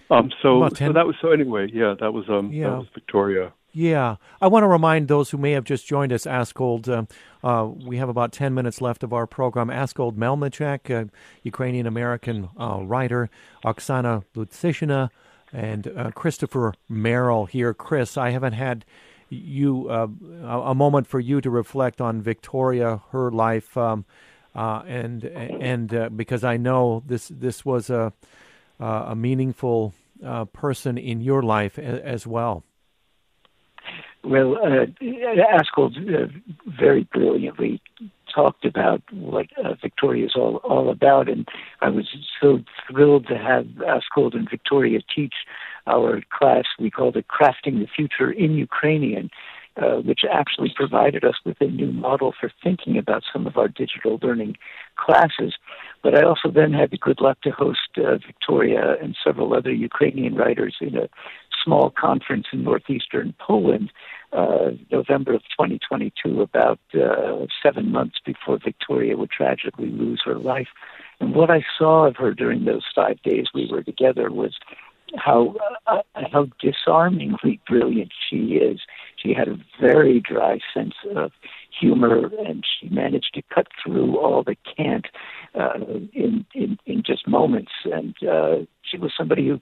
Um, 0.10 0.32
so, 0.42 0.70
so 0.70 0.94
that 0.94 1.08
was 1.08 1.16
so. 1.22 1.32
Anyway, 1.32 1.70
yeah, 1.74 1.96
that 2.00 2.14
was 2.14 2.26
um, 2.30 2.52
yeah. 2.52 2.70
that 2.70 2.78
was 2.78 2.88
Victoria. 2.94 3.54
Yeah. 3.76 4.16
I 4.40 4.48
want 4.48 4.64
to 4.64 4.68
remind 4.68 5.10
those 5.10 5.32
who 5.32 5.38
may 5.38 5.52
have 5.52 5.66
just 5.66 5.86
joined 5.86 6.14
us, 6.14 6.26
Askold, 6.26 6.88
uh, 6.88 7.04
uh, 7.46 7.68
we 7.68 7.98
have 7.98 8.08
about 8.08 8.32
10 8.32 8.54
minutes 8.54 8.80
left 8.80 9.04
of 9.04 9.12
our 9.12 9.28
program. 9.28 9.68
Askold 9.68 10.16
Melnyczuk, 10.16 10.90
uh, 10.90 11.10
Ukrainian 11.44 11.86
American 11.86 12.48
uh, 12.58 12.80
writer, 12.84 13.30
Oksana 13.66 14.24
Lutsyshyna, 14.34 15.10
and 15.52 15.90
uh, 15.90 16.12
Christopher 16.12 16.74
Merrill 16.88 17.48
here. 17.48 17.74
Chris, 17.74 18.16
I 18.16 18.30
haven't 18.30 18.54
had 18.54 18.86
you 19.30 19.90
uh, 19.90 20.08
a 20.46 20.74
moment 20.74 21.06
for 21.06 21.20
you 21.20 21.42
to 21.42 21.50
reflect 21.50 22.00
on 22.00 22.22
Victoria, 22.22 23.02
her 23.12 23.30
life, 23.30 23.76
um, 23.76 24.06
and 24.56 25.26
and 25.26 26.16
because 26.16 26.46
I 26.46 26.56
know 26.56 27.04
this 27.06 27.28
this 27.28 27.66
was 27.66 27.90
a 27.90 28.14
a 28.80 29.16
meaningful 29.16 29.94
person 30.54 30.98
in 30.98 31.22
your 31.22 31.42
life 31.42 31.78
a, 31.78 32.06
as 32.06 32.26
well. 32.28 32.64
Well, 34.26 34.58
uh, 34.58 34.88
Askold 35.04 35.98
uh, 35.98 36.28
very 36.66 37.04
brilliantly 37.14 37.80
talked 38.34 38.66
about 38.66 39.02
what 39.12 39.46
uh, 39.64 39.76
Victoria 39.82 40.26
is 40.26 40.34
all, 40.36 40.58
all 40.58 40.90
about, 40.90 41.30
and 41.30 41.48
I 41.82 41.90
was 41.90 42.08
so 42.42 42.60
thrilled 42.90 43.28
to 43.28 43.38
have 43.38 43.66
Askold 43.66 44.36
and 44.36 44.50
Victoria 44.50 45.00
teach 45.16 45.34
our 45.86 46.22
class. 46.32 46.66
We 46.80 46.90
called 46.90 47.16
it 47.18 47.28
Crafting 47.28 47.80
the 47.80 47.88
Future 47.96 48.32
in 48.32 48.56
Ukrainian, 48.56 49.30
uh, 49.78 49.98
which 49.98 50.22
actually 50.30 50.74
provided 50.76 51.24
us 51.24 51.36
with 51.46 51.58
a 51.62 51.68
new 51.68 51.92
model 51.92 52.34
for 52.40 52.52
thinking 52.64 52.98
about 52.98 53.24
some 53.32 53.46
of 53.46 53.58
our 53.58 53.68
digital 53.68 54.20
learning 54.24 54.58
classes. 54.96 55.54
But 56.06 56.14
I 56.14 56.22
also 56.22 56.52
then 56.52 56.72
had 56.72 56.92
the 56.92 57.00
good 57.00 57.20
luck 57.20 57.42
to 57.42 57.50
host 57.50 57.98
uh, 57.98 58.18
Victoria 58.18 58.96
and 59.02 59.18
several 59.24 59.56
other 59.56 59.74
Ukrainian 59.74 60.36
writers 60.36 60.76
in 60.80 60.96
a 60.96 61.10
small 61.64 61.90
conference 61.90 62.46
in 62.54 62.64
northeastern 62.64 63.34
Poland, 63.40 63.92
uh, 64.32 64.70
November 64.92 65.34
of 65.34 65.42
2022, 65.58 66.44
about 66.44 66.80
uh, 66.94 67.48
seven 67.64 67.92
months 67.92 68.18
before 68.24 68.60
Victoria 68.64 69.18
would 69.18 69.32
tragically 69.32 69.90
lose 69.90 70.22
her 70.24 70.36
life. 70.36 70.68
And 71.20 71.34
what 71.34 71.50
I 71.50 71.64
saw 71.76 72.06
of 72.06 72.18
her 72.18 72.36
during 72.36 72.66
those 72.66 72.86
five 72.94 73.20
days 73.24 73.48
we 73.56 73.68
were 73.72 73.82
together 73.82 74.30
was 74.30 74.54
how 75.18 75.56
uh, 75.88 76.02
how 76.32 76.48
disarmingly 76.60 77.60
brilliant 77.68 78.12
she 78.30 78.56
is. 78.56 78.82
She 79.18 79.34
had 79.34 79.48
a 79.48 79.58
very 79.80 80.20
dry 80.20 80.60
sense 80.74 80.94
of 81.16 81.32
humor, 81.80 82.30
and 82.46 82.64
she 82.64 82.90
managed 82.90 83.34
to 83.34 83.42
cut 83.54 83.68
through 83.84 84.18
all 84.18 84.44
the 84.44 84.56
cant 84.76 85.08
uh, 85.60 85.80
in, 86.14 86.46
in 86.54 86.78
in 86.86 87.04
just 87.06 87.28
moments. 87.28 87.72
And 87.86 88.16
uh, 88.24 88.66
she 88.84 88.98
was 88.98 89.12
somebody 89.18 89.48
who, 89.48 89.60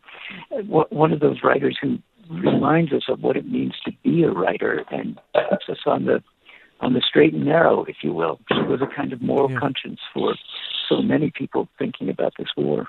one 0.90 1.14
of 1.14 1.20
those 1.20 1.44
writers 1.44 1.78
who 1.82 2.00
reminds 2.30 2.94
us 2.94 3.04
of 3.10 3.22
what 3.22 3.38
it 3.38 3.50
means 3.50 3.74
to 3.86 3.92
be 4.04 4.24
a 4.24 4.32
writer 4.32 4.84
and 4.92 5.20
puts 5.50 5.66
us 5.70 5.80
on 5.86 6.06
the 6.06 6.24
on 6.82 6.94
the 6.94 7.02
straight 7.08 7.34
and 7.34 7.46
narrow, 7.46 7.86
if 7.86 7.98
you 8.02 8.12
will. 8.14 8.40
She 8.52 8.62
was 8.62 8.82
a 8.82 8.94
kind 8.94 9.14
of 9.14 9.22
moral 9.22 9.50
yeah. 9.50 9.60
conscience 9.60 10.00
for 10.14 10.36
so 10.90 11.02
many 11.02 11.32
people 11.32 11.70
thinking 11.80 12.10
about 12.10 12.34
this 12.38 12.50
war. 12.58 12.88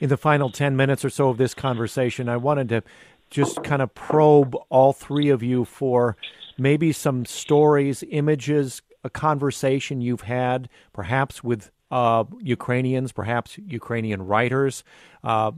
In 0.00 0.08
the 0.08 0.16
final 0.16 0.50
10 0.50 0.76
minutes 0.76 1.04
or 1.04 1.10
so 1.10 1.28
of 1.28 1.38
this 1.38 1.54
conversation, 1.54 2.28
I 2.28 2.36
wanted 2.36 2.68
to 2.70 2.82
just 3.30 3.62
kind 3.64 3.82
of 3.82 3.94
probe 3.94 4.56
all 4.68 4.92
three 4.92 5.28
of 5.28 5.42
you 5.42 5.64
for 5.64 6.16
maybe 6.58 6.92
some 6.92 7.24
stories, 7.24 8.04
images, 8.10 8.82
a 9.02 9.10
conversation 9.10 10.00
you've 10.00 10.22
had, 10.22 10.68
perhaps 10.92 11.42
with 11.42 11.70
uh, 11.90 12.24
Ukrainians, 12.40 13.12
perhaps 13.12 13.58
Ukrainian 13.58 14.22
writers 14.22 14.84
uh, 15.22 15.52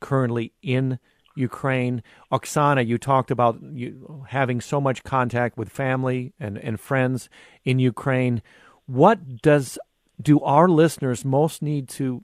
currently 0.00 0.52
in 0.62 0.98
Ukraine. 1.34 2.02
Oksana, 2.30 2.86
you 2.86 2.98
talked 2.98 3.30
about 3.30 3.58
you 3.72 4.24
having 4.28 4.60
so 4.60 4.80
much 4.80 5.02
contact 5.04 5.56
with 5.56 5.68
family 5.68 6.32
and, 6.38 6.58
and 6.58 6.78
friends 6.78 7.28
in 7.64 7.78
Ukraine. 7.78 8.42
What 8.86 9.40
does 9.40 9.78
do 10.20 10.40
our 10.40 10.68
listeners 10.68 11.24
most 11.24 11.62
need 11.62 11.88
to 11.88 12.22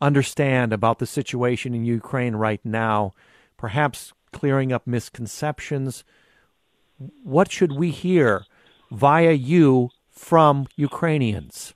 understand 0.00 0.72
about 0.72 0.98
the 0.98 1.06
situation 1.06 1.74
in 1.74 1.84
Ukraine 1.84 2.36
right 2.36 2.60
now? 2.64 3.14
Perhaps 3.56 4.12
clearing 4.32 4.72
up 4.72 4.86
misconceptions. 4.86 6.04
What 7.22 7.50
should 7.50 7.72
we 7.72 7.90
hear 7.90 8.44
via 8.90 9.32
you 9.32 9.90
from 10.10 10.66
Ukrainians? 10.76 11.74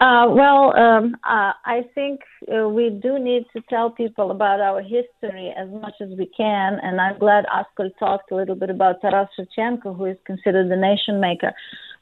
Uh, 0.00 0.26
well, 0.28 0.76
um, 0.76 1.14
uh, 1.22 1.52
I 1.64 1.82
think 1.94 2.20
uh, 2.52 2.68
we 2.68 2.90
do 2.90 3.16
need 3.18 3.46
to 3.54 3.62
tell 3.70 3.90
people 3.90 4.32
about 4.32 4.60
our 4.60 4.82
history 4.82 5.54
as 5.56 5.68
much 5.70 5.94
as 6.00 6.08
we 6.18 6.28
can, 6.36 6.80
and 6.82 7.00
I'm 7.00 7.16
glad 7.18 7.44
Askold 7.46 7.96
talked 7.98 8.32
a 8.32 8.34
little 8.34 8.56
bit 8.56 8.70
about 8.70 9.00
Taras 9.00 9.28
Shevchenko, 9.38 9.96
who 9.96 10.06
is 10.06 10.16
considered 10.26 10.68
the 10.68 10.76
nation 10.76 11.20
maker, 11.20 11.52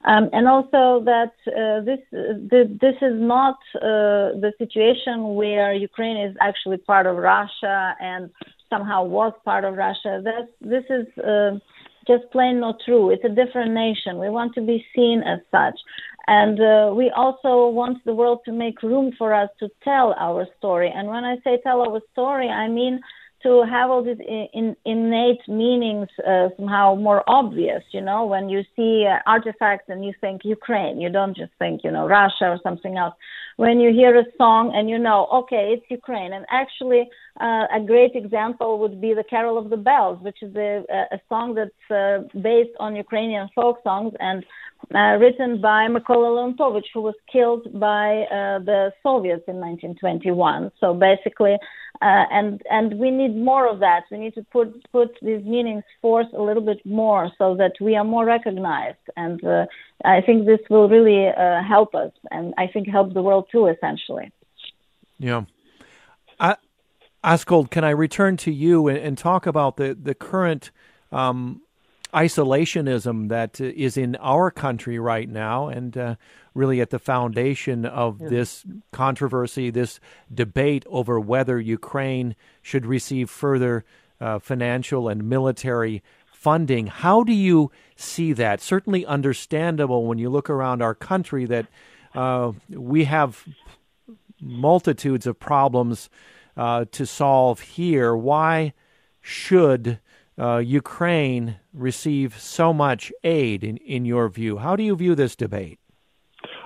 um, 0.05 0.28
and 0.32 0.48
also 0.48 1.03
that 1.05 1.32
uh, 1.46 1.80
this 1.84 2.00
the, 2.11 2.76
this 2.80 2.96
is 3.03 3.20
not 3.20 3.59
uh, 3.76 4.34
the 4.40 4.53
situation 4.59 5.34
where 5.34 5.72
Ukraine 5.72 6.16
is 6.16 6.36
actually 6.40 6.78
part 6.78 7.07
of 7.07 7.16
Russia 7.16 7.94
and 8.00 8.30
somehow 8.68 9.05
was 9.05 9.32
part 9.44 9.64
of 9.64 9.74
Russia. 9.74 10.22
This 10.24 10.48
this 10.61 10.84
is 10.90 11.07
uh, 11.18 11.59
just 12.07 12.24
plain 12.32 12.59
not 12.61 12.76
true. 12.84 13.11
It's 13.11 13.24
a 13.24 13.28
different 13.28 13.72
nation. 13.72 14.18
We 14.18 14.28
want 14.28 14.55
to 14.55 14.61
be 14.61 14.84
seen 14.94 15.22
as 15.22 15.38
such. 15.50 15.78
And 16.26 16.61
uh, 16.61 16.92
we 16.94 17.11
also 17.11 17.68
want 17.68 17.98
the 18.05 18.14
world 18.14 18.40
to 18.44 18.53
make 18.53 18.82
room 18.82 19.12
for 19.18 19.34
us 19.34 19.50
to 19.61 19.68
tell 19.82 20.14
our 20.18 20.46
story. 20.59 20.90
And 20.94 21.09
when 21.09 21.24
I 21.24 21.36
say 21.44 21.61
tell 21.62 21.80
our 21.80 22.00
story, 22.12 22.48
I 22.48 22.68
mean 22.68 23.00
to 23.43 23.64
have 23.68 23.90
all 23.90 24.03
these 24.03 24.18
in, 24.53 24.76
innate 24.84 25.47
meanings 25.49 26.09
uh, 26.26 26.49
somehow 26.57 26.95
more 26.95 27.22
obvious. 27.26 27.82
You 27.93 28.01
know, 28.01 28.26
when 28.26 28.49
you 28.49 28.62
see 28.76 29.07
uh, 29.07 29.18
artifacts 29.26 29.86
and 29.88 30.05
you 30.05 30.12
think 30.20 30.45
Ukraine, 30.45 31.01
you 31.01 31.11
don't 31.11 31.36
just 31.36 31.53
think 31.59 31.82
you 31.84 31.90
know 31.90 32.07
Russia 32.07 32.47
or 32.47 32.59
something 32.62 32.97
else. 32.97 33.14
When 33.57 33.80
you 33.80 33.93
hear 33.93 34.18
a 34.18 34.24
song 34.38 34.72
and 34.74 34.88
you 34.88 34.99
know, 34.99 35.26
okay, 35.32 35.74
it's 35.74 35.86
Ukraine. 35.90 36.32
And 36.32 36.45
actually, 36.51 37.09
uh, 37.40 37.66
a 37.74 37.80
great 37.84 38.14
example 38.14 38.78
would 38.78 39.01
be 39.01 39.14
the 39.14 39.24
Carol 39.24 39.59
of 39.59 39.70
the 39.70 39.76
Bells, 39.76 40.18
which 40.22 40.43
is 40.43 40.55
a, 40.57 40.84
a 41.12 41.20
song 41.28 41.55
that's 41.55 41.90
uh, 41.90 42.26
based 42.40 42.74
on 42.80 42.97
Ukrainian 42.97 43.49
folk 43.55 43.78
songs 43.82 44.12
and 44.20 44.45
uh, 44.95 45.16
written 45.20 45.61
by 45.61 45.86
Mykola 45.88 46.28
Leontovich, 46.36 46.90
who 46.93 47.03
was 47.03 47.14
killed 47.30 47.78
by 47.78 48.22
uh, 48.24 48.59
the 48.59 48.93
Soviets 49.03 49.45
in 49.47 49.57
1921. 49.57 50.72
So 50.80 50.93
basically, 50.93 51.57
uh, 52.03 52.26
and 52.32 52.62
and 52.68 52.98
we 52.98 53.11
need 53.11 53.36
more 53.36 53.68
of 53.68 53.78
that. 53.78 54.03
We 54.11 54.18
need 54.18 54.34
to 54.34 54.42
put 54.42 54.68
put 54.90 55.16
these 55.22 55.44
meanings 55.44 55.84
forth 56.00 56.26
a 56.34 56.42
little 56.42 56.62
bit 56.62 56.84
more 56.84 57.30
so 57.38 57.55
that 57.57 57.74
we 57.80 57.94
are 57.94 58.05
more 58.05 58.24
recognized. 58.24 59.07
And 59.16 59.42
uh, 59.44 59.66
I 60.05 60.20
think 60.20 60.46
this 60.46 60.61
will 60.68 60.88
really 60.88 61.28
uh, 61.28 61.62
help 61.62 61.94
us, 61.94 62.11
and 62.32 62.55
I 62.59 62.66
think 62.66 62.88
help 62.88 63.14
the 63.14 63.22
world 63.22 63.46
too, 63.53 63.68
essentially. 63.68 64.32
Yeah. 65.18 65.44
I, 66.40 66.57
Askold, 67.22 67.70
can 67.70 67.84
I 67.84 67.90
return 67.90 68.36
to 68.38 68.50
you 68.50 68.88
and, 68.88 68.98
and 68.98 69.16
talk 69.16 69.46
about 69.46 69.76
the 69.76 69.94
the 69.94 70.14
current 70.14 70.72
um, 71.12 71.62
isolationism 72.12 73.28
that 73.28 73.61
is 73.61 73.96
in 73.96 74.16
our 74.16 74.50
country 74.50 74.98
right 74.98 75.28
now, 75.28 75.68
and 75.68 75.96
uh, 75.96 76.14
really 76.55 76.80
at 76.80 76.90
the 76.90 76.98
foundation 76.98 77.84
of 77.86 78.20
yeah. 78.20 78.28
this 78.28 78.64
controversy, 78.92 79.70
this 79.70 80.00
debate 80.32 80.84
over 80.88 81.18
whether 81.18 81.59
Ukraine 81.59 82.34
should 82.61 82.86
receive 82.86 83.30
further 83.30 83.84
uh, 84.20 84.38
financial 84.38 85.09
and 85.09 85.28
military 85.28 86.03
funding. 86.32 86.88
How 86.88 87.22
do 87.22 87.32
you 87.32 87.70
see 87.96 88.32
that? 88.32 88.61
Certainly 88.61 89.07
understandable 89.07 90.07
when 90.07 90.18
you 90.18 90.28
look 90.28 90.50
around 90.50 90.82
our 90.82 90.94
country 90.94 91.44
that 91.46 91.66
uh, 92.14 92.53
we 92.68 93.05
have 93.05 93.44
multitudes 94.40 95.26
of 95.26 95.38
problems 95.38 96.11
uh, 96.57 96.84
to 96.92 97.07
solve 97.07 97.61
here. 97.61 98.14
Why 98.14 98.74
should 99.20 100.00
uh, 100.38 100.59
Ukraine 100.59 101.57
receive 101.72 102.38
so 102.38 102.72
much 102.72 103.12
aid, 103.22 103.62
in, 103.62 103.76
in 103.78 104.05
your 104.05 104.28
view? 104.28 104.59
How 104.59 104.76
do 104.76 104.82
you 104.82 104.96
view 104.96 105.14
this 105.14 105.36
debate? 105.36 105.78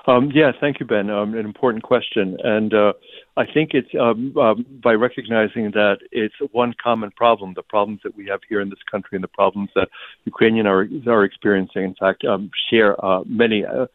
Um, 0.08 0.30
yeah, 0.32 0.52
thank 0.60 0.78
you, 0.78 0.86
Ben. 0.86 1.10
Um, 1.10 1.34
an 1.34 1.44
important 1.44 1.82
question, 1.82 2.36
and 2.44 2.72
uh, 2.72 2.92
I 3.36 3.44
think 3.44 3.70
it's 3.74 3.88
um, 4.00 4.36
um, 4.38 4.64
by 4.82 4.92
recognizing 4.92 5.72
that 5.72 5.98
it's 6.12 6.34
one 6.52 6.74
common 6.80 7.10
problem, 7.10 7.54
the 7.54 7.64
problems 7.64 8.00
that 8.04 8.16
we 8.16 8.26
have 8.26 8.40
here 8.48 8.60
in 8.60 8.70
this 8.70 8.78
country, 8.88 9.16
and 9.16 9.24
the 9.24 9.28
problems 9.28 9.70
that 9.74 9.88
Ukrainians 10.24 10.68
are 10.68 11.12
are 11.12 11.24
experiencing. 11.24 11.82
In 11.82 11.94
fact, 11.94 12.24
um, 12.24 12.50
share 12.70 13.04
uh, 13.04 13.24
many 13.26 13.64
uh, 13.64 13.86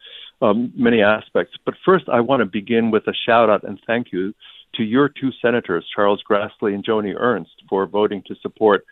um, 0.42 0.70
many 0.76 1.00
aspects. 1.00 1.56
But 1.64 1.74
first, 1.82 2.08
I 2.10 2.20
want 2.20 2.40
to 2.40 2.46
begin 2.46 2.90
with 2.90 3.06
a 3.06 3.14
shout 3.14 3.48
out 3.48 3.64
and 3.64 3.80
thank 3.86 4.12
you 4.12 4.34
to 4.74 4.82
your 4.82 5.08
two 5.08 5.30
senators, 5.40 5.86
Charles 5.94 6.22
Grassley 6.28 6.74
and 6.74 6.84
Joni 6.84 7.14
Ernst, 7.16 7.62
for 7.68 7.86
voting 7.86 8.22
to 8.26 8.34
support 8.42 8.84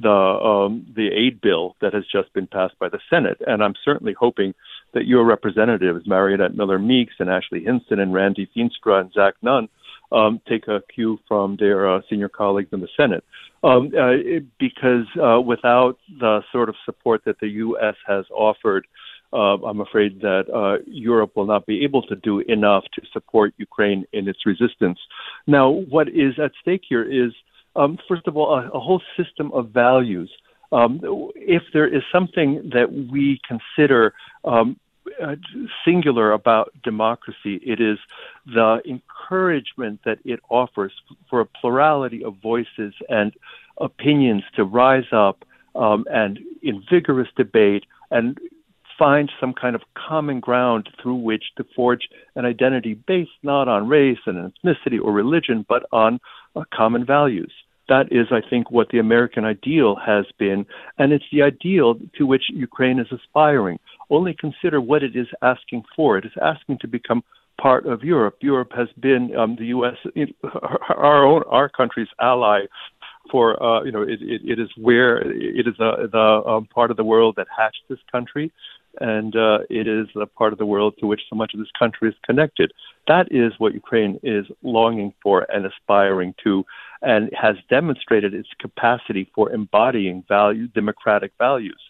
the 0.00 0.10
um, 0.10 0.86
the 0.94 1.08
aid 1.08 1.40
bill 1.40 1.76
that 1.80 1.94
has 1.94 2.04
just 2.10 2.32
been 2.32 2.46
passed 2.46 2.78
by 2.78 2.88
the 2.88 3.00
Senate. 3.10 3.40
And 3.46 3.62
I'm 3.62 3.74
certainly 3.84 4.14
hoping 4.18 4.54
that 4.94 5.06
your 5.06 5.24
representatives, 5.24 6.06
Mariannette 6.06 6.54
Miller 6.54 6.78
Meeks 6.78 7.14
and 7.18 7.28
Ashley 7.28 7.64
Hinson 7.64 7.98
and 7.98 8.14
Randy 8.14 8.48
Feenstra 8.56 9.00
and 9.00 9.12
Zach 9.12 9.34
Nunn, 9.42 9.68
um, 10.12 10.40
take 10.48 10.68
a 10.68 10.82
cue 10.94 11.18
from 11.28 11.56
their 11.58 11.88
uh, 11.88 12.00
senior 12.08 12.28
colleagues 12.28 12.70
in 12.72 12.80
the 12.80 12.88
Senate. 12.96 13.24
Um, 13.62 13.90
uh, 13.98 14.40
because 14.58 15.06
uh, 15.20 15.40
without 15.40 15.98
the 16.20 16.42
sort 16.52 16.68
of 16.68 16.76
support 16.84 17.24
that 17.26 17.40
the 17.40 17.48
U.S. 17.48 17.96
has 18.06 18.24
offered, 18.30 18.86
uh, 19.32 19.56
I'm 19.56 19.80
afraid 19.80 20.20
that 20.20 20.44
uh, 20.54 20.82
Europe 20.86 21.32
will 21.34 21.46
not 21.46 21.66
be 21.66 21.84
able 21.84 22.02
to 22.02 22.16
do 22.16 22.38
enough 22.40 22.84
to 22.94 23.02
support 23.12 23.52
Ukraine 23.58 24.06
in 24.12 24.28
its 24.28 24.46
resistance. 24.46 24.98
Now, 25.46 25.70
what 25.70 26.08
is 26.08 26.38
at 26.42 26.52
stake 26.62 26.82
here 26.88 27.02
is 27.02 27.32
um, 27.76 27.98
first 28.08 28.26
of 28.26 28.36
all, 28.36 28.54
a, 28.54 28.68
a, 28.70 28.80
whole 28.80 29.02
system 29.16 29.52
of 29.52 29.70
values. 29.70 30.30
Um, 30.72 31.00
if 31.34 31.62
there 31.72 31.86
is 31.86 32.02
something 32.12 32.70
that 32.74 32.92
we 32.92 33.40
consider 33.46 34.14
um, 34.44 34.78
uh, 35.22 35.36
singular 35.84 36.32
about 36.32 36.72
democracy, 36.82 37.60
it 37.64 37.80
is 37.80 37.98
the 38.46 38.80
encouragement 38.86 40.00
that 40.04 40.18
it 40.24 40.40
offers 40.50 40.92
for 41.30 41.40
a 41.40 41.46
plurality 41.46 42.22
of 42.22 42.36
voices 42.42 42.94
and 43.08 43.32
opinions 43.78 44.42
to 44.56 44.64
rise 44.64 45.10
up 45.12 45.44
um, 45.74 46.04
and 46.10 46.40
in 46.62 46.82
vigorous 46.90 47.28
debate 47.36 47.84
and 48.10 48.38
find 48.98 49.30
some 49.40 49.54
kind 49.54 49.76
of 49.76 49.82
common 49.94 50.40
ground 50.40 50.88
through 51.00 51.14
which 51.14 51.44
to 51.56 51.64
forge 51.76 52.08
an 52.34 52.44
identity 52.44 52.94
based 52.94 53.30
not 53.42 53.68
on 53.68 53.88
race 53.88 54.18
and 54.26 54.52
ethnicity 54.52 55.00
or 55.00 55.12
religion, 55.12 55.64
but 55.68 55.86
on 55.92 56.18
uh, 56.56 56.64
common 56.72 57.04
values 57.04 57.52
that 57.88 58.12
is, 58.12 58.26
I 58.30 58.40
think, 58.48 58.70
what 58.70 58.90
the 58.90 58.98
American 58.98 59.44
ideal 59.44 59.96
has 59.96 60.26
been, 60.38 60.66
and 60.98 61.12
it's 61.12 61.24
the 61.32 61.42
ideal 61.42 61.98
to 62.16 62.26
which 62.26 62.44
Ukraine 62.50 62.98
is 62.98 63.06
aspiring. 63.10 63.78
Only 64.10 64.34
consider 64.38 64.80
what 64.80 65.02
it 65.02 65.16
is 65.16 65.26
asking 65.42 65.84
for. 65.96 66.18
It 66.18 66.26
is 66.26 66.32
asking 66.40 66.78
to 66.80 66.88
become 66.88 67.24
part 67.60 67.86
of 67.86 68.04
Europe. 68.04 68.36
Europe 68.40 68.72
has 68.76 68.88
been 69.00 69.34
um, 69.36 69.56
the 69.58 69.66
U.S. 69.66 69.96
our 70.88 71.26
own 71.26 71.42
our 71.48 71.68
country's 71.68 72.08
ally 72.20 72.60
for 73.30 73.62
uh, 73.62 73.82
you 73.84 73.92
know 73.92 74.02
it, 74.02 74.20
it, 74.22 74.42
it 74.44 74.58
is 74.58 74.68
where 74.76 75.18
it 75.18 75.66
is 75.66 75.74
the 75.78 76.08
the 76.12 76.50
um, 76.50 76.66
part 76.66 76.90
of 76.90 76.96
the 76.96 77.04
world 77.04 77.34
that 77.36 77.46
hatched 77.54 77.82
this 77.88 77.98
country, 78.12 78.52
and 79.00 79.36
uh, 79.36 79.58
it 79.70 79.86
is 79.86 80.08
a 80.20 80.26
part 80.26 80.52
of 80.52 80.58
the 80.58 80.66
world 80.66 80.94
to 80.98 81.06
which 81.06 81.22
so 81.28 81.36
much 81.36 81.54
of 81.54 81.60
this 81.60 81.70
country 81.78 82.08
is 82.08 82.14
connected. 82.24 82.72
That 83.06 83.28
is 83.30 83.52
what 83.58 83.74
Ukraine 83.74 84.18
is 84.22 84.46
longing 84.62 85.14
for 85.22 85.46
and 85.52 85.66
aspiring 85.66 86.34
to, 86.44 86.64
and 87.02 87.30
has 87.40 87.56
demonstrated 87.70 88.34
its 88.34 88.48
capacity 88.60 89.30
for 89.34 89.50
embodying 89.52 90.24
value, 90.28 90.68
democratic 90.68 91.32
values. 91.38 91.80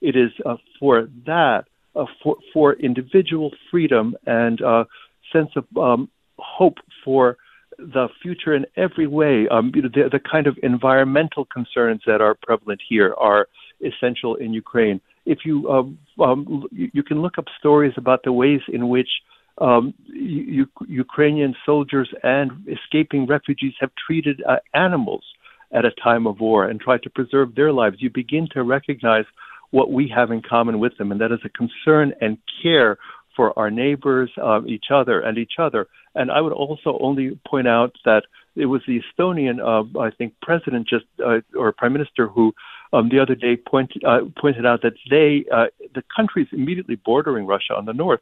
It 0.00 0.14
is 0.16 0.30
uh, 0.44 0.56
for 0.78 1.08
that, 1.26 1.64
uh, 1.96 2.04
for, 2.22 2.36
for 2.52 2.74
individual 2.74 3.50
freedom 3.70 4.14
and 4.26 4.60
uh, 4.62 4.84
sense 5.32 5.50
of 5.56 5.64
um, 5.76 6.10
hope 6.38 6.78
for 7.04 7.38
the 7.78 8.08
future 8.22 8.54
in 8.54 8.66
every 8.76 9.06
way. 9.06 9.46
Um, 9.48 9.72
you 9.74 9.82
know, 9.82 9.88
the, 9.92 10.08
the 10.10 10.20
kind 10.20 10.46
of 10.46 10.58
environmental 10.62 11.44
concerns 11.44 12.02
that 12.06 12.20
are 12.20 12.34
prevalent 12.34 12.80
here 12.88 13.14
are 13.16 13.48
essential 13.80 14.34
in 14.34 14.52
Ukraine. 14.52 15.00
If 15.34 15.40
you 15.44 15.56
um, 15.70 15.98
um, 16.26 16.66
you, 16.72 16.90
you 16.96 17.02
can 17.02 17.20
look 17.24 17.36
up 17.38 17.44
stories 17.58 17.94
about 17.96 18.20
the 18.24 18.32
ways 18.32 18.62
in 18.76 18.88
which 18.88 19.10
um, 19.58 19.94
U- 20.06 20.70
Ukrainian 20.86 21.54
soldiers 21.66 22.08
and 22.22 22.50
escaping 22.76 23.26
refugees 23.26 23.74
have 23.80 23.90
treated 24.06 24.42
uh, 24.48 24.56
animals 24.74 25.24
at 25.72 25.84
a 25.84 25.90
time 26.02 26.26
of 26.26 26.40
war 26.40 26.60
and 26.68 26.80
tried 26.80 27.02
to 27.02 27.10
preserve 27.10 27.54
their 27.54 27.72
lives. 27.72 27.96
You 28.00 28.10
begin 28.10 28.48
to 28.54 28.62
recognize 28.62 29.26
what 29.70 29.92
we 29.92 30.10
have 30.16 30.30
in 30.30 30.40
common 30.40 30.78
with 30.78 30.96
them, 30.96 31.12
and 31.12 31.20
that 31.20 31.32
is 31.32 31.40
a 31.44 31.50
concern 31.50 32.14
and 32.22 32.38
care 32.62 32.96
for 33.36 33.56
our 33.58 33.70
neighbors, 33.70 34.30
uh, 34.42 34.60
each 34.66 34.86
other, 34.92 35.20
and 35.20 35.38
each 35.38 35.56
other. 35.58 35.86
And 36.14 36.30
I 36.30 36.40
would 36.40 36.52
also 36.52 36.98
only 37.00 37.38
point 37.46 37.68
out 37.68 37.92
that 38.04 38.22
it 38.56 38.66
was 38.66 38.82
the 38.88 39.00
Estonian, 39.02 39.56
uh, 39.60 40.00
I 40.00 40.10
think, 40.10 40.34
president 40.42 40.88
just 40.88 41.04
uh, 41.24 41.40
or 41.56 41.70
prime 41.72 41.92
minister 41.92 42.26
who 42.26 42.52
um, 42.92 43.08
the 43.08 43.18
other 43.20 43.34
day 43.34 43.56
pointed 43.56 44.02
uh, 44.04 44.20
pointed 44.40 44.66
out 44.66 44.82
that 44.82 44.94
they, 45.10 45.44
uh, 45.52 45.66
the 45.94 46.02
countries 46.14 46.48
immediately 46.52 46.96
bordering 46.96 47.46
Russia 47.46 47.74
on 47.76 47.84
the 47.84 47.92
north, 47.92 48.20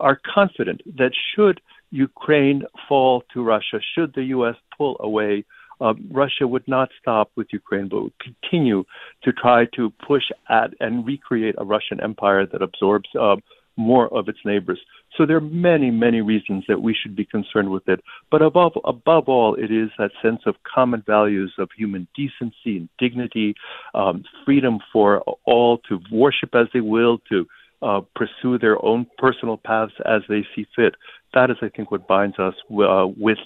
are 0.00 0.20
confident 0.34 0.82
that 0.96 1.12
should 1.34 1.60
Ukraine 1.90 2.62
fall 2.88 3.24
to 3.32 3.42
Russia, 3.42 3.80
should 3.94 4.14
the 4.14 4.24
U.S. 4.24 4.56
pull 4.76 4.96
away, 5.00 5.44
um, 5.80 6.08
Russia 6.10 6.46
would 6.46 6.66
not 6.66 6.90
stop 7.00 7.30
with 7.36 7.48
Ukraine, 7.52 7.88
but 7.88 8.02
would 8.02 8.18
continue 8.18 8.84
to 9.22 9.32
try 9.32 9.66
to 9.76 9.92
push 10.06 10.24
at 10.48 10.74
and 10.80 11.06
recreate 11.06 11.54
a 11.58 11.64
Russian 11.64 12.00
empire 12.00 12.46
that 12.46 12.62
absorbs 12.62 13.08
uh, 13.18 13.36
more 13.76 14.12
of 14.12 14.28
its 14.28 14.40
neighbors. 14.44 14.80
So 15.18 15.26
there 15.26 15.36
are 15.36 15.40
many, 15.40 15.90
many 15.90 16.20
reasons 16.20 16.64
that 16.68 16.80
we 16.80 16.94
should 16.94 17.16
be 17.16 17.24
concerned 17.24 17.70
with 17.70 17.88
it. 17.88 18.00
But 18.30 18.40
above 18.40 18.72
above 18.84 19.28
all, 19.28 19.56
it 19.56 19.72
is 19.72 19.90
that 19.98 20.12
sense 20.22 20.42
of 20.46 20.54
common 20.62 21.02
values 21.04 21.52
of 21.58 21.68
human 21.76 22.06
decency 22.14 22.78
and 22.78 22.88
dignity, 22.98 23.56
um, 23.94 24.24
freedom 24.44 24.78
for 24.92 25.22
all 25.44 25.78
to 25.88 25.98
worship 26.12 26.54
as 26.54 26.68
they 26.72 26.80
will, 26.80 27.18
to 27.30 27.46
uh, 27.82 28.00
pursue 28.14 28.58
their 28.58 28.82
own 28.84 29.06
personal 29.18 29.56
paths 29.56 29.92
as 30.06 30.22
they 30.28 30.46
see 30.54 30.66
fit. 30.76 30.94
That 31.34 31.50
is, 31.50 31.56
I 31.62 31.68
think, 31.68 31.90
what 31.90 32.06
binds 32.06 32.38
us 32.38 32.54
uh, 32.70 33.08
with 33.08 33.38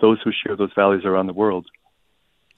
those 0.00 0.18
who 0.22 0.30
share 0.30 0.56
those 0.56 0.72
values 0.74 1.04
around 1.06 1.26
the 1.26 1.32
world. 1.32 1.66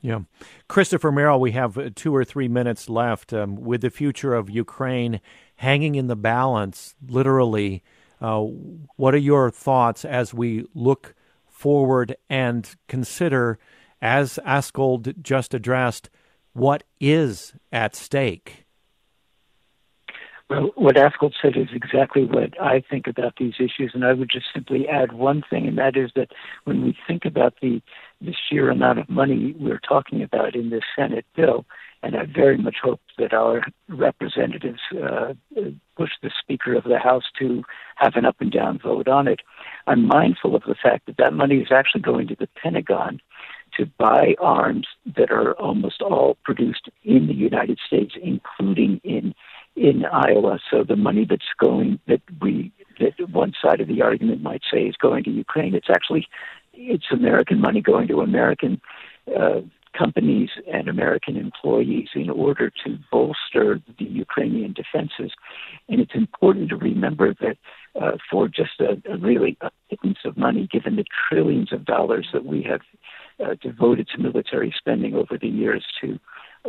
Yeah. 0.01 0.21
Christopher 0.69 1.11
Merrill, 1.11 1.41
we 1.41 1.53
have 1.53 1.79
uh, 1.79 1.91
two 1.95 2.15
or 2.15 2.25
three 2.25 2.49
minutes 2.49 2.91
left. 2.91 3.33
Um, 3.33 3.57
with 3.57 3.81
the 3.81 3.91
future 3.91 4.35
of 4.35 4.51
Ukraine 4.51 5.21
hanging 5.57 5.95
in 5.95 6.09
the 6.09 6.17
balance, 6.17 6.95
literally, 7.09 7.83
uh, 8.25 8.41
what 8.97 9.15
are 9.15 9.19
your 9.19 9.51
thoughts 9.51 10.03
as 10.03 10.33
we 10.33 10.65
look 10.75 11.15
forward 11.47 12.17
and 12.31 12.75
consider 12.89 13.59
as 14.01 14.39
Askold 14.47 15.21
just 15.21 15.53
addressed, 15.53 16.09
what 16.55 16.85
is 16.99 17.53
at 17.71 17.95
stake? 17.95 18.65
Well, 20.49 20.73
what 20.75 20.97
Askold 20.97 21.33
said 21.41 21.55
is 21.55 21.69
exactly 21.75 22.25
what 22.25 22.59
I 22.59 22.83
think 22.91 23.07
about 23.07 23.35
these 23.39 23.55
issues, 23.59 23.93
and 23.93 24.07
I 24.07 24.15
would 24.15 24.31
just 24.31 24.47
simply 24.55 24.89
add 24.89 25.13
one 25.13 25.43
thing, 25.51 25.69
and 25.69 25.77
that 25.77 25.95
is 25.95 26.11
that 26.17 26.29
when 26.65 26.83
we 26.83 26.97
think 27.07 27.27
about 27.27 27.55
the, 27.61 27.83
the 28.23 28.35
sheer 28.49 28.71
amount 28.71 29.01
of 29.01 29.11
money 29.11 29.55
we're 29.59 29.81
talking 29.87 30.23
about 30.23 30.55
in 30.55 30.71
this 30.71 30.85
Senate 30.97 31.27
bill, 31.37 31.67
and 32.05 32.17
I 32.17 32.27
very 32.27 32.59
much 32.59 32.77
hope 32.83 33.01
that 33.19 33.33
our 33.33 33.63
representatives 33.89 34.81
uh, 34.93 35.33
push 35.97 36.11
the 36.23 36.31
Speaker 36.39 36.75
of 36.75 36.85
the 36.85 36.99
House 36.99 37.25
to 37.39 37.63
have 37.97 38.17
an 38.17 38.27
up 38.27 38.37
and 38.41 38.53
down 38.53 38.79
vote 38.79 39.09
on 39.09 39.27
it. 39.27 39.41
I'm 39.87 40.07
mindful 40.07 40.55
of 40.55 40.65
the 40.67 40.75
fact 40.75 41.07
that 41.07 41.17
that 41.17 41.33
money 41.33 41.57
is 41.57 41.69
actually 41.71 42.03
going 42.03 42.29
to 42.29 42.37
the 42.39 42.49
Pentagon 42.63 43.21
to 43.79 43.87
buy 43.99 44.35
arms 44.39 44.87
that 45.17 45.31
are 45.31 45.55
almost 45.55 46.03
all 46.03 46.37
produced 46.45 46.89
in 47.05 47.27
the 47.27 47.35
United 47.35 47.79
States, 47.87 48.15
including 48.23 49.01
in 49.03 49.35
in 49.75 50.05
Iowa. 50.05 50.61
So 50.71 50.85
the 50.85 50.95
money 50.97 51.27
that's 51.29 51.43
going 51.59 51.99
that 52.07 52.21
we 52.41 52.73
that 53.01 53.15
one 53.31 53.55
side 53.61 53.81
of 53.81 53.89
the 53.89 54.03
argument 54.03 54.43
might 54.43 54.63
say 54.71 54.83
is 54.83 54.97
going 54.97 55.25
to 55.25 55.31
Ukraine, 55.31 55.75
it's 55.75 55.91
actually 55.91 56.29
it's 56.75 57.07
American 57.11 57.61
money 57.61 57.81
going 57.81 58.09
to 58.09 58.21
American 58.21 58.81
uh, 59.37 59.61
companies 59.97 60.51
and 60.73 60.89
American 60.89 61.37
employees 61.37 62.09
in 62.15 62.31
order 62.31 62.71
to 62.85 62.99
bolster 63.11 63.81
the 63.99 64.05
Ukrainian 64.05 64.73
defenses. 64.73 65.33
And 65.89 66.01
it's 66.01 66.15
important 66.15 66.69
to 66.71 66.77
remember 66.77 67.35
that 67.41 67.57
uh, 68.01 68.17
for 68.31 68.49
just 68.49 68.81
a, 68.81 69.01
a 69.11 69.17
really 69.19 69.57
a 69.61 69.71
pittance 69.89 70.19
of 70.25 70.37
money, 70.37 70.69
given 70.71 70.97
the 70.97 71.05
trillions 71.29 71.73
of 71.73 71.85
dollars 71.85 72.29
that 72.33 72.45
we 72.45 72.63
have 72.63 72.81
uh, 73.45 73.55
devoted 73.63 74.09
to 74.09 74.23
military 74.23 74.75
spending 74.77 75.15
over 75.15 75.39
the 75.41 75.49
years 75.49 75.85
to 76.01 76.19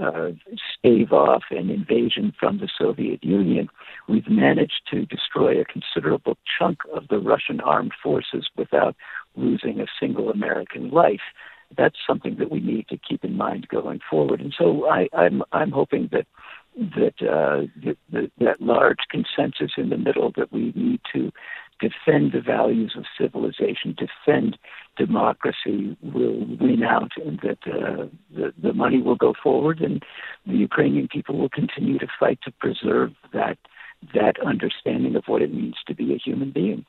uh, 0.01 0.30
stave 0.78 1.13
off 1.13 1.43
an 1.51 1.69
invasion 1.69 2.34
from 2.39 2.59
the 2.59 2.69
Soviet 2.78 3.23
Union, 3.23 3.69
we've 4.09 4.30
managed 4.30 4.82
to 4.91 5.05
destroy 5.05 5.59
a 5.59 5.65
considerable 5.65 6.38
chunk 6.59 6.80
of 6.93 7.07
the 7.07 7.17
Russian 7.17 7.61
armed 7.61 7.93
forces 8.03 8.49
without 8.57 8.95
losing 9.36 9.80
a 9.80 9.86
single 9.99 10.30
American 10.30 10.89
life 10.91 11.21
that's 11.78 11.97
something 12.07 12.36
that 12.39 12.51
we 12.51 12.59
need 12.59 12.88
to 12.89 12.97
keep 12.97 13.24
in 13.24 13.36
mind 13.36 13.68
going 13.68 13.99
forward. 14.09 14.41
And 14.41 14.53
so 14.57 14.88
I, 14.88 15.07
I'm 15.13 15.43
I'm 15.51 15.72
hoping 15.72 16.09
that 16.11 16.28
that, 16.78 17.13
uh, 17.22 17.68
that 18.11 18.32
that 18.39 18.61
large 18.61 18.99
consensus 19.09 19.72
in 19.78 19.89
the 19.89 19.97
middle 19.97 20.32
that 20.36 20.51
we 20.51 20.74
need 20.76 20.99
to 21.13 21.32
defend 21.80 22.32
the 22.32 22.41
values 22.41 22.95
of 22.97 23.05
civilization, 23.20 23.95
defend 23.97 24.57
democracy, 24.97 25.97
will 26.01 26.45
win 26.59 26.84
out, 26.84 27.11
and 27.24 27.39
that 27.41 27.59
uh, 27.68 28.05
the, 28.34 28.53
the 28.61 28.74
money 28.74 29.01
will 29.01 29.16
go 29.16 29.34
forward, 29.41 29.82
and 29.82 30.03
the 30.45 30.57
Ukrainian 30.57 31.07
people 31.07 31.38
will 31.38 31.49
continue 31.49 31.97
to 31.99 32.07
fight 32.20 32.39
to 32.43 32.51
preserve 32.51 33.11
that 33.34 33.57
that 34.13 34.36
understanding 34.45 35.16
of 35.16 35.24
what 35.26 35.41
it 35.41 35.53
means 35.53 35.76
to 35.88 35.95
be 35.95 36.13
a 36.13 36.18
human 36.18 36.51
being. 36.51 36.86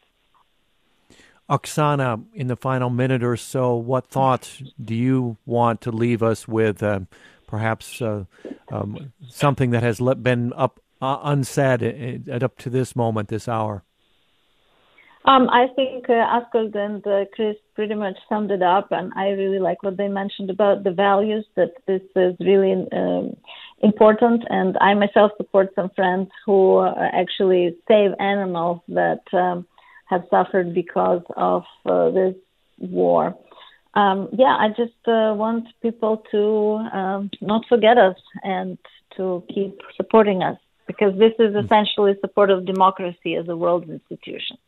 Oksana, 1.49 2.25
in 2.35 2.49
the 2.49 2.57
final 2.57 2.91
minute 2.91 3.23
or 3.23 3.37
so, 3.37 3.75
what 3.75 4.09
thoughts 4.09 4.63
do 4.83 4.95
you 4.95 5.37
want 5.47 5.81
to 5.83 5.93
leave 5.93 6.23
us 6.23 6.49
with? 6.49 6.83
Uh, 6.83 7.01
perhaps 7.47 8.03
uh, 8.03 8.25
um, 8.71 9.13
something 9.29 9.71
that 9.71 9.83
has 9.83 10.01
been 10.23 10.53
up 10.55 10.81
uh, 11.01 11.19
unsaid 11.23 11.83
at, 12.29 12.43
up 12.43 12.59
to 12.59 12.71
this 12.71 12.97
moment, 12.97 13.29
this 13.29 13.49
hour. 13.49 13.85
Um, 15.25 15.49
I 15.51 15.67
think 15.75 16.09
uh, 16.09 16.41
and 16.55 17.05
uh, 17.05 17.25
Chris 17.35 17.57
pretty 17.75 17.95
much 17.95 18.17
summed 18.29 18.53
it 18.53 18.63
up, 18.63 18.93
and 18.93 19.13
I 19.17 19.31
really 19.31 19.59
like 19.59 19.83
what 19.83 19.97
they 19.97 20.07
mentioned 20.07 20.51
about 20.51 20.85
the 20.85 20.93
values. 20.93 21.45
That 21.57 21.73
this 21.87 22.03
is 22.15 22.37
really 22.39 22.87
um, 22.93 23.37
important, 23.83 24.45
and 24.49 24.77
I 24.81 24.95
myself 24.95 25.33
support 25.37 25.75
some 25.75 25.91
friends 25.97 26.31
who 26.45 26.79
uh, 26.79 26.95
actually 27.13 27.77
save 27.89 28.13
animals 28.21 28.81
that. 28.89 29.23
Um, 29.33 29.67
have 30.07 30.25
suffered 30.31 30.75
because 30.75 31.23
of 31.37 31.65
uh, 31.85 32.11
this 32.11 32.35
war. 32.79 33.37
Um, 33.95 34.29
yeah, 34.33 34.57
I 34.59 34.69
just 34.69 35.01
uh, 35.07 35.35
want 35.35 35.69
people 35.81 36.23
to 36.31 36.97
um, 36.97 37.31
not 37.41 37.65
forget 37.69 37.97
us 37.97 38.17
and 38.43 38.79
to 39.17 39.43
keep 39.53 39.81
supporting 39.97 40.43
us 40.43 40.59
because 40.87 41.19
this 41.19 41.33
is 41.39 41.55
essentially 41.55 42.15
support 42.21 42.51
of 42.51 42.67
democracy 42.67 43.35
as 43.35 43.49
a 43.49 43.57
world 43.57 43.89
institution. 43.89 44.59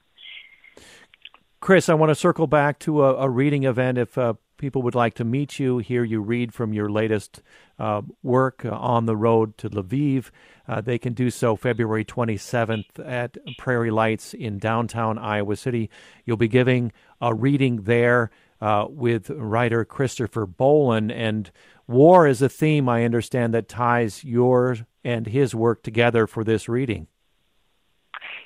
Chris, 1.61 1.89
I 1.89 1.95
want 1.95 2.11
to 2.11 2.14
circle 2.14 2.47
back 2.47 2.78
to 2.80 3.05
a, 3.05 3.14
a 3.16 3.28
reading 3.28 3.64
event. 3.64 3.99
If 3.99 4.16
uh, 4.16 4.34
people 4.59 4.83
would 4.83 4.95
like 4.95 5.15
to 5.15 5.25
meet 5.25 5.59
you, 5.59 5.79
hear 5.79 6.05
you 6.05 6.21
read 6.21 6.53
from 6.53 6.73
your 6.73 6.91
latest 6.91 7.43
uh, 7.79 8.03
work 8.23 8.65
uh, 8.65 8.71
on 8.71 9.07
the 9.07 9.17
road 9.17 9.57
to 9.59 9.71
Lviv, 9.71 10.31
uh, 10.67 10.81
they 10.81 10.99
can 10.99 11.15
do 11.15 11.31
so 11.31 11.57
February 11.57 12.05
27th 12.05 12.85
at 13.05 13.39
Prairie 13.57 13.91
Lights 13.91 14.35
in 14.35 14.59
downtown 14.59 15.17
Iowa 15.17 15.57
City. 15.57 15.89
You'll 16.25 16.37
be 16.37 16.49
giving 16.49 16.93
a 17.21 17.35
reading 17.35 17.85
there 17.85 18.31
uh, 18.61 18.87
with 18.89 19.31
writer 19.31 19.85
Christopher 19.85 20.45
Boland. 20.45 21.13
And 21.13 21.51
war 21.87 22.27
is 22.27 22.43
a 22.43 22.49
theme, 22.49 22.89
I 22.89 23.05
understand, 23.05 23.55
that 23.55 23.69
ties 23.69 24.25
your 24.25 24.77
and 25.05 25.27
his 25.27 25.55
work 25.55 25.83
together 25.83 26.27
for 26.27 26.45
this 26.45 26.69
reading. 26.69 27.07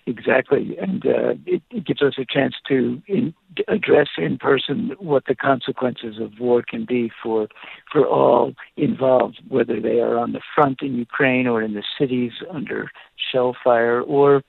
Exactly, 0.05 0.77
and 0.81 1.07
uh, 1.07 1.35
it, 1.47 1.63
it, 1.71 1.87
gives 1.87 2.03
us 2.03 2.15
a 2.19 2.25
chance 2.25 2.55
to 2.67 3.01
in, 3.07 3.33
address 3.69 4.09
in 4.19 4.37
person 4.37 4.97
what 4.99 5.27
the 5.29 5.35
consequences 5.37 6.17
of 6.21 6.41
war 6.41 6.61
can 6.69 6.85
be 6.85 7.09
for 7.23 7.47
for 7.93 8.05
all 8.05 8.53
involved, 8.77 9.41
whether 9.49 9.81
they 9.81 10.01
are 10.01 10.19
on 10.19 10.33
the 10.33 10.41
front 10.57 10.83
in 10.83 10.97
Ukraine 10.97 11.47
or 11.47 11.63
in 11.63 11.75
the 11.75 11.85
cities 11.97 12.33
under 12.51 12.91
shell 13.31 13.55
fire, 13.63 14.01
or 14.01 14.43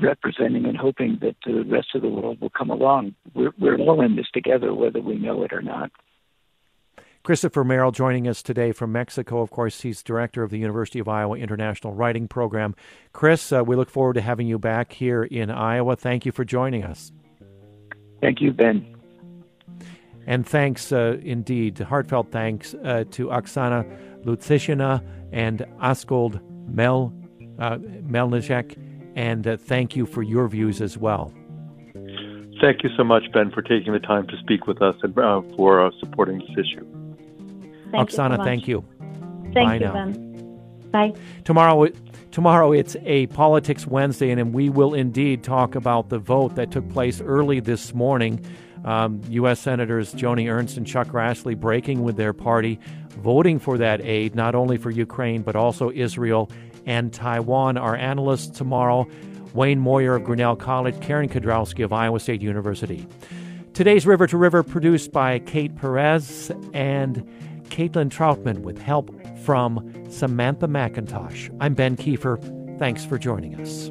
representing 0.00 0.64
and 0.64 0.78
hoping 0.78 1.18
that 1.20 1.36
the 1.44 1.62
rest 1.64 1.88
of 1.94 2.00
the 2.00 2.08
world 2.08 2.40
will 2.40 2.50
come 2.50 2.70
along. 2.70 3.14
We're, 3.34 3.52
we're 3.58 3.76
all 3.76 4.00
in 4.00 4.16
this 4.16 4.30
together, 4.32 4.74
whether 4.74 5.00
we 5.00 5.16
know 5.16 5.42
it 5.42 5.52
or 5.52 5.62
not. 5.62 5.90
Christopher 7.28 7.62
Merrill 7.62 7.92
joining 7.92 8.26
us 8.26 8.42
today 8.42 8.72
from 8.72 8.90
Mexico. 8.90 9.42
Of 9.42 9.50
course, 9.50 9.82
he's 9.82 10.02
director 10.02 10.42
of 10.42 10.48
the 10.50 10.56
University 10.56 10.98
of 10.98 11.08
Iowa 11.08 11.36
International 11.36 11.92
Writing 11.92 12.26
Program. 12.26 12.74
Chris, 13.12 13.52
uh, 13.52 13.62
we 13.62 13.76
look 13.76 13.90
forward 13.90 14.14
to 14.14 14.22
having 14.22 14.46
you 14.46 14.58
back 14.58 14.94
here 14.94 15.24
in 15.24 15.50
Iowa. 15.50 15.94
Thank 15.94 16.24
you 16.24 16.32
for 16.32 16.46
joining 16.46 16.84
us. 16.84 17.12
Thank 18.22 18.40
you, 18.40 18.50
Ben. 18.50 18.96
And 20.26 20.48
thanks 20.48 20.90
uh, 20.90 21.18
indeed, 21.22 21.78
heartfelt 21.78 22.32
thanks 22.32 22.72
uh, 22.82 23.04
to 23.10 23.26
Oksana 23.26 24.24
Lutsyshyna 24.24 25.06
and 25.30 25.66
Askold 25.82 26.40
Mel, 26.66 27.12
uh, 27.58 27.76
Melnyczuk, 27.76 28.74
and 29.16 29.46
uh, 29.46 29.58
thank 29.58 29.94
you 29.94 30.06
for 30.06 30.22
your 30.22 30.48
views 30.48 30.80
as 30.80 30.96
well. 30.96 31.30
Thank 32.62 32.82
you 32.84 32.88
so 32.96 33.04
much, 33.04 33.24
Ben, 33.34 33.50
for 33.50 33.60
taking 33.60 33.92
the 33.92 34.00
time 34.00 34.26
to 34.28 34.36
speak 34.38 34.66
with 34.66 34.80
us 34.80 34.96
and 35.02 35.16
uh, 35.18 35.42
for 35.58 35.84
uh, 35.84 35.90
supporting 36.00 36.38
this 36.38 36.64
issue. 36.64 37.07
Thank 37.90 38.10
Oksana, 38.10 38.30
you 38.32 38.36
so 38.36 38.44
thank 38.44 38.68
you. 38.68 38.84
Thank 39.54 39.54
Bye 39.54 39.74
you, 39.74 39.80
now. 39.80 39.92
Ben. 39.92 40.28
Bye. 40.90 41.12
Tomorrow, 41.44 41.88
tomorrow 42.30 42.72
it's 42.72 42.96
a 43.02 43.26
Politics 43.28 43.86
Wednesday, 43.86 44.30
and 44.30 44.54
we 44.54 44.70
will 44.70 44.94
indeed 44.94 45.42
talk 45.42 45.74
about 45.74 46.08
the 46.08 46.18
vote 46.18 46.54
that 46.56 46.70
took 46.70 46.88
place 46.90 47.20
early 47.20 47.60
this 47.60 47.94
morning. 47.94 48.44
Um, 48.84 49.20
U.S. 49.30 49.58
Senators 49.58 50.14
Joni 50.14 50.50
Ernst 50.50 50.76
and 50.76 50.86
Chuck 50.86 51.08
Grassley 51.08 51.58
breaking 51.58 52.04
with 52.04 52.16
their 52.16 52.32
party, 52.32 52.78
voting 53.10 53.58
for 53.58 53.76
that 53.78 54.00
aid, 54.00 54.34
not 54.34 54.54
only 54.54 54.76
for 54.76 54.90
Ukraine, 54.90 55.42
but 55.42 55.56
also 55.56 55.90
Israel 55.90 56.50
and 56.86 57.12
Taiwan. 57.12 57.76
Our 57.76 57.96
analysts 57.96 58.56
tomorrow 58.56 59.06
Wayne 59.52 59.80
Moyer 59.80 60.14
of 60.14 60.24
Grinnell 60.24 60.56
College, 60.56 61.00
Karen 61.00 61.28
Kedrowski 61.28 61.84
of 61.84 61.92
Iowa 61.92 62.20
State 62.20 62.40
University. 62.40 63.06
Today's 63.74 64.06
River 64.06 64.26
to 64.26 64.36
River 64.36 64.62
produced 64.62 65.12
by 65.12 65.38
Kate 65.40 65.74
Perez 65.74 66.50
and 66.72 67.28
Caitlin 67.68 68.10
Troutman 68.10 68.60
with 68.60 68.78
help 68.78 69.14
from 69.44 69.92
Samantha 70.10 70.68
McIntosh. 70.68 71.56
I'm 71.60 71.74
Ben 71.74 71.96
Kieffer. 71.96 72.38
Thanks 72.78 73.04
for 73.04 73.18
joining 73.18 73.54
us. 73.60 73.90